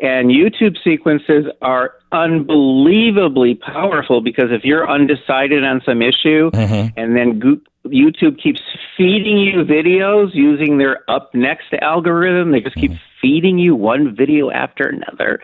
and 0.01 0.31
YouTube 0.31 0.77
sequences 0.85 1.47
are 1.61 1.95
unbelievably 2.13 3.55
powerful 3.57 4.21
because 4.21 4.51
if 4.51 4.65
you're 4.65 4.89
undecided 4.89 5.65
on 5.65 5.81
some 5.85 6.03
issue, 6.03 6.51
and 6.55 7.17
then 7.17 7.39
Go- 7.39 7.61
YouTube 7.87 8.41
keeps 8.41 8.61
feeding 8.97 9.39
you 9.39 9.65
videos 9.65 10.35
using 10.35 10.79
their 10.79 11.09
up 11.11 11.35
next 11.35 11.73
algorithm, 11.81 12.53
they 12.53 12.61
just 12.61 12.77
keep 12.77 12.93
feeding 13.21 13.59
you 13.59 13.75
one 13.75 14.15
video 14.15 14.51
after 14.51 14.89
another. 14.89 15.41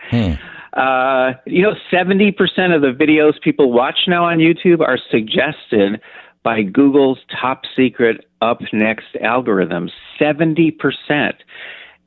Uh, 0.73 1.33
you 1.45 1.61
know, 1.61 1.73
70% 1.91 2.29
of 2.75 2.81
the 2.81 2.93
videos 2.97 3.41
people 3.41 3.71
watch 3.71 4.01
now 4.07 4.25
on 4.25 4.37
YouTube 4.37 4.81
are 4.81 4.99
suggested 5.09 5.99
by 6.43 6.61
Google's 6.61 7.19
top 7.41 7.63
secret 7.75 8.25
up 8.41 8.61
next 8.71 9.15
algorithm. 9.21 9.89
70%. 10.19 11.33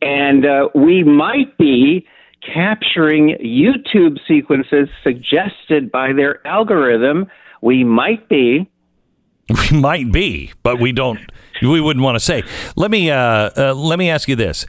And 0.00 0.46
uh, 0.46 0.68
we 0.74 1.04
might 1.04 1.56
be 1.58 2.06
capturing 2.42 3.36
YouTube 3.40 4.18
sequences 4.26 4.88
suggested 5.02 5.92
by 5.92 6.12
their 6.12 6.44
algorithm. 6.46 7.26
We 7.60 7.84
might 7.84 8.28
be. 8.28 8.68
We 9.72 9.78
might 9.78 10.10
be, 10.12 10.52
but 10.62 10.80
we 10.80 10.92
don't. 10.92 11.20
We 11.60 11.80
wouldn't 11.80 12.02
want 12.02 12.16
to 12.16 12.20
say. 12.20 12.42
Let 12.76 12.90
me 12.90 13.10
uh, 13.10 13.50
uh, 13.56 13.74
let 13.74 13.98
me 13.98 14.08
ask 14.08 14.28
you 14.28 14.36
this: 14.36 14.66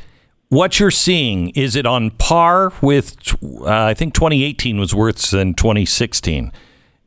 What 0.49 0.79
you're 0.79 0.91
seeing 0.91 1.49
is 1.51 1.75
it 1.75 1.85
on 1.85 2.09
par 2.11 2.73
with? 2.81 3.15
Uh, 3.43 3.65
I 3.69 3.93
think 3.93 4.13
2018 4.13 4.79
was 4.79 4.93
worse 4.93 5.31
than 5.31 5.53
2016. 5.53 6.51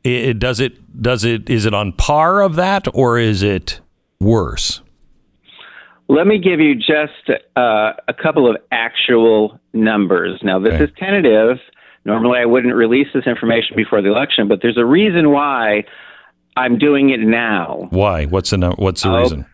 It, 0.03 0.09
it- 0.11 0.39
does 0.39 0.59
it 0.59 1.01
does 1.01 1.23
it 1.23 1.49
is 1.49 1.65
it 1.65 1.73
on 1.73 1.91
par 1.93 2.41
of 2.41 2.55
that 2.55 2.87
or 2.93 3.19
is 3.19 3.43
it 3.43 3.81
worse? 4.19 4.81
Let 6.09 6.25
me 6.25 6.37
give 6.39 6.59
you 6.61 6.73
just 6.73 7.29
uh, 7.57 7.91
a 8.07 8.13
couple 8.13 8.49
of 8.49 8.55
actual 8.71 9.59
numbers. 9.73 10.39
Now, 10.41 10.57
this 10.57 10.73
Okay. 10.73 10.85
is 10.85 10.89
tentative. 10.97 11.57
Normally, 12.05 12.39
I 12.39 12.45
wouldn't 12.45 12.73
release 12.73 13.07
this 13.13 13.27
information 13.27 13.75
before 13.75 14.01
the 14.01 14.07
election, 14.09 14.47
but 14.47 14.61
there's 14.61 14.77
a 14.77 14.85
reason 14.85 15.31
why 15.31 15.83
I'm 16.57 16.77
doing 16.77 17.09
it 17.11 17.19
now. 17.19 17.87
Why? 17.91 18.25
What's 18.25 18.49
the 18.49 18.71
what's 18.77 19.03
the 19.03 19.09
Oh. 19.11 19.19
reason? 19.21 19.45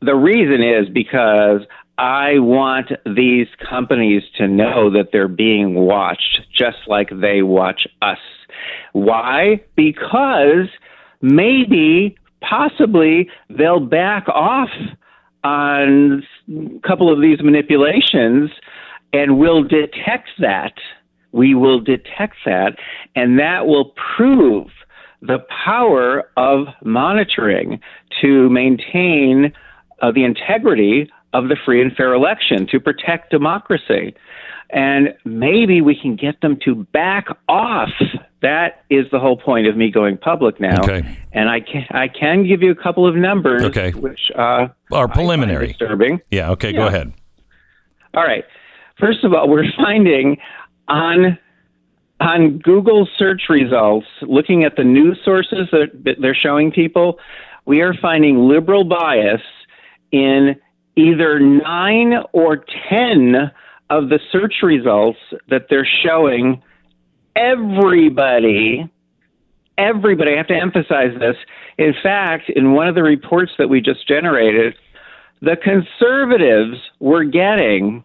The 0.00 0.14
reason 0.16 0.62
is 0.62 0.88
because 0.88 1.62
I 1.96 2.38
want 2.40 2.90
these 3.06 3.46
companies 3.70 4.24
to 4.38 4.48
know 4.48 4.90
that 4.90 5.12
they're 5.12 5.28
being 5.28 5.74
watched 5.74 6.40
just 6.52 6.78
like 6.88 7.08
they 7.12 7.42
watch 7.42 7.86
us. 8.02 8.18
Why? 8.92 9.60
Because 9.76 10.66
maybe, 11.20 12.16
possibly, 12.40 13.30
they'll 13.48 13.78
back 13.80 14.28
off 14.28 14.70
on 15.44 16.24
a 16.50 16.80
couple 16.88 17.12
of 17.12 17.20
these 17.20 17.40
manipulations 17.42 18.50
and 19.12 19.38
we'll 19.38 19.62
detect 19.62 20.30
that. 20.40 20.72
We 21.32 21.54
will 21.54 21.80
detect 21.80 22.36
that, 22.44 22.76
and 23.16 23.38
that 23.38 23.66
will 23.66 23.94
prove 24.16 24.66
the 25.22 25.38
power 25.64 26.24
of 26.36 26.66
monitoring 26.84 27.80
to 28.20 28.50
maintain 28.50 29.52
uh, 30.02 30.10
the 30.12 30.24
integrity 30.24 31.10
of 31.32 31.48
the 31.48 31.56
free 31.64 31.80
and 31.80 31.92
fair 31.96 32.12
election, 32.12 32.66
to 32.70 32.78
protect 32.78 33.30
democracy. 33.30 34.14
And 34.70 35.14
maybe 35.24 35.80
we 35.80 35.94
can 35.98 36.16
get 36.16 36.40
them 36.40 36.58
to 36.64 36.74
back 36.92 37.26
off. 37.48 37.90
That 38.42 38.84
is 38.90 39.06
the 39.12 39.18
whole 39.18 39.36
point 39.36 39.66
of 39.66 39.76
me 39.76 39.90
going 39.90 40.16
public 40.18 40.58
now. 40.60 40.82
Okay. 40.82 41.18
And 41.32 41.48
I 41.48 41.60
can 41.60 41.86
I 41.90 42.08
can 42.08 42.46
give 42.46 42.62
you 42.62 42.70
a 42.70 42.74
couple 42.74 43.06
of 43.06 43.14
numbers, 43.14 43.62
Okay. 43.64 43.92
which 43.92 44.20
uh, 44.36 44.68
Are 44.90 45.08
preliminary. 45.08 45.68
disturbing. 45.68 46.20
Yeah. 46.30 46.50
Okay. 46.52 46.72
Go 46.72 46.86
ahead. 46.86 47.12
All 48.14 48.24
right. 48.24 48.44
First 48.98 49.24
of 49.24 49.32
all, 49.32 49.48
we're 49.48 49.70
finding 49.76 50.38
on 50.88 51.38
on 52.22 52.58
Google 52.58 53.08
search 53.18 53.42
results, 53.48 54.06
looking 54.22 54.64
at 54.64 54.76
the 54.76 54.84
news 54.84 55.18
sources 55.24 55.68
that, 55.72 56.16
they're 56.20 56.34
showing 56.34 56.70
people, 56.70 57.18
we 57.66 57.80
are 57.80 57.94
finding 57.94 58.48
liberal 58.48 58.84
bias 58.84 59.42
in 60.12 60.56
either 60.96 61.40
nine 61.40 62.14
or 62.32 62.64
ten 62.88 63.50
of 63.90 64.08
the 64.08 64.20
search 64.30 64.56
results 64.62 65.18
that 65.48 65.66
they're 65.68 65.88
showing. 66.02 66.62
Everybody 67.36 68.88
everybody 69.78 70.34
I 70.34 70.36
have 70.36 70.48
to 70.48 70.54
emphasize 70.54 71.18
this. 71.18 71.36
In 71.78 71.94
fact 72.02 72.50
in 72.50 72.72
one 72.72 72.88
of 72.88 72.94
the 72.94 73.02
reports 73.02 73.52
that 73.58 73.68
we 73.68 73.80
just 73.80 74.06
generated 74.06 74.74
the 75.40 75.56
conservatives 75.56 76.78
were 77.00 77.24
getting 77.24 78.04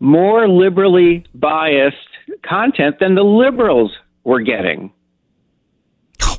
more 0.00 0.48
liberally 0.48 1.24
biased 1.34 2.13
content 2.42 2.96
than 3.00 3.14
the 3.14 3.22
liberals 3.24 3.92
were 4.24 4.40
getting. 4.40 4.92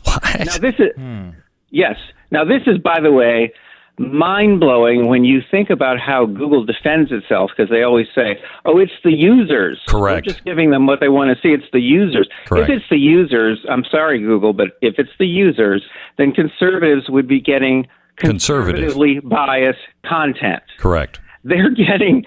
What? 0.04 0.40
Now 0.46 0.58
this 0.58 0.76
is 0.80 0.92
hmm. 0.96 1.30
yes. 1.70 1.96
Now 2.32 2.46
this 2.46 2.62
is 2.68 2.78
by 2.78 3.00
the 3.02 3.12
way 3.12 3.52
mind 3.98 4.60
blowing 4.60 5.08
when 5.08 5.24
you 5.24 5.42
think 5.50 5.70
about 5.70 6.00
how 6.00 6.26
Google 6.26 6.66
defends 6.66 7.12
itself 7.12 7.52
because 7.56 7.70
they 7.70 7.84
always 7.84 8.08
say, 8.16 8.40
"Oh, 8.66 8.78
it's 8.78 8.92
the 9.04 9.12
users." 9.12 9.82
Correct. 9.88 10.28
We're 10.28 10.34
just 10.34 10.46
giving 10.46 10.70
them 10.72 10.86
what 10.86 11.00
they 11.00 11.10
want 11.10 11.36
to 11.36 11.42
see. 11.42 11.54
It's 11.54 11.70
the 11.74 11.80
users. 11.82 12.30
Correct. 12.46 12.70
If 12.70 12.78
it's 12.78 12.86
the 12.90 12.98
users, 12.98 13.66
I'm 13.70 13.84
sorry 13.90 14.20
Google, 14.20 14.54
but 14.54 14.78
if 14.82 14.96
it's 14.98 15.12
the 15.20 15.28
users, 15.28 15.84
then 16.18 16.32
conservatives 16.32 17.10
would 17.10 17.28
be 17.28 17.42
getting 17.42 17.88
Conservative. 18.18 18.82
conservatively 18.86 19.20
biased 19.20 19.80
content. 20.06 20.64
Correct. 20.78 21.20
they're 21.44 21.72
getting 21.72 22.24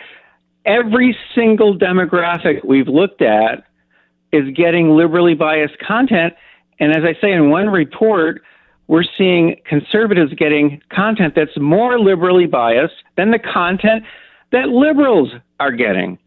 every 0.64 1.16
single 1.34 1.78
demographic 1.78 2.64
we've 2.64 2.88
looked 2.88 3.22
at 3.22 3.64
is 4.32 4.44
getting 4.54 4.90
liberally 4.90 5.34
biased 5.34 5.78
content. 5.78 6.34
And 6.80 6.92
as 6.92 7.02
I 7.04 7.18
say 7.20 7.32
in 7.32 7.50
one 7.50 7.68
report, 7.68 8.42
we're 8.86 9.04
seeing 9.16 9.56
conservatives 9.66 10.32
getting 10.34 10.80
content 10.90 11.34
that's 11.36 11.56
more 11.58 11.98
liberally 11.98 12.46
biased 12.46 12.94
than 13.16 13.30
the 13.30 13.38
content 13.38 14.04
that 14.52 14.68
liberals 14.68 15.30
are 15.60 15.72
getting. 15.72 16.18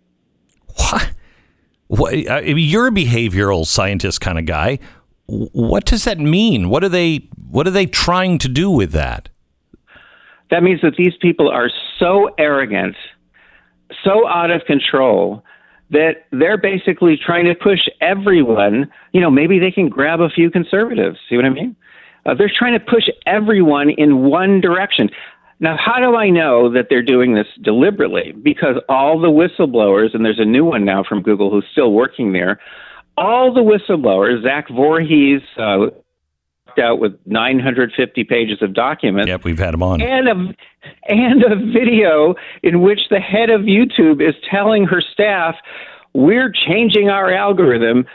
What? 0.75 1.11
what 1.87 2.13
I 2.13 2.41
mean, 2.41 2.57
you're 2.57 2.87
a 2.87 2.91
behavioral 2.91 3.65
scientist 3.65 4.21
kind 4.21 4.39
of 4.39 4.45
guy. 4.45 4.79
What 5.27 5.85
does 5.85 6.03
that 6.05 6.19
mean? 6.19 6.69
What 6.69 6.83
are 6.83 6.89
they? 6.89 7.29
What 7.49 7.67
are 7.67 7.71
they 7.71 7.85
trying 7.85 8.37
to 8.39 8.47
do 8.47 8.69
with 8.69 8.91
that? 8.91 9.29
That 10.49 10.63
means 10.63 10.81
that 10.81 10.95
these 10.97 11.13
people 11.21 11.49
are 11.49 11.69
so 11.97 12.29
arrogant, 12.37 12.95
so 14.03 14.27
out 14.27 14.51
of 14.51 14.63
control 14.65 15.43
that 15.89 16.25
they're 16.31 16.57
basically 16.57 17.17
trying 17.17 17.45
to 17.45 17.53
push 17.53 17.79
everyone. 17.99 18.89
You 19.11 19.21
know, 19.21 19.29
maybe 19.29 19.59
they 19.59 19.71
can 19.71 19.89
grab 19.89 20.21
a 20.21 20.29
few 20.29 20.49
conservatives. 20.49 21.17
See 21.29 21.35
what 21.35 21.45
I 21.45 21.49
mean? 21.49 21.75
Uh, 22.25 22.33
they're 22.33 22.51
trying 22.55 22.73
to 22.73 22.79
push 22.79 23.09
everyone 23.25 23.89
in 23.89 24.23
one 24.23 24.61
direction. 24.61 25.09
Now, 25.59 25.77
how 25.77 25.99
do 25.99 26.15
I 26.15 26.29
know 26.29 26.71
that 26.73 26.87
they're 26.89 27.03
doing 27.03 27.35
this 27.35 27.47
deliberately? 27.61 28.31
Because 28.31 28.77
all 28.89 29.19
the 29.19 29.27
whistleblowers, 29.27 30.15
and 30.15 30.25
there's 30.25 30.39
a 30.39 30.45
new 30.45 30.65
one 30.65 30.85
now 30.85 31.03
from 31.03 31.21
Google 31.21 31.51
who's 31.51 31.65
still 31.71 31.91
working 31.91 32.33
there, 32.33 32.59
all 33.17 33.53
the 33.53 33.61
whistleblowers, 33.61 34.43
Zach 34.43 34.69
Vorhies, 34.69 35.41
uh, 35.57 35.91
out 36.79 36.99
with 36.99 37.13
950 37.25 38.23
pages 38.23 38.61
of 38.61 38.73
documents. 38.73 39.27
Yep, 39.27 39.43
we've 39.43 39.59
had 39.59 39.73
him 39.73 39.83
on. 39.83 40.01
And 40.01 40.27
a, 40.27 40.55
and 41.07 41.43
a 41.43 41.55
video 41.55 42.35
in 42.63 42.81
which 42.81 42.99
the 43.09 43.19
head 43.19 43.49
of 43.49 43.61
YouTube 43.61 44.27
is 44.27 44.35
telling 44.49 44.85
her 44.85 45.01
staff, 45.01 45.55
we're 46.13 46.51
changing 46.51 47.09
our 47.09 47.33
algorithm 47.33 48.05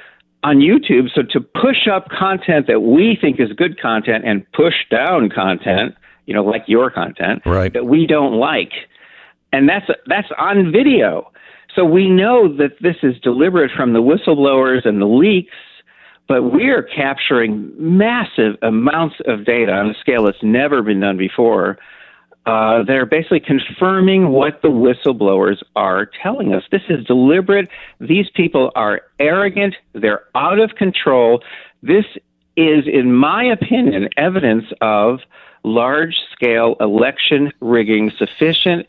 on 0.42 0.59
YouTube 0.59 1.09
so 1.14 1.22
to 1.22 1.40
push 1.40 1.88
up 1.92 2.09
content 2.09 2.66
that 2.68 2.80
we 2.80 3.18
think 3.20 3.40
is 3.40 3.52
good 3.52 3.80
content 3.80 4.24
and 4.24 4.46
push 4.52 4.74
down 4.90 5.28
content, 5.28 5.94
you 6.26 6.34
know, 6.34 6.44
like 6.44 6.62
your 6.66 6.90
content 6.90 7.42
right. 7.44 7.72
that 7.72 7.86
we 7.86 8.07
don't 8.07 8.34
like. 8.34 8.72
And 9.52 9.68
that's 9.68 9.86
that's 10.07 10.28
on 10.38 10.70
video. 10.70 11.32
So 11.74 11.84
we 11.84 12.09
know 12.09 12.54
that 12.57 12.80
this 12.80 12.96
is 13.02 13.18
deliberate 13.20 13.70
from 13.76 13.92
the 13.92 14.00
whistleblowers 14.00 14.86
and 14.86 15.00
the 15.00 15.07
leaks, 15.07 15.52
but 16.28 16.42
we're 16.52 16.82
capturing 16.82 17.72
massive 17.78 18.56
amounts 18.62 19.16
of 19.26 19.44
data 19.44 19.72
on 19.72 19.90
a 19.90 19.94
scale 19.94 20.24
that's 20.24 20.42
never 20.42 20.82
been 20.82 21.00
done 21.00 21.16
before 21.16 21.78
uh, 22.46 22.84
they're 22.84 23.06
basically 23.06 23.40
confirming 23.40 24.28
what 24.28 24.62
the 24.62 24.68
whistleblowers 24.68 25.62
are 25.74 26.06
telling 26.22 26.54
us. 26.54 26.62
This 26.70 26.82
is 26.88 27.04
deliberate. 27.04 27.68
These 27.98 28.30
people 28.34 28.70
are 28.76 29.02
arrogant. 29.18 29.74
They're 29.94 30.22
out 30.36 30.60
of 30.60 30.76
control. 30.76 31.42
This 31.82 32.04
is, 32.56 32.84
in 32.86 33.12
my 33.12 33.44
opinion, 33.44 34.08
evidence 34.16 34.64
of 34.80 35.20
large 35.64 36.14
scale 36.32 36.76
election 36.78 37.52
rigging 37.60 38.12
sufficient 38.16 38.86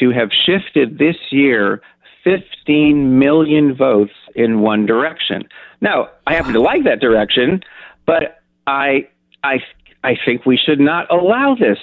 to 0.00 0.10
have 0.10 0.30
shifted 0.32 0.98
this 0.98 1.16
year 1.30 1.80
15 2.28 3.18
million 3.18 3.74
votes 3.74 4.12
in 4.34 4.60
one 4.60 4.86
direction. 4.86 5.48
Now, 5.80 6.08
I 6.26 6.34
happen 6.34 6.52
to 6.52 6.60
like 6.60 6.84
that 6.84 7.00
direction, 7.00 7.62
but 8.06 8.42
I, 8.66 9.08
I, 9.42 9.60
I 10.04 10.16
think 10.24 10.44
we 10.44 10.58
should 10.58 10.80
not 10.80 11.10
allow 11.12 11.54
this 11.54 11.78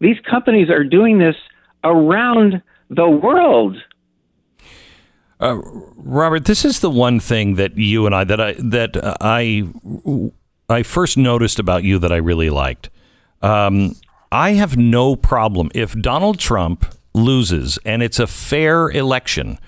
these 0.00 0.16
companies 0.28 0.70
are 0.70 0.84
doing 0.84 1.18
this 1.18 1.36
around 1.82 2.62
the 2.90 3.08
world. 3.08 3.76
Uh, 5.40 5.60
Robert, 5.96 6.44
this 6.44 6.64
is 6.64 6.80
the 6.80 6.90
one 6.90 7.20
thing 7.20 7.56
that 7.56 7.76
you 7.76 8.06
and 8.06 8.14
I 8.14 8.24
that 8.24 8.40
I 8.40 8.52
that 8.58 9.16
I 9.20 9.68
I 10.68 10.82
first 10.82 11.16
noticed 11.16 11.58
about 11.58 11.82
you 11.82 11.98
that 11.98 12.12
I 12.12 12.16
really 12.16 12.50
liked. 12.50 12.90
Um, 13.42 13.94
I 14.30 14.52
have 14.52 14.76
no 14.76 15.16
problem 15.16 15.70
if 15.74 15.98
Donald 16.00 16.38
Trump 16.38 16.86
loses 17.14 17.78
and 17.84 18.02
it's 18.02 18.18
a 18.18 18.26
fair 18.26 18.90
election, 18.90 19.58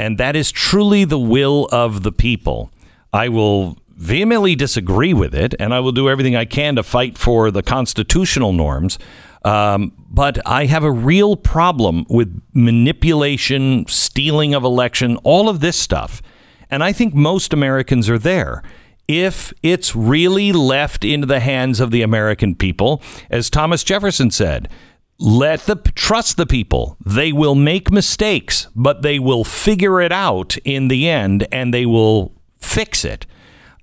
and 0.00 0.18
that 0.18 0.34
is 0.34 0.50
truly 0.50 1.04
the 1.04 1.18
will 1.18 1.68
of 1.70 2.02
the 2.02 2.12
people. 2.12 2.72
I 3.12 3.28
will 3.28 3.76
vehemently 3.90 4.54
disagree 4.54 5.12
with 5.12 5.34
it, 5.34 5.54
and 5.60 5.74
I 5.74 5.80
will 5.80 5.92
do 5.92 6.08
everything 6.08 6.34
I 6.34 6.46
can 6.46 6.76
to 6.76 6.82
fight 6.82 7.18
for 7.18 7.50
the 7.50 7.62
constitutional 7.62 8.52
norms. 8.52 8.98
Um, 9.44 9.92
but 10.08 10.38
I 10.46 10.66
have 10.66 10.84
a 10.84 10.90
real 10.90 11.36
problem 11.36 12.06
with 12.08 12.42
manipulation, 12.54 13.86
stealing 13.88 14.54
of 14.54 14.64
election, 14.64 15.16
all 15.18 15.48
of 15.48 15.60
this 15.60 15.76
stuff. 15.78 16.22
And 16.70 16.82
I 16.82 16.92
think 16.92 17.14
most 17.14 17.52
Americans 17.52 18.08
are 18.08 18.18
there. 18.18 18.62
If 19.06 19.52
it's 19.62 19.96
really 19.96 20.52
left 20.52 21.04
into 21.04 21.26
the 21.26 21.40
hands 21.40 21.80
of 21.80 21.90
the 21.90 22.02
American 22.02 22.54
people, 22.54 23.02
as 23.28 23.50
Thomas 23.50 23.82
Jefferson 23.82 24.30
said, 24.30 24.68
let 25.20 25.60
the 25.60 25.76
trust 25.94 26.36
the 26.38 26.46
people. 26.46 26.96
They 27.04 27.30
will 27.30 27.54
make 27.54 27.90
mistakes, 27.90 28.68
but 28.74 29.02
they 29.02 29.18
will 29.18 29.44
figure 29.44 30.00
it 30.00 30.12
out 30.12 30.56
in 30.64 30.88
the 30.88 31.08
end, 31.08 31.46
and 31.52 31.72
they 31.72 31.84
will 31.86 32.32
fix 32.58 33.04
it. 33.04 33.26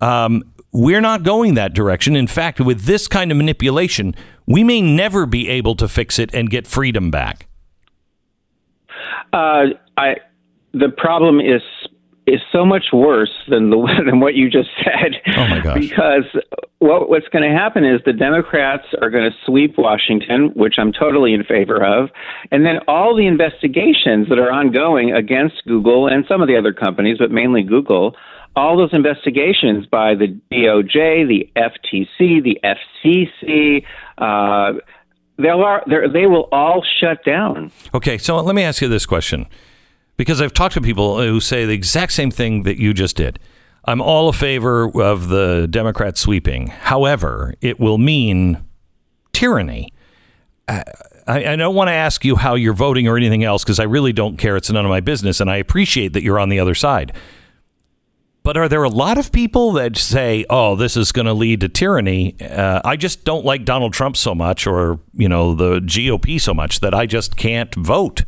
Um, 0.02 0.44
we're 0.72 1.02
not 1.02 1.24
going 1.24 1.54
that 1.54 1.74
direction. 1.74 2.16
In 2.16 2.28
fact, 2.28 2.60
with 2.60 2.82
this 2.82 3.08
kind 3.08 3.32
of 3.32 3.38
manipulation, 3.38 4.16
we 4.48 4.64
may 4.64 4.82
never 4.82 5.26
be 5.26 5.48
able 5.48 5.76
to 5.76 5.88
fix 5.88 6.20
it 6.20 6.34
and 6.34 6.50
get 6.50 6.66
freedom 6.66 7.12
back. 7.12 7.48
Uh, 9.32 9.66
I, 9.96 10.16
the 10.74 10.90
problem 10.90 11.40
is 11.40 11.62
is 12.28 12.42
so 12.52 12.66
much 12.66 12.88
worse 12.92 13.32
than 13.48 13.70
the 13.70 13.78
than 14.06 14.20
what 14.20 14.36
you 14.36 14.50
just 14.50 14.70
said. 14.84 15.16
Oh 15.36 15.48
my 15.48 15.60
gosh! 15.62 15.80
Because 15.80 16.26
what 16.80 17.10
what's 17.10 17.28
going 17.30 17.50
to 17.50 17.58
happen 17.58 17.86
is 17.86 18.02
the 18.06 18.14
Democrats 18.14 18.86
are 19.02 19.10
going 19.10 19.30
to 19.30 19.36
sweep 19.46 19.78
Washington, 19.78 20.52
which 20.56 20.76
I'm 20.78 20.92
totally 20.92 21.34
in 21.34 21.44
favor 21.44 21.84
of, 21.84 22.10
and 22.52 22.66
then 22.66 22.80
all 22.88 23.16
the 23.16 23.26
investigations 23.26 24.28
that 24.30 24.38
are 24.38 24.52
ongoing 24.52 25.14
against 25.14 25.64
Google 25.66 26.08
and 26.08 26.26
some 26.28 26.42
of 26.42 26.48
the 26.48 26.58
other 26.58 26.74
companies, 26.74 27.18
but 27.18 27.32
mainly 27.32 27.64
Google, 27.64 28.16
all 28.56 28.76
those 28.76 28.94
investigations 28.94 29.86
by 29.86 30.16
the 30.16 30.28
DOJ, 30.52 31.28
the 31.28 31.50
FTC, 31.56 32.44
the 32.44 32.60
FCC, 32.64 33.86
uh, 34.18 34.80
they'll, 35.38 36.12
they 36.12 36.26
will 36.26 36.50
all 36.52 36.84
shut 37.00 37.24
down. 37.24 37.72
Okay, 37.94 38.18
so 38.18 38.42
let 38.42 38.56
me 38.56 38.64
ask 38.64 38.82
you 38.82 38.88
this 38.88 39.06
question. 39.06 39.48
Because 40.18 40.42
I've 40.42 40.54
talked 40.54 40.74
to 40.74 40.82
people 40.82 41.22
who 41.22 41.40
say 41.40 41.66
the 41.66 41.74
exact 41.74 42.12
same 42.14 42.32
thing 42.32 42.64
that 42.64 42.78
you 42.78 42.94
just 42.94 43.16
did. 43.16 43.40
I'm 43.86 44.02
all 44.02 44.28
a 44.28 44.34
favor 44.34 44.92
of 45.02 45.30
the 45.30 45.68
Democrats 45.70 46.20
sweeping. 46.20 46.68
However, 46.68 47.54
it 47.62 47.80
will 47.80 47.98
mean 47.98 48.64
tyranny. 49.32 49.94
I, 50.68 50.84
I 51.28 51.56
don't 51.56 51.76
want 51.76 51.88
to 51.88 51.94
ask 51.94 52.26
you 52.26 52.36
how 52.36 52.56
you're 52.56 52.74
voting 52.74 53.08
or 53.08 53.16
anything 53.16 53.44
else 53.44 53.64
because 53.64 53.80
I 53.80 53.84
really 53.84 54.12
don't 54.12 54.38
care. 54.38 54.58
It's 54.58 54.70
none 54.70 54.86
of 54.86 54.90
my 54.90 55.00
business. 55.00 55.40
And 55.40 55.50
I 55.50 55.58
appreciate 55.58 56.14
that 56.14 56.24
you're 56.24 56.40
on 56.40 56.50
the 56.50 56.60
other 56.60 56.76
side. 56.76 57.14
But 58.44 58.56
are 58.56 58.70
there 58.70 58.84
a 58.84 58.90
lot 58.90 59.18
of 59.18 59.34
people 59.34 59.74
that 59.74 59.98
say, 59.98 60.46
"Oh, 60.50 60.78
this 60.78 60.96
is 60.96 61.12
going 61.12 61.26
to 61.26 61.34
lead 61.34 61.60
to 61.62 61.68
tyranny"? 61.68 62.40
Uh, 62.40 62.80
I 62.86 62.96
just 62.96 63.26
don't 63.26 63.44
like 63.44 63.66
Donald 63.66 63.92
Trump 63.92 64.16
so 64.16 64.34
much, 64.34 64.66
or 64.66 65.02
you 65.14 65.28
know, 65.28 65.54
the 65.54 65.82
GOP 65.82 66.40
so 66.40 66.54
much 66.54 66.80
that 66.80 66.94
I 66.94 67.08
just 67.08 67.36
can't 67.36 67.76
vote. 67.76 68.24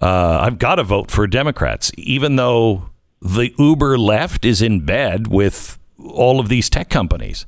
Uh, 0.00 0.38
I've 0.42 0.58
got 0.58 0.76
to 0.76 0.84
vote 0.84 1.10
for 1.10 1.26
Democrats, 1.26 1.90
even 1.96 2.36
though 2.36 2.90
the 3.20 3.52
Uber 3.58 3.98
left 3.98 4.44
is 4.44 4.62
in 4.62 4.84
bed 4.84 5.26
with 5.26 5.78
all 5.98 6.38
of 6.38 6.48
these 6.48 6.70
tech 6.70 6.88
companies. 6.88 7.46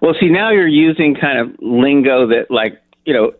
Well, 0.00 0.14
see, 0.18 0.28
now 0.28 0.50
you're 0.50 0.66
using 0.66 1.14
kind 1.14 1.38
of 1.38 1.56
lingo 1.60 2.26
that, 2.28 2.50
like, 2.50 2.80
you 3.04 3.14
know, 3.14 3.32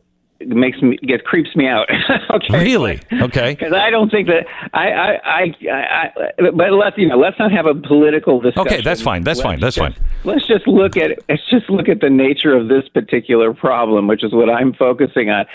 makes 0.46 0.80
me 0.82 0.98
get 0.98 1.24
creeps 1.24 1.54
me 1.56 1.66
out. 1.66 1.88
okay. 2.30 2.64
Really? 2.64 3.00
Okay. 3.12 3.54
Because 3.64 3.72
I 3.72 3.90
don't 3.90 4.10
think 4.10 4.28
that 4.28 4.46
I, 4.72 4.88
I, 4.90 5.54
I, 5.70 5.72
I, 5.72 6.50
but 6.50 6.72
let's 6.72 6.98
you 6.98 7.08
know 7.08 7.16
let's 7.16 7.38
not 7.38 7.52
have 7.52 7.66
a 7.66 7.74
political 7.74 8.40
discussion. 8.40 8.72
Okay, 8.72 8.82
that's 8.82 9.00
fine. 9.00 9.22
That's 9.22 9.38
let's 9.38 9.44
fine. 9.44 9.60
That's 9.60 9.76
just, 9.76 9.96
fine. 9.96 10.06
Let's 10.24 10.46
just 10.46 10.66
look 10.66 10.96
at 10.96 11.10
let's 11.28 11.42
just 11.50 11.70
look 11.70 11.88
at 11.88 12.00
the 12.00 12.10
nature 12.10 12.54
of 12.54 12.68
this 12.68 12.88
particular 12.88 13.54
problem, 13.54 14.08
which 14.08 14.24
is 14.24 14.32
what 14.32 14.50
I'm 14.50 14.74
focusing 14.74 15.30
on. 15.30 15.46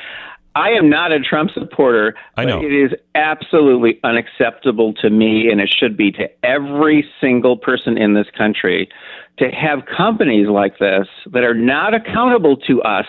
I 0.59 0.71
am 0.71 0.89
not 0.89 1.11
a 1.11 1.19
Trump 1.19 1.51
supporter. 1.53 2.15
I 2.35 2.45
know. 2.45 2.61
it 2.61 2.73
is 2.73 2.91
absolutely 3.15 3.99
unacceptable 4.03 4.93
to 4.95 5.09
me, 5.09 5.49
and 5.49 5.61
it 5.61 5.69
should 5.69 5.95
be 5.95 6.11
to 6.13 6.29
every 6.43 7.07
single 7.21 7.57
person 7.57 7.97
in 7.97 8.13
this 8.13 8.27
country, 8.37 8.89
to 9.37 9.49
have 9.51 9.85
companies 9.85 10.47
like 10.47 10.77
this 10.79 11.07
that 11.31 11.43
are 11.43 11.53
not 11.53 11.93
accountable 11.93 12.57
to 12.57 12.81
us 12.81 13.05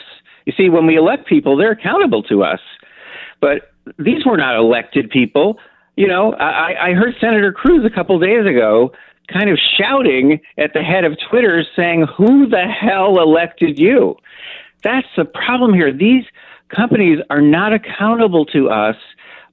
you 0.46 0.52
see, 0.56 0.68
when 0.68 0.86
we 0.86 0.96
elect 0.96 1.26
people, 1.26 1.56
they're 1.56 1.72
accountable 1.72 2.22
to 2.24 2.42
us. 2.42 2.60
But 3.40 3.72
these 3.98 4.24
were 4.24 4.36
not 4.36 4.56
elected 4.56 5.10
people. 5.10 5.58
You 5.96 6.08
know, 6.08 6.34
I, 6.34 6.90
I 6.90 6.92
heard 6.92 7.14
Senator 7.20 7.52
Cruz 7.52 7.84
a 7.84 7.94
couple 7.94 8.18
days 8.18 8.46
ago 8.46 8.92
kind 9.32 9.48
of 9.48 9.58
shouting 9.78 10.40
at 10.58 10.72
the 10.72 10.82
head 10.82 11.04
of 11.04 11.16
Twitter 11.30 11.64
saying, 11.76 12.06
Who 12.16 12.48
the 12.48 12.64
hell 12.66 13.20
elected 13.20 13.78
you? 13.78 14.16
That's 14.82 15.06
the 15.16 15.24
problem 15.24 15.74
here. 15.74 15.92
These 15.92 16.24
companies 16.74 17.18
are 17.30 17.42
not 17.42 17.72
accountable 17.72 18.44
to 18.46 18.68
us, 18.68 18.96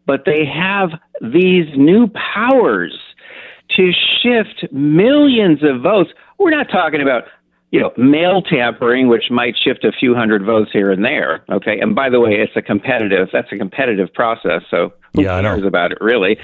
but 0.05 0.23
they 0.25 0.45
have 0.45 0.89
these 1.21 1.67
new 1.75 2.07
powers 2.35 2.97
to 3.75 3.91
shift 4.21 4.71
millions 4.71 5.59
of 5.63 5.81
votes. 5.81 6.11
We're 6.39 6.51
not 6.51 6.67
talking 6.71 7.01
about 7.01 7.23
you 7.71 7.81
know, 7.81 7.91
mail 7.97 8.41
tampering, 8.41 9.09
which 9.09 9.25
might 9.29 9.55
shift 9.61 9.83
a 9.83 9.91
few 9.91 10.15
hundred 10.15 10.45
votes 10.45 10.71
here 10.71 10.89
and 10.89 11.03
there. 11.03 11.43
Okay, 11.51 11.79
and 11.79 11.93
by 11.93 12.09
the 12.09 12.19
way, 12.19 12.31
it's 12.35 12.53
a 12.55 12.61
competitive. 12.61 13.27
That's 13.33 13.51
a 13.51 13.57
competitive 13.57 14.13
process. 14.13 14.61
So 14.71 14.93
who 15.13 15.23
Yeah, 15.23 15.41
cares 15.41 15.65
about 15.65 15.91
it 15.91 15.97
really? 15.99 16.37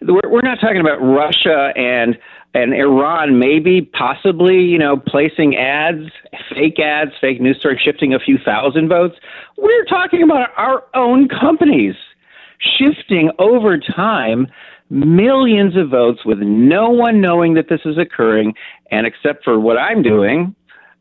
We're, 0.00 0.28
we're 0.30 0.40
not 0.40 0.58
talking 0.58 0.80
about 0.80 0.98
Russia 1.02 1.72
and 1.76 2.18
and 2.52 2.74
Iran, 2.74 3.38
maybe 3.38 3.82
possibly, 3.82 4.60
you 4.62 4.78
know, 4.78 4.96
placing 4.96 5.56
ads, 5.56 6.10
fake 6.52 6.78
ads, 6.80 7.12
fake 7.20 7.40
news 7.40 7.58
stories, 7.58 7.80
shifting 7.80 8.12
a 8.12 8.18
few 8.18 8.38
thousand 8.44 8.88
votes. 8.88 9.16
We're 9.56 9.84
talking 9.84 10.22
about 10.22 10.50
our 10.56 10.84
own 10.94 11.28
companies 11.28 11.94
shifting 12.78 13.30
over 13.38 13.78
time 13.78 14.48
millions 14.90 15.76
of 15.76 15.88
votes 15.88 16.24
with 16.24 16.40
no 16.40 16.90
one 16.90 17.20
knowing 17.20 17.54
that 17.54 17.68
this 17.68 17.80
is 17.84 17.96
occurring, 17.96 18.54
and 18.90 19.06
except 19.06 19.44
for 19.44 19.58
what 19.60 19.78
I'm 19.78 20.02
doing, 20.02 20.54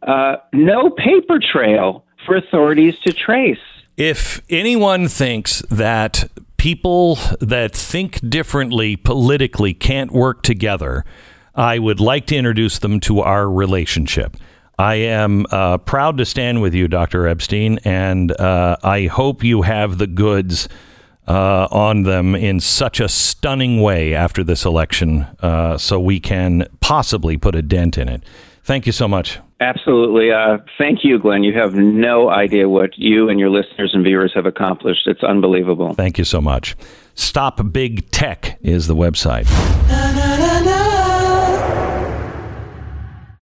uh, 0.03 0.35
no 0.53 0.91
paper 0.91 1.39
trail 1.39 2.05
for 2.25 2.35
authorities 2.35 2.95
to 2.99 3.11
trace. 3.11 3.57
If 3.97 4.41
anyone 4.49 5.07
thinks 5.07 5.61
that 5.69 6.29
people 6.57 7.17
that 7.41 7.75
think 7.75 8.19
differently 8.29 8.95
politically 8.95 9.73
can't 9.73 10.11
work 10.11 10.43
together, 10.43 11.03
I 11.59 11.77
would 11.77 11.99
like 11.99 12.25
to 12.27 12.37
introduce 12.37 12.79
them 12.79 13.01
to 13.01 13.19
our 13.19 13.51
relationship. 13.51 14.37
I 14.77 14.95
am 14.95 15.45
uh, 15.51 15.77
proud 15.79 16.17
to 16.19 16.25
stand 16.25 16.61
with 16.61 16.73
you, 16.73 16.87
Dr. 16.87 17.27
Epstein, 17.27 17.79
and 17.83 18.31
uh, 18.39 18.77
I 18.81 19.07
hope 19.07 19.43
you 19.43 19.63
have 19.63 19.97
the 19.97 20.07
goods 20.07 20.69
uh, 21.27 21.67
on 21.69 22.03
them 22.03 22.33
in 22.33 22.61
such 22.61 23.01
a 23.01 23.09
stunning 23.09 23.81
way 23.81 24.15
after 24.15 24.41
this 24.41 24.63
election 24.63 25.27
uh, 25.41 25.77
so 25.77 25.99
we 25.99 26.21
can 26.21 26.65
possibly 26.79 27.35
put 27.35 27.55
a 27.55 27.61
dent 27.61 27.97
in 27.97 28.07
it. 28.07 28.23
Thank 28.63 28.85
you 28.85 28.93
so 28.93 29.09
much. 29.09 29.39
Absolutely. 29.59 30.31
Uh, 30.31 30.59
thank 30.77 30.99
you, 31.03 31.19
Glenn. 31.19 31.43
You 31.43 31.59
have 31.59 31.73
no 31.73 32.29
idea 32.29 32.69
what 32.69 32.97
you 32.97 33.27
and 33.27 33.37
your 33.37 33.49
listeners 33.49 33.91
and 33.93 34.05
viewers 34.05 34.31
have 34.33 34.45
accomplished. 34.45 35.07
It's 35.07 35.23
unbelievable. 35.23 35.93
Thank 35.93 36.17
you 36.17 36.23
so 36.23 36.39
much. 36.39 36.77
Stop 37.15 37.73
Big 37.73 38.09
Tech 38.11 38.57
is 38.61 38.87
the 38.87 38.95
website. 38.95 39.51
Na, 39.89 40.11
na, 40.13 40.68